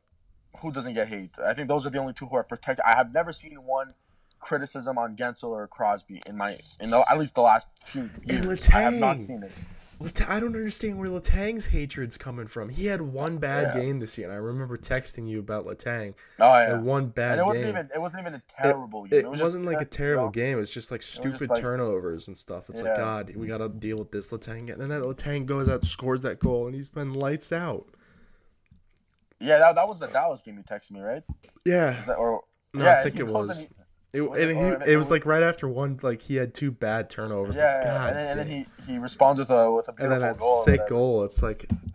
who 0.60 0.72
doesn't 0.72 0.94
get 0.94 1.08
hate? 1.08 1.30
I 1.46 1.54
think 1.54 1.68
those 1.68 1.86
are 1.86 1.90
the 1.90 1.98
only 1.98 2.14
two 2.14 2.26
who 2.26 2.36
are 2.36 2.42
protected. 2.42 2.84
I 2.84 2.96
have 2.96 3.12
never 3.12 3.32
seen 3.32 3.54
one 3.64 3.94
criticism 4.40 4.98
on 4.98 5.16
Guentzel 5.16 5.50
or 5.50 5.66
Crosby 5.66 6.20
in 6.26 6.36
my 6.36 6.54
in 6.80 6.90
the, 6.90 7.04
at 7.08 7.18
least 7.18 7.34
the 7.34 7.40
last 7.40 7.68
few 7.84 8.10
years. 8.24 8.68
I 8.70 8.82
have 8.82 8.94
not 8.94 9.22
seen 9.22 9.42
it. 9.42 9.52
I 10.00 10.40
don't 10.40 10.54
understand 10.54 10.98
where 10.98 11.08
Letang's 11.08 11.66
hatred's 11.66 12.18
coming 12.18 12.46
from. 12.46 12.68
He 12.68 12.86
had 12.86 13.00
one 13.00 13.38
bad 13.38 13.72
Yeah. 13.74 13.82
game 13.82 14.00
this 14.00 14.18
year, 14.18 14.26
and 14.28 14.34
I 14.34 14.38
remember 14.38 14.76
texting 14.76 15.28
you 15.28 15.38
about 15.38 15.66
Letang. 15.66 16.14
Oh 16.40 16.52
yeah, 16.54 16.78
one 16.78 17.06
bad 17.08 17.38
and 17.38 17.40
it 17.40 17.44
wasn't 17.46 17.64
game. 17.66 17.68
even 17.76 17.90
it 17.94 18.00
wasn't 18.00 18.20
even 18.22 18.34
a 18.34 18.42
terrible 18.60 19.04
game. 19.04 19.20
it, 19.20 19.30
was 19.30 19.40
wasn't 19.40 19.64
just, 19.64 19.72
like 19.74 19.82
a 19.86 19.88
terrible 19.88 20.30
game. 20.30 20.56
It 20.56 20.60
was 20.60 20.70
just 20.70 20.90
like 20.90 21.02
stupid 21.02 21.50
like- 21.50 21.60
turnovers 21.60 22.28
and 22.28 22.36
stuff. 22.36 22.68
It's 22.68 22.82
like 22.82 22.96
God, 22.96 23.34
we 23.36 23.46
gotta 23.46 23.68
deal 23.68 23.96
with 23.96 24.10
this 24.10 24.30
Letang, 24.30 24.70
and 24.72 24.80
then 24.80 24.88
that 24.88 25.02
Letang 25.02 25.46
goes 25.46 25.68
out, 25.68 25.84
scores 25.84 26.22
that 26.22 26.38
goal, 26.40 26.66
and 26.66 26.74
he's 26.74 26.90
been 26.90 27.14
lights 27.14 27.52
out. 27.52 27.86
Yeah, 29.40 29.58
that, 29.58 29.74
that 29.74 29.86
was 29.88 29.98
the 29.98 30.06
Dallas 30.06 30.42
game 30.42 30.56
you 30.56 30.62
texted 30.62 30.92
me, 30.92 31.00
right? 31.00 31.22
Yeah, 31.64 32.02
that, 32.06 32.14
or 32.16 32.42
No, 32.72 32.84
yeah, 32.84 33.00
I 33.00 33.02
think 33.04 33.18
it 33.18 33.26
was. 33.26 33.58
he- 33.60 33.68
it, 34.14 34.20
was 34.22 34.40
and 34.40 34.50
it- 34.52 34.82
he, 34.86 34.92
it 34.92 34.96
was 34.96 35.10
like 35.10 35.26
right 35.26 35.42
after 35.42 35.68
one, 35.68 35.98
like 36.02 36.22
he 36.22 36.36
had 36.36 36.54
two 36.54 36.70
bad 36.70 37.10
turnovers. 37.10 37.56
yeah, 37.56 37.74
like, 37.74 37.84
God, 37.84 38.08
and 38.08 38.16
then, 38.16 38.26
and 38.28 38.38
then 38.40 38.48
he, 38.48 38.66
he 38.92 38.98
responds 38.98 39.38
with 39.38 39.50
a 39.50 39.70
with 39.70 39.88
a 39.88 39.92
beautiful 39.92 40.12
and 40.14 40.22
then 40.22 40.32
that 40.32 40.38
goal. 40.38 40.62
sick 40.64 40.88
goal. 40.88 41.24
It's 41.24 41.42
like 41.42 41.68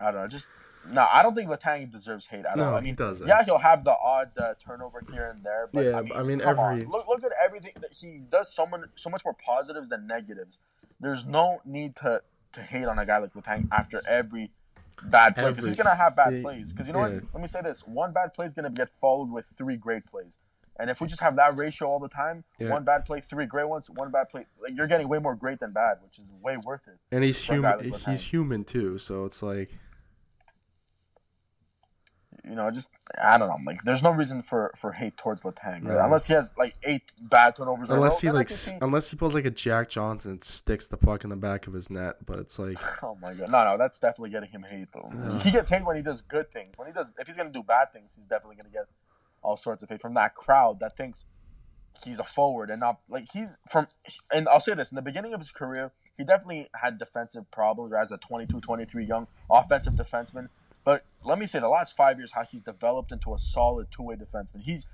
I 0.00 0.04
don't 0.12 0.14
know, 0.14 0.28
just 0.28 0.48
no. 0.90 1.06
I 1.12 1.22
don't 1.22 1.34
think 1.34 1.50
Letang 1.50 1.90
deserves 1.90 2.26
hate 2.26 2.44
at 2.46 2.56
No, 2.56 2.68
all. 2.68 2.74
I 2.76 2.80
he 2.80 2.86
mean, 2.86 2.94
doesn't. 2.94 3.26
yeah, 3.26 3.42
he'll 3.44 3.58
have 3.58 3.82
the 3.84 3.90
odd 3.96 4.28
uh, 4.38 4.54
turnover 4.64 5.02
here 5.12 5.30
and 5.34 5.42
there, 5.44 5.68
but 5.72 5.84
Yeah, 5.84 5.98
I 5.98 6.02
mean, 6.02 6.12
I 6.14 6.22
mean, 6.22 6.40
every- 6.40 6.62
on. 6.62 6.84
look 6.88 7.08
look 7.08 7.24
at 7.24 7.32
everything 7.44 7.72
that 7.80 7.92
he 7.92 8.18
does. 8.28 8.54
So 8.54 8.64
much 8.64 8.82
so 8.94 9.10
much 9.10 9.24
more 9.24 9.34
positives 9.34 9.88
than 9.88 10.06
negatives. 10.06 10.60
There's 11.00 11.24
no 11.24 11.60
need 11.64 11.96
to 11.96 12.22
to 12.52 12.60
hate 12.62 12.84
on 12.86 12.98
a 12.98 13.04
guy 13.04 13.18
like 13.18 13.34
Letang 13.34 13.68
after 13.72 14.00
every 14.08 14.50
bad 15.04 15.34
plays. 15.34 15.54
because 15.54 15.66
he's 15.66 15.76
gonna 15.76 15.94
have 15.96 16.16
bad 16.16 16.42
plays. 16.42 16.72
Because 16.72 16.86
you 16.86 16.92
know 16.92 17.06
yeah. 17.06 17.14
what? 17.14 17.24
Let 17.34 17.42
me 17.42 17.48
say 17.48 17.60
this: 17.62 17.86
one 17.86 18.12
bad 18.12 18.34
play 18.34 18.46
is 18.46 18.54
gonna 18.54 18.70
get 18.70 18.88
followed 19.00 19.30
with 19.30 19.44
three 19.56 19.76
great 19.76 20.04
plays. 20.04 20.32
And 20.80 20.88
if 20.90 21.00
we 21.00 21.08
just 21.08 21.20
have 21.20 21.34
that 21.36 21.56
ratio 21.56 21.88
all 21.88 21.98
the 21.98 22.08
time, 22.08 22.44
Yeah. 22.60 22.70
one 22.70 22.84
bad 22.84 23.04
play, 23.04 23.20
three 23.28 23.46
great 23.46 23.68
ones, 23.68 23.90
one 23.90 24.12
bad 24.12 24.28
play, 24.28 24.46
like 24.62 24.76
you're 24.76 24.86
getting 24.86 25.08
way 25.08 25.18
more 25.18 25.34
great 25.34 25.58
than 25.58 25.72
bad, 25.72 25.98
which 26.04 26.18
is 26.18 26.30
way 26.42 26.56
worth 26.64 26.86
it. 26.86 26.98
and 27.10 27.24
he's 27.24 27.44
For 27.44 27.54
a 27.54 27.60
guy 27.62 27.82
human. 27.82 28.00
He's 28.00 28.22
human 28.22 28.64
too, 28.64 28.98
so 28.98 29.24
it's 29.24 29.42
like 29.42 29.68
You 32.44 32.54
know, 32.54 32.70
just 32.70 32.88
I 33.22 33.36
don't 33.38 33.48
know. 33.48 33.56
Like, 33.66 33.82
there's 33.82 34.02
no 34.02 34.10
reason 34.10 34.42
for 34.42 34.70
for 34.76 34.92
hate 34.92 35.16
towards 35.16 35.42
Letang, 35.42 35.64
right? 35.64 35.82
No. 35.82 36.04
unless 36.04 36.26
he 36.26 36.34
has 36.34 36.52
like 36.58 36.74
eight 36.84 37.02
bad 37.30 37.56
turnovers. 37.56 37.90
unless 37.90 38.20
he 38.20 38.26
row, 38.28 38.32
then 38.32 38.36
I 38.36 38.40
like 38.40 38.50
s- 38.50 38.72
unless 38.80 39.10
he 39.10 39.16
pulls 39.16 39.34
like 39.34 39.44
a 39.44 39.50
Jack 39.50 39.88
Johnson, 39.90 40.30
and 40.32 40.44
sticks 40.44 40.86
the 40.86 40.96
puck 40.96 41.24
in 41.24 41.30
the 41.30 41.36
back 41.36 41.66
of 41.66 41.72
his 41.72 41.90
net. 41.90 42.24
But 42.26 42.38
it's 42.38 42.58
like 42.58 42.78
Oh 43.02 43.16
my 43.20 43.34
god, 43.34 43.50
no, 43.50 43.64
no, 43.64 43.76
that's 43.78 43.98
definitely 43.98 44.30
getting 44.30 44.50
him 44.50 44.64
hate 44.68 44.88
though. 44.94 45.10
Ugh. 45.12 45.42
He 45.42 45.50
gets 45.50 45.68
hate 45.70 45.84
when 45.84 45.96
he 45.96 46.02
does 46.02 46.22
good 46.22 46.50
things. 46.52 46.78
When 46.78 46.86
he 46.86 46.92
does, 46.94 47.10
if 47.18 47.26
he's 47.26 47.36
gonna 47.36 47.50
do 47.50 47.62
bad 47.62 47.92
things, 47.92 48.14
he's 48.14 48.26
definitely 48.26 48.56
gonna 48.56 48.72
get 48.72 48.86
all 49.42 49.56
sorts 49.56 49.82
of 49.82 49.88
hate 49.88 50.00
from 50.00 50.14
that 50.14 50.34
crowd 50.34 50.80
that 50.80 50.96
thinks 50.96 51.24
he's 52.04 52.18
a 52.20 52.24
forward 52.24 52.70
and 52.70 52.80
not 52.80 53.00
like 53.08 53.24
he's 53.32 53.58
from. 53.68 53.86
And 54.32 54.48
I'll 54.48 54.60
say 54.60 54.74
this: 54.74 54.90
in 54.92 54.96
the 54.96 55.02
beginning 55.02 55.34
of 55.34 55.40
his 55.40 55.50
career, 55.50 55.92
he 56.16 56.24
definitely 56.24 56.68
had 56.80 56.98
defensive 56.98 57.50
problems 57.50 57.92
as 57.92 58.10
a 58.12 58.16
22, 58.18 58.60
23 58.60 59.04
young 59.04 59.26
offensive 59.50 59.94
defenseman. 59.94 60.48
But 60.88 61.04
let 61.22 61.38
me 61.38 61.46
say, 61.46 61.58
the 61.58 61.68
last 61.68 61.94
five 61.94 62.16
years, 62.16 62.32
how 62.32 62.44
he's 62.50 62.62
developed 62.62 63.12
into 63.12 63.34
a 63.34 63.38
solid 63.38 63.88
two 63.94 64.04
way 64.04 64.14
defenseman. 64.16 64.64
He's 64.64 64.86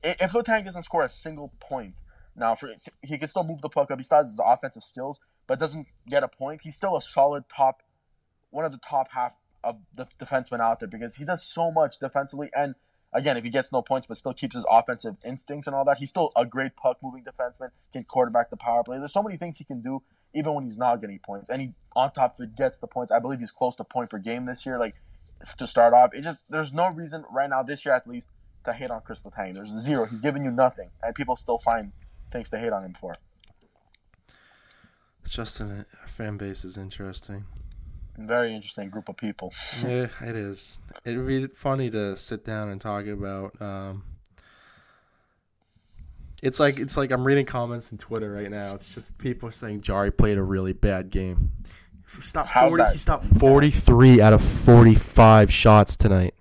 if 0.00 0.30
Letang 0.30 0.64
doesn't 0.64 0.84
score 0.84 1.02
a 1.02 1.10
single 1.10 1.52
point 1.58 1.94
now, 2.36 2.54
for 2.54 2.70
he 3.02 3.18
can 3.18 3.26
still 3.26 3.42
move 3.42 3.60
the 3.60 3.68
puck 3.68 3.90
up. 3.90 3.98
He 3.98 4.04
still 4.04 4.18
has 4.18 4.28
his 4.28 4.40
offensive 4.40 4.84
skills, 4.84 5.18
but 5.48 5.58
doesn't 5.58 5.88
get 6.08 6.22
a 6.22 6.28
point. 6.28 6.60
He's 6.62 6.76
still 6.76 6.96
a 6.96 7.02
solid 7.02 7.48
top, 7.48 7.82
one 8.50 8.64
of 8.64 8.70
the 8.70 8.78
top 8.78 9.08
half 9.10 9.32
of 9.64 9.80
the 9.92 10.04
defensemen 10.20 10.60
out 10.60 10.78
there 10.78 10.88
because 10.88 11.16
he 11.16 11.24
does 11.24 11.44
so 11.44 11.72
much 11.72 11.98
defensively. 11.98 12.50
And 12.54 12.76
again, 13.12 13.36
if 13.36 13.42
he 13.42 13.50
gets 13.50 13.72
no 13.72 13.82
points 13.82 14.06
but 14.06 14.16
still 14.16 14.34
keeps 14.34 14.54
his 14.54 14.64
offensive 14.70 15.16
instincts 15.26 15.66
and 15.66 15.74
all 15.74 15.84
that, 15.86 15.98
he's 15.98 16.10
still 16.10 16.30
a 16.36 16.46
great 16.46 16.76
puck 16.76 16.98
moving 17.02 17.24
defenseman. 17.24 17.70
Can 17.92 18.04
quarterback 18.04 18.50
the 18.50 18.56
power 18.56 18.84
play. 18.84 19.00
There's 19.00 19.12
so 19.12 19.24
many 19.24 19.36
things 19.36 19.58
he 19.58 19.64
can 19.64 19.82
do 19.82 20.00
even 20.32 20.54
when 20.54 20.62
he's 20.62 20.78
not 20.78 21.00
getting 21.00 21.18
points. 21.18 21.50
And 21.50 21.60
he 21.60 21.72
on 21.96 22.12
top 22.12 22.38
of 22.38 22.40
it 22.44 22.54
gets 22.54 22.78
the 22.78 22.86
points. 22.86 23.10
I 23.10 23.18
believe 23.18 23.40
he's 23.40 23.50
close 23.50 23.74
to 23.76 23.84
point 23.84 24.10
per 24.10 24.18
game 24.18 24.46
this 24.46 24.64
year. 24.64 24.78
Like 24.78 24.94
to 25.58 25.66
start 25.66 25.94
off, 25.94 26.14
it 26.14 26.22
just 26.22 26.44
there's 26.48 26.72
no 26.72 26.90
reason 26.90 27.24
right 27.30 27.48
now 27.48 27.62
this 27.62 27.84
year 27.84 27.94
at 27.94 28.06
least 28.06 28.28
to 28.64 28.72
hate 28.72 28.90
on 28.90 29.00
Chris 29.02 29.20
Letang. 29.22 29.54
There's 29.54 29.70
zero. 29.82 30.06
He's 30.06 30.20
giving 30.20 30.44
you 30.44 30.50
nothing, 30.50 30.90
and 31.02 31.14
people 31.14 31.36
still 31.36 31.58
find 31.58 31.92
things 32.32 32.50
to 32.50 32.58
hate 32.58 32.72
on 32.72 32.84
him 32.84 32.94
for. 32.98 33.16
Justin 35.28 35.86
fan 36.06 36.36
base 36.36 36.64
is 36.64 36.76
interesting. 36.76 37.44
Very 38.16 38.54
interesting 38.54 38.90
group 38.90 39.08
of 39.08 39.16
people. 39.16 39.52
yeah, 39.82 40.06
it 40.22 40.36
is. 40.36 40.78
It 41.04 41.16
would 41.16 41.26
be 41.26 41.46
funny 41.48 41.90
to 41.90 42.16
sit 42.16 42.44
down 42.44 42.68
and 42.68 42.80
talk 42.80 43.06
about. 43.06 43.60
Um, 43.60 44.04
it's 46.42 46.60
like 46.60 46.78
it's 46.78 46.96
like 46.96 47.10
I'm 47.10 47.24
reading 47.24 47.46
comments 47.46 47.90
on 47.90 47.98
Twitter 47.98 48.30
right 48.30 48.50
now. 48.50 48.74
It's 48.74 48.86
just 48.86 49.16
people 49.18 49.50
saying 49.50 49.80
Jarry 49.80 50.10
played 50.10 50.38
a 50.38 50.42
really 50.42 50.72
bad 50.72 51.10
game. 51.10 51.50
He 52.16 52.22
stopped 52.22 52.48
How's 52.50 52.68
forty. 52.70 52.82
that? 52.82 52.92
He 52.92 52.98
stopped 52.98 53.26
forty 53.38 53.70
three 53.70 54.20
out 54.20 54.32
of 54.32 54.44
forty 54.44 54.94
five 54.94 55.52
shots 55.52 55.96
tonight. 55.96 56.34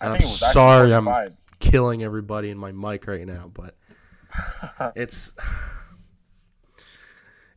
I 0.00 0.06
I'm 0.06 0.12
think 0.12 0.24
it 0.24 0.26
was 0.26 0.42
actually 0.42 0.52
sorry, 0.52 0.94
I'm 0.94 1.36
killing 1.60 2.02
everybody 2.02 2.50
in 2.50 2.58
my 2.58 2.72
mic 2.72 3.06
right 3.06 3.26
now, 3.26 3.50
but 3.52 3.76
it's 4.96 5.32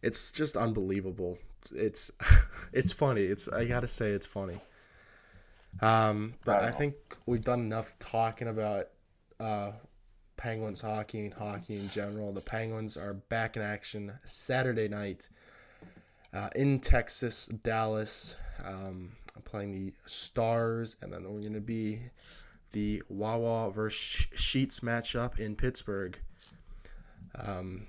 it's 0.01 0.31
just 0.31 0.57
unbelievable. 0.57 1.37
It's 1.73 2.11
it's 2.73 2.91
funny. 2.91 3.23
It's 3.23 3.47
I 3.47 3.65
gotta 3.65 3.87
say 3.87 4.11
it's 4.11 4.25
funny. 4.25 4.59
Um, 5.81 6.33
but 6.45 6.63
I 6.63 6.67
I 6.67 6.71
think 6.71 6.95
we've 7.25 7.43
done 7.43 7.61
enough 7.61 7.97
talking 7.99 8.47
about 8.47 8.87
uh, 9.39 9.71
Penguins 10.37 10.81
hockey 10.81 11.25
and 11.25 11.33
hockey 11.33 11.75
in 11.77 11.87
general. 11.89 12.31
The 12.33 12.41
Penguins 12.41 12.97
are 12.97 13.13
back 13.13 13.55
in 13.55 13.61
action 13.61 14.13
Saturday 14.25 14.87
night 14.87 15.29
uh, 16.33 16.49
in 16.55 16.79
Texas, 16.79 17.47
Dallas. 17.63 18.35
Um, 18.63 19.11
playing 19.45 19.71
the 19.71 19.93
Stars, 20.05 20.95
and 21.01 21.11
then 21.11 21.23
we're 21.23 21.39
going 21.41 21.53
to 21.53 21.59
be 21.59 21.99
the 22.73 23.01
Wawa 23.09 23.71
versus 23.71 23.97
Sh- 23.97 24.27
Sheetz 24.35 24.79
matchup 24.81 25.39
in 25.39 25.55
Pittsburgh. 25.55 26.17
Um, 27.35 27.87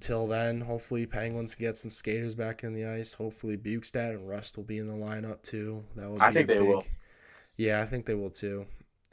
till 0.00 0.26
then, 0.26 0.60
hopefully 0.60 1.06
Penguins 1.06 1.54
get 1.54 1.76
some 1.76 1.90
skaters 1.90 2.34
back 2.34 2.62
in 2.62 2.72
the 2.72 2.84
ice. 2.86 3.12
Hopefully 3.12 3.56
Bjugstad 3.56 4.10
and 4.10 4.28
Rust 4.28 4.56
will 4.56 4.64
be 4.64 4.78
in 4.78 4.86
the 4.86 4.94
lineup 4.94 5.42
too. 5.42 5.82
That 5.96 6.10
would 6.10 6.20
I 6.20 6.30
think 6.32 6.46
they 6.46 6.58
big- 6.58 6.68
will. 6.68 6.84
Yeah, 7.56 7.82
I 7.82 7.86
think 7.86 8.06
they 8.06 8.14
will 8.14 8.30
too. 8.30 8.64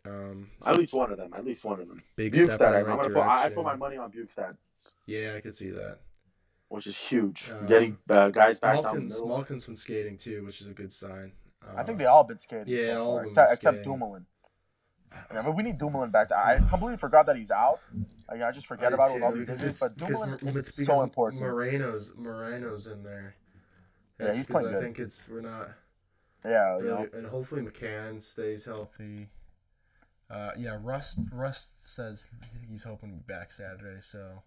Um, 0.05 0.45
At 0.67 0.77
least 0.77 0.93
one 0.93 1.11
of 1.11 1.17
them. 1.17 1.33
At 1.33 1.43
least 1.43 1.63
one 1.65 1.79
of 1.79 1.87
them. 1.87 2.01
big 2.15 2.35
step 2.35 2.61
in 2.61 2.67
Bjugstad. 2.67 2.85
the 2.85 2.91
I'm 2.91 2.97
gonna 2.97 3.09
put, 3.09 3.17
I 3.17 3.45
I 3.45 3.49
put 3.49 3.63
my 3.65 3.75
money 3.75 3.97
on 3.97 4.11
Bjugstad, 4.11 4.55
Yeah, 5.07 5.33
I 5.35 5.41
could 5.41 5.55
see 5.55 5.71
that. 5.71 5.99
Which 6.69 6.87
is 6.87 6.97
huge. 6.97 7.51
Um, 7.51 7.65
Getting 7.67 7.97
uh, 8.09 8.29
guys 8.29 8.59
back 8.59 8.75
down 8.75 8.83
the 8.83 8.89
Malkin's, 8.89 9.13
middle. 9.13 9.27
Malkin's 9.27 9.65
been 9.65 9.75
skating 9.75 10.17
too, 10.17 10.43
which 10.45 10.61
is 10.61 10.67
a 10.67 10.73
good 10.73 10.91
sign. 10.91 11.31
I 11.75 11.83
think 11.83 11.95
Uh, 11.95 11.99
they 11.99 12.05
all 12.05 12.23
been 12.23 12.37
skating. 12.39 12.65
yeah, 12.67 12.93
so 12.93 13.03
all 13.03 13.11
far, 13.13 13.21
of 13.21 13.25
except, 13.27 13.47
been 13.49 13.53
except. 13.55 13.83
Dumoulin. 13.83 14.25
Yeah, 15.33 15.41
but 15.43 15.55
we 15.55 15.63
need 15.63 15.77
Dumoulin 15.77 16.09
back. 16.11 16.31
I 16.31 16.57
completely 16.57 16.97
forgot 16.97 17.25
that 17.27 17.37
he's 17.37 17.51
out. 17.51 17.79
Like, 18.29 18.41
I 18.41 18.51
just 18.51 18.67
forget 18.67 18.91
about 18.93 19.11
it 19.11 19.13
with 19.15 19.23
all 19.23 19.31
these 19.31 19.45
because 19.45 19.59
injuries. 19.63 19.81
it's- 19.81 19.89
But 19.97 19.97
because 20.07 20.19
Dumoulin 20.19 20.47
is 20.49 20.67
it's 20.67 20.85
so 20.85 21.03
important. 21.03 21.41
Marino's 21.41 22.11
Marino's 22.15 22.87
in 22.87 23.03
there. 23.03 23.35
Yeah, 24.19 24.33
he's 24.33 24.47
because 24.47 24.61
playing 24.63 24.67
I 24.67 24.79
good. 24.79 24.83
think 24.83 24.99
it's 24.99 25.29
we're 25.29 25.41
not 25.41 25.69
Yeah, 26.43 26.77
you 26.77 26.83
really, 26.83 27.03
know. 27.03 27.09
and 27.13 27.25
hopefully 27.25 27.61
McCann 27.61 28.21
stays 28.21 28.65
healthy. 28.65 29.29
Uh, 30.29 30.51
yeah, 30.57 30.77
Rust 30.81 31.19
Rust 31.31 31.85
says 31.93 32.27
he's 32.67 32.83
hoping 32.83 33.11
to 33.11 33.15
be 33.17 33.23
back 33.33 33.51
Saturday. 33.51 34.01
So 34.01 34.41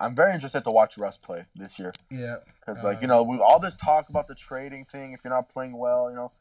I'm 0.00 0.14
very 0.14 0.34
interested 0.34 0.64
to 0.64 0.70
watch 0.70 0.98
Rust 0.98 1.22
play 1.22 1.44
this 1.54 1.78
year. 1.78 1.92
yeah, 2.10 2.36
Because, 2.60 2.82
like, 2.82 2.98
Uh, 2.98 3.00
you 3.02 3.06
know, 3.06 3.42
all 3.42 3.58
this 3.60 3.76
talk 3.76 4.08
about 4.08 4.26
the 4.26 4.34
trading 4.34 4.84
thing, 4.84 5.12
if 5.12 5.20
you're 5.22 5.32
not 5.32 5.48
playing 5.48 5.76
well, 5.78 6.10
you 6.10 6.16
know, 6.16 6.32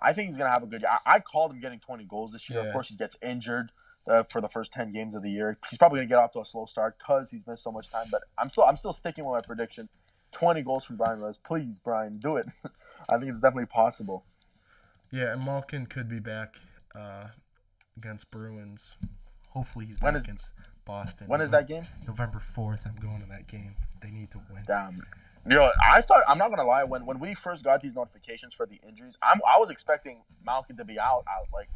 I 0.00 0.12
think 0.12 0.26
he's 0.28 0.36
going 0.36 0.48
to 0.48 0.52
have 0.54 0.62
a 0.62 0.66
good 0.66 0.80
year. 0.82 0.90
I, 1.04 1.16
I 1.16 1.20
called 1.20 1.52
him 1.52 1.60
getting 1.60 1.80
20 1.80 2.04
goals 2.04 2.32
this 2.32 2.48
year. 2.48 2.60
Yeah. 2.60 2.66
Of 2.68 2.72
course, 2.72 2.88
he 2.88 2.96
gets 2.96 3.16
injured 3.20 3.72
uh, 4.06 4.22
for 4.22 4.40
the 4.40 4.48
first 4.48 4.72
10 4.72 4.92
games 4.92 5.14
of 5.14 5.22
the 5.22 5.30
year. 5.30 5.58
He's 5.68 5.78
probably 5.78 5.98
going 5.98 6.08
to 6.08 6.12
get 6.14 6.18
off 6.18 6.32
to 6.32 6.40
a 6.40 6.44
slow 6.46 6.64
start 6.64 6.96
because 6.98 7.30
he's 7.30 7.46
missed 7.46 7.62
so 7.64 7.72
much 7.72 7.90
time. 7.90 8.06
But 8.10 8.22
I'm 8.38 8.48
still 8.48 8.64
I'm 8.64 8.76
still 8.76 8.92
sticking 8.94 9.24
with 9.24 9.32
my 9.34 9.40
prediction. 9.42 9.88
20 10.32 10.62
goals 10.62 10.84
from 10.86 10.96
Bryan 10.96 11.18
Rust. 11.20 11.42
Please, 11.44 11.78
Bryan, 11.80 12.12
do 12.12 12.36
it. 12.36 12.46
I 13.10 13.18
think 13.18 13.30
it's 13.32 13.40
definitely 13.40 13.66
possible. 13.66 14.24
Yeah, 15.10 15.32
and 15.34 15.44
Malkin 15.44 15.84
could 15.84 16.08
be 16.08 16.20
back 16.20 16.56
uh, 16.94 17.26
against 17.98 18.30
Bruins. 18.30 18.94
Hopefully 19.50 19.84
he's 19.84 19.98
back 19.98 20.14
is- 20.14 20.24
against 20.24 20.52
Boston. 20.84 21.28
When 21.28 21.40
is 21.40 21.50
that 21.50 21.66
game? 21.68 21.84
November 22.06 22.38
fourth. 22.40 22.86
I'm 22.86 22.96
going 22.96 23.20
to 23.22 23.28
that 23.28 23.46
game. 23.46 23.74
They 24.00 24.10
need 24.10 24.30
to 24.32 24.40
win. 24.52 24.62
Damn. 24.66 24.94
You 25.48 25.56
know, 25.56 25.70
I 25.92 26.00
thought 26.02 26.22
I'm 26.28 26.38
not 26.38 26.50
gonna 26.50 26.64
lie. 26.64 26.84
When 26.84 27.04
when 27.04 27.18
we 27.18 27.34
first 27.34 27.64
got 27.64 27.80
these 27.82 27.96
notifications 27.96 28.52
for 28.54 28.64
the 28.66 28.80
injuries, 28.86 29.16
I'm 29.22 29.40
I 29.48 29.58
was 29.58 29.70
expecting 29.70 30.22
Malkin 30.46 30.76
to 30.76 30.84
be 30.84 31.00
out 31.00 31.24
out 31.28 31.46
like 31.52 31.68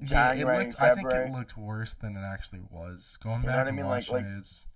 Yeah, 0.00 0.32
it 0.32 0.36
January, 0.36 0.64
looked, 0.66 0.80
I 0.80 0.94
think 0.94 1.12
it 1.12 1.32
looked 1.32 1.56
worse 1.56 1.94
than 1.94 2.16
it 2.16 2.20
actually 2.20 2.60
was. 2.70 3.18
Going 3.22 3.40
You 3.40 3.46
know 3.46 3.52
back 3.52 3.56
what 3.58 3.64
I 3.66 3.68
and 3.68 3.76
mean? 3.76 3.86
Like- 3.86 4.08
watching 4.08 4.14
like- 4.14 4.36
his, 4.36 4.66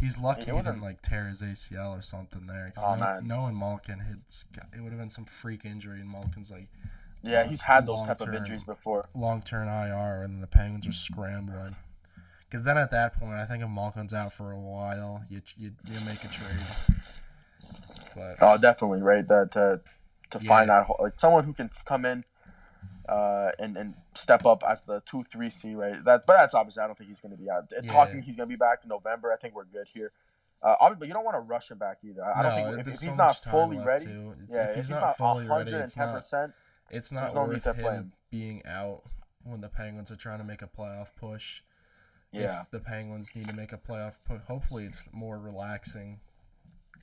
he's 0.00 0.18
lucky 0.18 0.46
he 0.46 0.50
didn't 0.50 0.80
like 0.80 1.00
tear 1.02 1.28
his 1.28 1.42
ACL 1.42 1.96
or 1.96 2.02
something 2.02 2.46
there. 2.46 2.72
'cause 2.74 3.00
Oh, 3.00 3.04
man. 3.04 3.24
knowing 3.26 3.56
Malkin, 3.56 4.02
it's, 4.10 4.46
it 4.72 4.80
would 4.80 4.90
have 4.92 4.98
been 5.00 5.10
some 5.10 5.24
freak 5.24 5.64
injury, 5.64 6.00
and 6.00 6.08
Malkin's 6.08 6.50
like 6.50 6.66
yeah, 7.22 7.40
uh, 7.42 7.44
he's 7.48 7.60
had 7.62 7.86
those 7.86 8.02
type 8.02 8.20
of 8.20 8.34
injuries 8.34 8.64
before. 8.64 9.08
long 9.14 9.40
term 9.42 9.68
IR, 9.68 10.22
and 10.24 10.42
the 10.42 10.46
Penguins 10.48 10.88
are 10.88 10.92
scrambling. 10.92 11.76
Because 12.54 12.64
then 12.64 12.78
at 12.78 12.92
that 12.92 13.18
point, 13.18 13.32
I 13.32 13.46
think 13.46 13.64
if 13.64 13.68
Malkin's 13.68 14.14
out 14.14 14.32
for 14.32 14.52
a 14.52 14.60
while, 14.60 15.24
you 15.28 15.42
you, 15.56 15.72
you 15.90 15.98
make 16.06 16.22
a 16.22 16.28
trade. 16.28 16.64
But 18.14 18.36
Oh, 18.40 18.56
definitely 18.58 19.02
right. 19.02 19.26
That 19.26 19.50
to 19.54 19.80
to 20.30 20.38
find 20.38 20.68
Yeah. 20.68 20.78
that 20.78 20.86
ho- 20.86 20.98
like 21.02 21.18
someone 21.18 21.42
who 21.42 21.52
can 21.52 21.68
come 21.84 22.04
in, 22.04 22.24
uh, 23.08 23.50
and 23.58 23.76
and 23.76 23.94
step 24.14 24.46
up 24.46 24.62
as 24.62 24.82
the 24.82 25.02
two 25.04 25.24
three 25.24 25.50
C 25.50 25.74
right. 25.74 26.04
That 26.04 26.26
but 26.28 26.36
that's 26.36 26.54
obviously 26.54 26.84
I 26.84 26.86
don't 26.86 26.96
think 26.96 27.08
he's 27.08 27.20
going 27.20 27.36
to 27.36 27.42
be 27.42 27.50
out. 27.50 27.64
Yeah. 27.72 27.90
Talking 27.90 28.22
he's 28.22 28.36
going 28.36 28.48
to 28.48 28.52
be 28.52 28.56
back 28.56 28.84
in 28.84 28.88
November. 28.88 29.32
I 29.32 29.36
think 29.36 29.56
we're 29.56 29.64
good 29.64 29.88
here. 29.92 30.12
Uh, 30.62 30.94
but 30.94 31.08
you 31.08 31.12
don't 31.12 31.24
want 31.24 31.34
to 31.34 31.40
rush 31.40 31.72
him 31.72 31.78
back 31.78 31.98
either. 32.04 32.24
I 32.24 32.38
I 32.38 32.42
don't 32.44 32.54
think 32.76 32.86
if, 32.86 32.94
if 32.94 33.00
he's 33.00 33.16
not 33.16 33.36
fully 33.36 33.78
ready, 33.78 34.06
yeah, 34.48 34.68
if 34.68 34.76
he's 34.76 34.90
not 34.90 35.00
not 35.00 35.16
fully 35.16 35.48
ready, 35.48 35.72
it's 35.72 35.94
ten 35.94 36.06
not 36.06 36.14
percent, 36.14 36.52
it's 36.88 37.10
not 37.10 37.34
no 37.34 37.46
worth 37.46 37.66
him 37.66 37.74
him. 37.74 38.12
being 38.30 38.64
out 38.64 39.02
when 39.42 39.60
the 39.60 39.68
Penguins 39.68 40.12
are 40.12 40.16
trying 40.16 40.38
to 40.38 40.44
make 40.44 40.62
a 40.62 40.68
playoff 40.68 41.16
push. 41.16 41.62
Yeah, 42.34 42.62
If 42.62 42.70
the 42.70 42.80
Penguins 42.80 43.30
need 43.34 43.48
to 43.48 43.56
make 43.56 43.72
a 43.72 43.78
playoff 43.78 44.16
hopefully 44.46 44.84
it's 44.84 45.08
more 45.12 45.38
relaxing. 45.38 46.20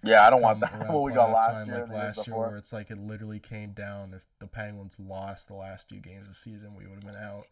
yeah, 0.04 0.26
I 0.26 0.30
don't 0.30 0.42
want 0.42 0.60
that. 0.62 0.90
what 0.90 1.04
we 1.04 1.12
got 1.14 1.32
last 1.32 1.58
time, 1.60 1.68
year, 1.68 1.80
like 1.80 1.88
the 1.90 1.94
last 1.96 2.28
year, 2.28 2.36
where 2.36 2.58
it's 2.58 2.74
like 2.74 2.92
it 2.92 2.98
literally 2.98 3.40
came 3.40 3.72
down. 3.72 4.14
If 4.14 4.26
the 4.40 4.48
Penguins 4.48 4.96
lost 5.00 5.48
the 5.48 5.54
last 5.56 5.90
two 5.90 5.98
games 5.98 6.24
of 6.24 6.28
the 6.30 6.34
season, 6.34 6.70
we 6.78 6.86
would 6.86 6.96
have 6.96 7.06
been 7.06 7.16
out. 7.24 7.46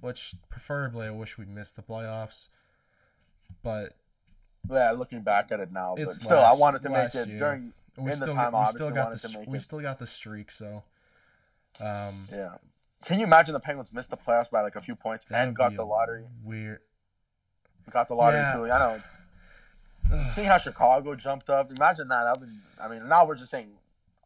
Which 0.00 0.34
preferably, 0.48 1.06
I 1.06 1.10
wish 1.10 1.36
we 1.36 1.44
missed 1.44 1.76
the 1.76 1.82
playoffs. 1.82 2.48
But 3.62 3.94
Yeah, 4.68 4.92
looking 4.92 5.20
back 5.22 5.52
at 5.52 5.60
it 5.60 5.72
now, 5.72 5.94
but 5.96 6.10
still, 6.10 6.38
I 6.38 6.52
wanted 6.52 6.82
to 6.82 6.88
make 6.90 7.14
it 7.14 7.28
year. 7.28 7.38
during. 7.38 7.72
we 7.96 8.04
In 8.04 8.18
the 8.18 8.26
still 8.26 8.34
time, 8.34 8.52
we 8.58 8.66
still 8.66 8.90
got 8.90 9.10
the 9.12 9.44
we 9.46 9.58
it- 9.58 9.60
still 9.62 9.80
got 9.80 9.98
the 9.98 10.06
streak. 10.06 10.50
So, 10.50 10.84
um, 11.80 12.14
Yeah, 12.30 12.56
can 13.04 13.18
you 13.18 13.26
imagine 13.26 13.52
the 13.52 13.60
Penguins 13.60 13.92
missed 13.92 14.10
the 14.10 14.16
playoffs 14.16 14.50
by 14.50 14.62
like 14.62 14.76
a 14.76 14.80
few 14.80 14.94
points 14.94 15.26
and 15.30 15.54
got 15.54 15.74
the 15.76 15.84
lottery? 15.84 16.24
Weird. 16.42 16.80
Got 17.90 18.08
the 18.08 18.14
lottery 18.14 18.40
Yeah. 18.40 18.52
too. 18.54 18.70
I 18.70 18.78
know. 18.78 20.26
Seeing 20.28 20.48
how 20.48 20.58
Chicago 20.58 21.14
jumped 21.14 21.48
up, 21.50 21.70
imagine 21.70 22.08
that. 22.08 22.24
That'd 22.24 22.48
I 22.82 22.88
mean, 22.88 23.08
now 23.08 23.24
we're 23.24 23.36
just 23.36 23.50
saying 23.50 23.70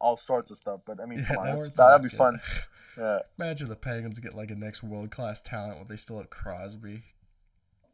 all 0.00 0.16
sorts 0.16 0.50
of 0.50 0.58
stuff, 0.58 0.80
but 0.86 1.00
I 1.00 1.06
mean, 1.06 1.18
Yeah, 1.20 1.26
come 1.26 1.38
on, 1.38 1.44
now 1.46 1.52
that's- 1.54 1.68
we're 1.78 1.84
that'd 1.88 2.10
be 2.10 2.16
fun. 2.16 2.38
Yeah. 2.96 3.18
Imagine 3.40 3.68
the 3.68 3.74
Penguins 3.74 4.20
get 4.20 4.36
like 4.36 4.52
a 4.52 4.54
next 4.54 4.84
world 4.84 5.10
class 5.10 5.40
talent 5.40 5.78
when 5.78 5.88
they 5.88 5.96
still 5.96 6.18
have 6.18 6.30
Crosby. 6.30 7.02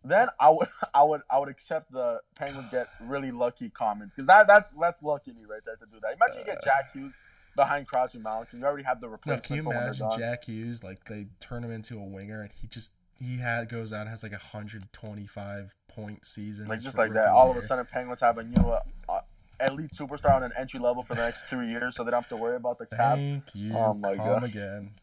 Then 0.04 0.28
I 0.38 0.50
would, 0.50 0.68
I 0.94 1.02
would, 1.04 1.22
I 1.30 1.38
would 1.38 1.48
accept 1.48 1.90
the 1.90 2.20
Penguins 2.34 2.68
get 2.70 2.88
really 3.00 3.30
lucky 3.30 3.70
comments 3.70 4.12
because 4.12 4.26
that, 4.26 4.46
that's 4.46 4.70
that's 4.78 5.02
lucky 5.02 5.32
me 5.32 5.44
right 5.48 5.62
there 5.64 5.76
to 5.76 5.86
do 5.86 5.98
that. 6.02 6.16
Imagine 6.16 6.40
you 6.40 6.44
get 6.44 6.58
uh. 6.58 6.64
Jack 6.64 6.92
Hughes 6.92 7.14
behind 7.56 7.86
Crosby 7.86 8.18
Malkin. 8.18 8.58
You 8.60 8.66
already 8.66 8.84
have 8.84 9.00
the 9.00 9.08
replacement. 9.08 9.44
can 9.44 9.56
you 9.56 9.62
for 9.62 9.68
when 9.70 9.78
they're 9.78 9.86
imagine. 9.94 10.18
Jack 10.18 10.44
Hughes 10.44 10.84
like 10.84 11.04
they 11.04 11.28
turn 11.40 11.64
him 11.64 11.70
into 11.72 11.98
a 11.98 12.04
winger 12.04 12.42
and 12.42 12.50
he 12.52 12.66
just 12.66 12.90
he 13.20 13.38
had 13.38 13.68
goes 13.68 13.92
out 13.92 14.02
and 14.02 14.10
has 14.10 14.22
like 14.22 14.32
a 14.32 14.38
hundred 14.38 14.82
twenty 14.92 15.26
five 15.26 15.74
point 15.88 16.26
season 16.26 16.66
Like 16.68 16.80
just 16.80 16.98
like 16.98 17.12
that, 17.14 17.28
all 17.28 17.50
of 17.50 17.56
a 17.56 17.62
sudden 17.62 17.84
Penguins 17.84 18.20
have 18.20 18.38
a 18.38 18.42
new 18.42 18.62
uh, 18.62 18.80
uh, 19.08 19.20
elite 19.68 19.92
superstar 19.92 20.34
on 20.34 20.42
an 20.42 20.52
entry 20.56 20.80
level 20.80 21.02
for 21.02 21.14
the 21.14 21.22
next 21.22 21.42
three 21.48 21.68
years, 21.68 21.96
so 21.96 22.04
they 22.04 22.10
don't 22.10 22.22
have 22.22 22.28
to 22.30 22.36
worry 22.36 22.56
about 22.56 22.78
the 22.78 22.86
cap. 22.86 23.16
Thank 23.16 23.44
you. 23.54 23.74
Oh 23.76 23.94
my 23.94 24.16
God. 24.16 24.44
again. 24.44 24.90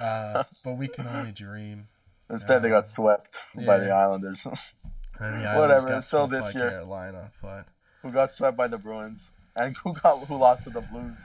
Uh, 0.00 0.42
but 0.64 0.78
we 0.78 0.88
can 0.88 1.06
only 1.06 1.32
dream. 1.32 1.86
Instead, 2.30 2.62
they 2.62 2.70
got 2.70 2.88
swept 2.88 3.36
by 3.66 3.78
the 3.78 3.90
Islanders, 3.90 4.46
And 5.18 5.34
the 5.34 5.48
Whatever, 5.48 5.88
Islanders 5.88 5.98
it's 5.98 6.06
still 6.06 6.26
this 6.26 6.54
year. 6.54 6.70
Carolina, 6.70 7.30
but 7.42 7.66
who 8.00 8.10
got 8.10 8.32
swept 8.32 8.56
by 8.56 8.68
the 8.68 8.78
Bruins, 8.78 9.30
and 9.54 9.76
who 9.84 9.92
got 9.92 10.26
who 10.26 10.38
lost 10.38 10.64
to 10.64 10.70
the 10.70 10.80
Blues. 10.80 11.18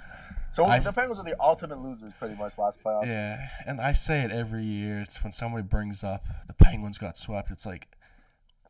So 0.52 0.66
I- 0.66 0.80
the 0.80 0.92
Penguins 0.92 1.20
are 1.20 1.24
the 1.24 1.40
ultimate 1.42 1.80
losers, 1.80 2.14
pretty 2.20 2.36
much 2.36 2.58
last 2.58 2.84
playoffs. 2.84 3.06
yeah. 3.06 3.50
And 3.66 3.80
I 3.80 3.94
say 3.94 4.22
it 4.24 4.32
every 4.32 4.64
year. 4.64 5.00
It's 5.02 5.24
when 5.24 5.32
somebody 5.32 5.64
brings 5.64 6.04
up 6.04 6.26
the 6.48 6.54
Penguins 6.54 6.98
got 6.98 7.18
swept. 7.18 7.52
It's 7.52 7.66
like 7.66 7.88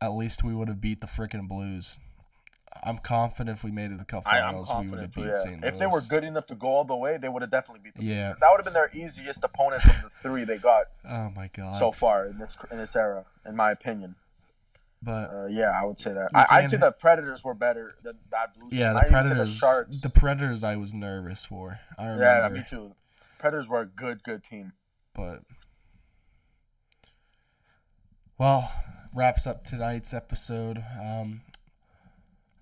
at 0.00 0.12
least 0.12 0.42
we 0.44 0.54
would 0.54 0.68
have 0.68 0.80
beat 0.80 1.00
the 1.00 1.06
freaking 1.06 1.48
Blues. 1.48 1.98
I'm 2.84 2.98
confident 2.98 3.56
if 3.58 3.62
we 3.62 3.70
made 3.70 3.86
it 3.86 3.90
to 3.90 3.96
the 3.98 4.04
Cup 4.04 4.24
Finals, 4.24 4.72
we 4.80 4.88
would 4.88 4.98
have 5.00 5.14
beat 5.14 5.26
yeah. 5.26 5.34
St. 5.34 5.60
Louis. 5.60 5.68
If 5.68 5.78
they 5.78 5.86
were 5.86 6.00
good 6.08 6.24
enough 6.24 6.46
to 6.46 6.54
go 6.54 6.68
all 6.68 6.84
the 6.84 6.96
way, 6.96 7.16
they 7.18 7.28
would 7.28 7.42
have 7.42 7.50
definitely 7.50 7.80
beat 7.84 7.94
them. 7.94 8.04
Yeah. 8.04 8.34
That 8.40 8.48
would 8.50 8.56
have 8.58 8.64
been 8.64 8.72
their 8.72 8.90
easiest 8.94 9.44
opponent 9.44 9.82
from 9.82 10.02
the 10.02 10.08
three 10.08 10.44
they 10.44 10.58
got 10.58 10.86
Oh 11.08 11.30
my 11.30 11.48
god. 11.52 11.78
so 11.78 11.92
far 11.92 12.26
in 12.26 12.38
this 12.38 12.56
in 12.70 12.78
this 12.78 12.96
era, 12.96 13.24
in 13.46 13.54
my 13.56 13.70
opinion. 13.72 14.14
But 15.02 15.30
Uh, 15.30 15.46
yeah, 15.46 15.70
I 15.74 15.84
would 15.84 15.98
say 15.98 16.12
that. 16.12 16.30
I, 16.34 16.46
I'd 16.50 16.70
say 16.70 16.76
the 16.76 16.92
Predators 16.92 17.42
were 17.44 17.54
better 17.54 17.94
than 18.02 18.18
that 18.30 18.54
Blues. 18.54 18.72
yeah, 18.72 18.92
the 18.92 19.00
I 19.00 19.08
Predators. 19.08 19.50
The 19.50 19.54
Sharks. 19.58 20.00
The 20.00 20.10
Predators, 20.10 20.62
I 20.62 20.76
was 20.76 20.94
nervous 20.94 21.44
for. 21.44 21.80
I 21.98 22.04
remember. 22.06 22.24
yeah, 22.24 22.48
me 22.48 22.64
too. 22.68 22.94
Predators 23.38 23.68
were 23.68 23.80
a 23.80 23.86
good, 23.86 24.22
good 24.22 24.44
team. 24.44 24.72
but 25.14 25.38
well 28.38 28.72
wraps 29.14 29.46
up 29.46 29.64
tonight's 29.64 30.14
episode 30.14 30.82
um 31.00 31.42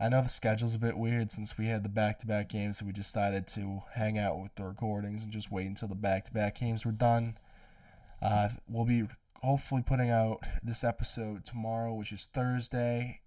i 0.01 0.09
know 0.09 0.21
the 0.23 0.29
schedule's 0.29 0.75
a 0.75 0.79
bit 0.79 0.97
weird 0.97 1.31
since 1.31 1.57
we 1.57 1.67
had 1.67 1.83
the 1.83 1.89
back-to-back 1.89 2.49
games 2.49 2.79
so 2.79 2.85
we 2.87 2.93
decided 2.93 3.47
to 3.47 3.83
hang 3.95 4.19
out 4.19 4.41
with 4.41 4.55
the 4.57 4.65
recordings 4.65 5.23
and 5.23 5.33
just 5.33 5.51
wait 5.51 5.67
until 5.67 5.89
the 5.89 5.95
back-to-back 5.95 6.59
games 6.59 6.85
were 6.85 6.93
done 6.93 7.37
uh 8.21 8.49
we'll 8.69 8.85
be 8.85 9.05
hopefully 9.43 9.83
putting 9.85 10.11
out 10.11 10.41
this 10.63 10.85
episode 10.85 11.45
tomorrow 11.45 11.93
which 11.95 12.13
is 12.13 12.29
thursday 12.33 13.21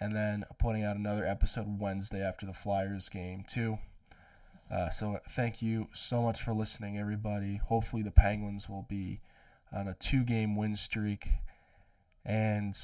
and 0.00 0.14
then 0.14 0.44
putting 0.58 0.82
out 0.82 0.96
another 0.96 1.24
episode 1.26 1.78
wednesday 1.78 2.22
after 2.22 2.46
the 2.46 2.52
flyers 2.52 3.08
game 3.08 3.44
too 3.46 3.78
uh, 4.72 4.88
so 4.88 5.20
thank 5.28 5.60
you 5.60 5.88
so 5.92 6.22
much 6.22 6.40
for 6.40 6.54
listening, 6.54 6.98
everybody. 6.98 7.56
Hopefully 7.56 8.02
the 8.02 8.10
Penguins 8.10 8.70
will 8.70 8.86
be 8.88 9.20
on 9.70 9.86
a 9.86 9.92
two-game 9.94 10.56
win 10.56 10.76
streak, 10.76 11.28
and 12.24 12.74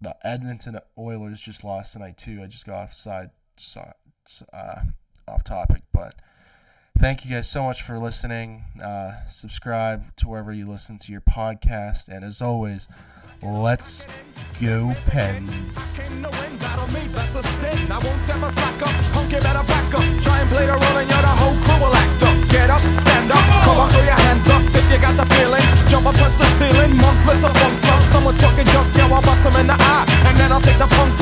the 0.00 0.16
Edmonton 0.26 0.78
Oilers 0.96 1.38
just 1.38 1.64
lost 1.64 1.92
tonight 1.92 2.16
too. 2.16 2.40
I 2.42 2.46
just 2.46 2.64
got 2.64 2.84
offside, 2.84 3.30
so- 3.58 3.92
uh, 4.54 4.80
off 5.26 5.44
topic, 5.44 5.82
but 5.92 6.14
thank 6.98 7.24
you 7.24 7.30
guys 7.30 7.48
so 7.48 7.62
much 7.62 7.82
for 7.82 7.98
listening. 7.98 8.64
Uh, 8.82 9.12
subscribe 9.28 10.14
to 10.16 10.28
wherever 10.28 10.52
you 10.52 10.68
listen 10.68 10.98
to 10.98 11.12
your 11.12 11.20
podcast, 11.20 12.08
and 12.08 12.24
as 12.24 12.42
always, 12.42 12.88
let's 13.42 14.06
go 14.60 14.92
Pens. 15.06 15.94
Get 22.48 22.70
up, 22.70 22.80
stand 22.96 23.30
up, 23.30 23.44
come 23.64 23.78
on, 23.78 23.90
throw 23.90 24.02
your 24.02 24.12
hands 24.12 24.48
up 24.48 24.62
if 24.62 24.90
you 24.90 24.98
got 24.98 25.16
the 25.16 25.26
feeling. 25.34 25.62
Jump 25.88 26.06
up, 26.06 26.14
touch 26.14 26.36
the 26.38 26.46
ceiling, 26.56 26.96
monks. 26.96 27.22
Someone's 28.10 28.38
talking 28.40 28.64
junk, 28.66 28.96
I'll 28.96 29.22
bust 29.22 29.46
'em 29.46 29.56
in 29.60 29.66
the 29.66 29.76
eye. 29.78 30.06
And 30.26 30.36
then 30.38 30.50
I'll 30.52 30.60
take 30.60 30.78
the 30.78 30.86
punks 30.86 31.18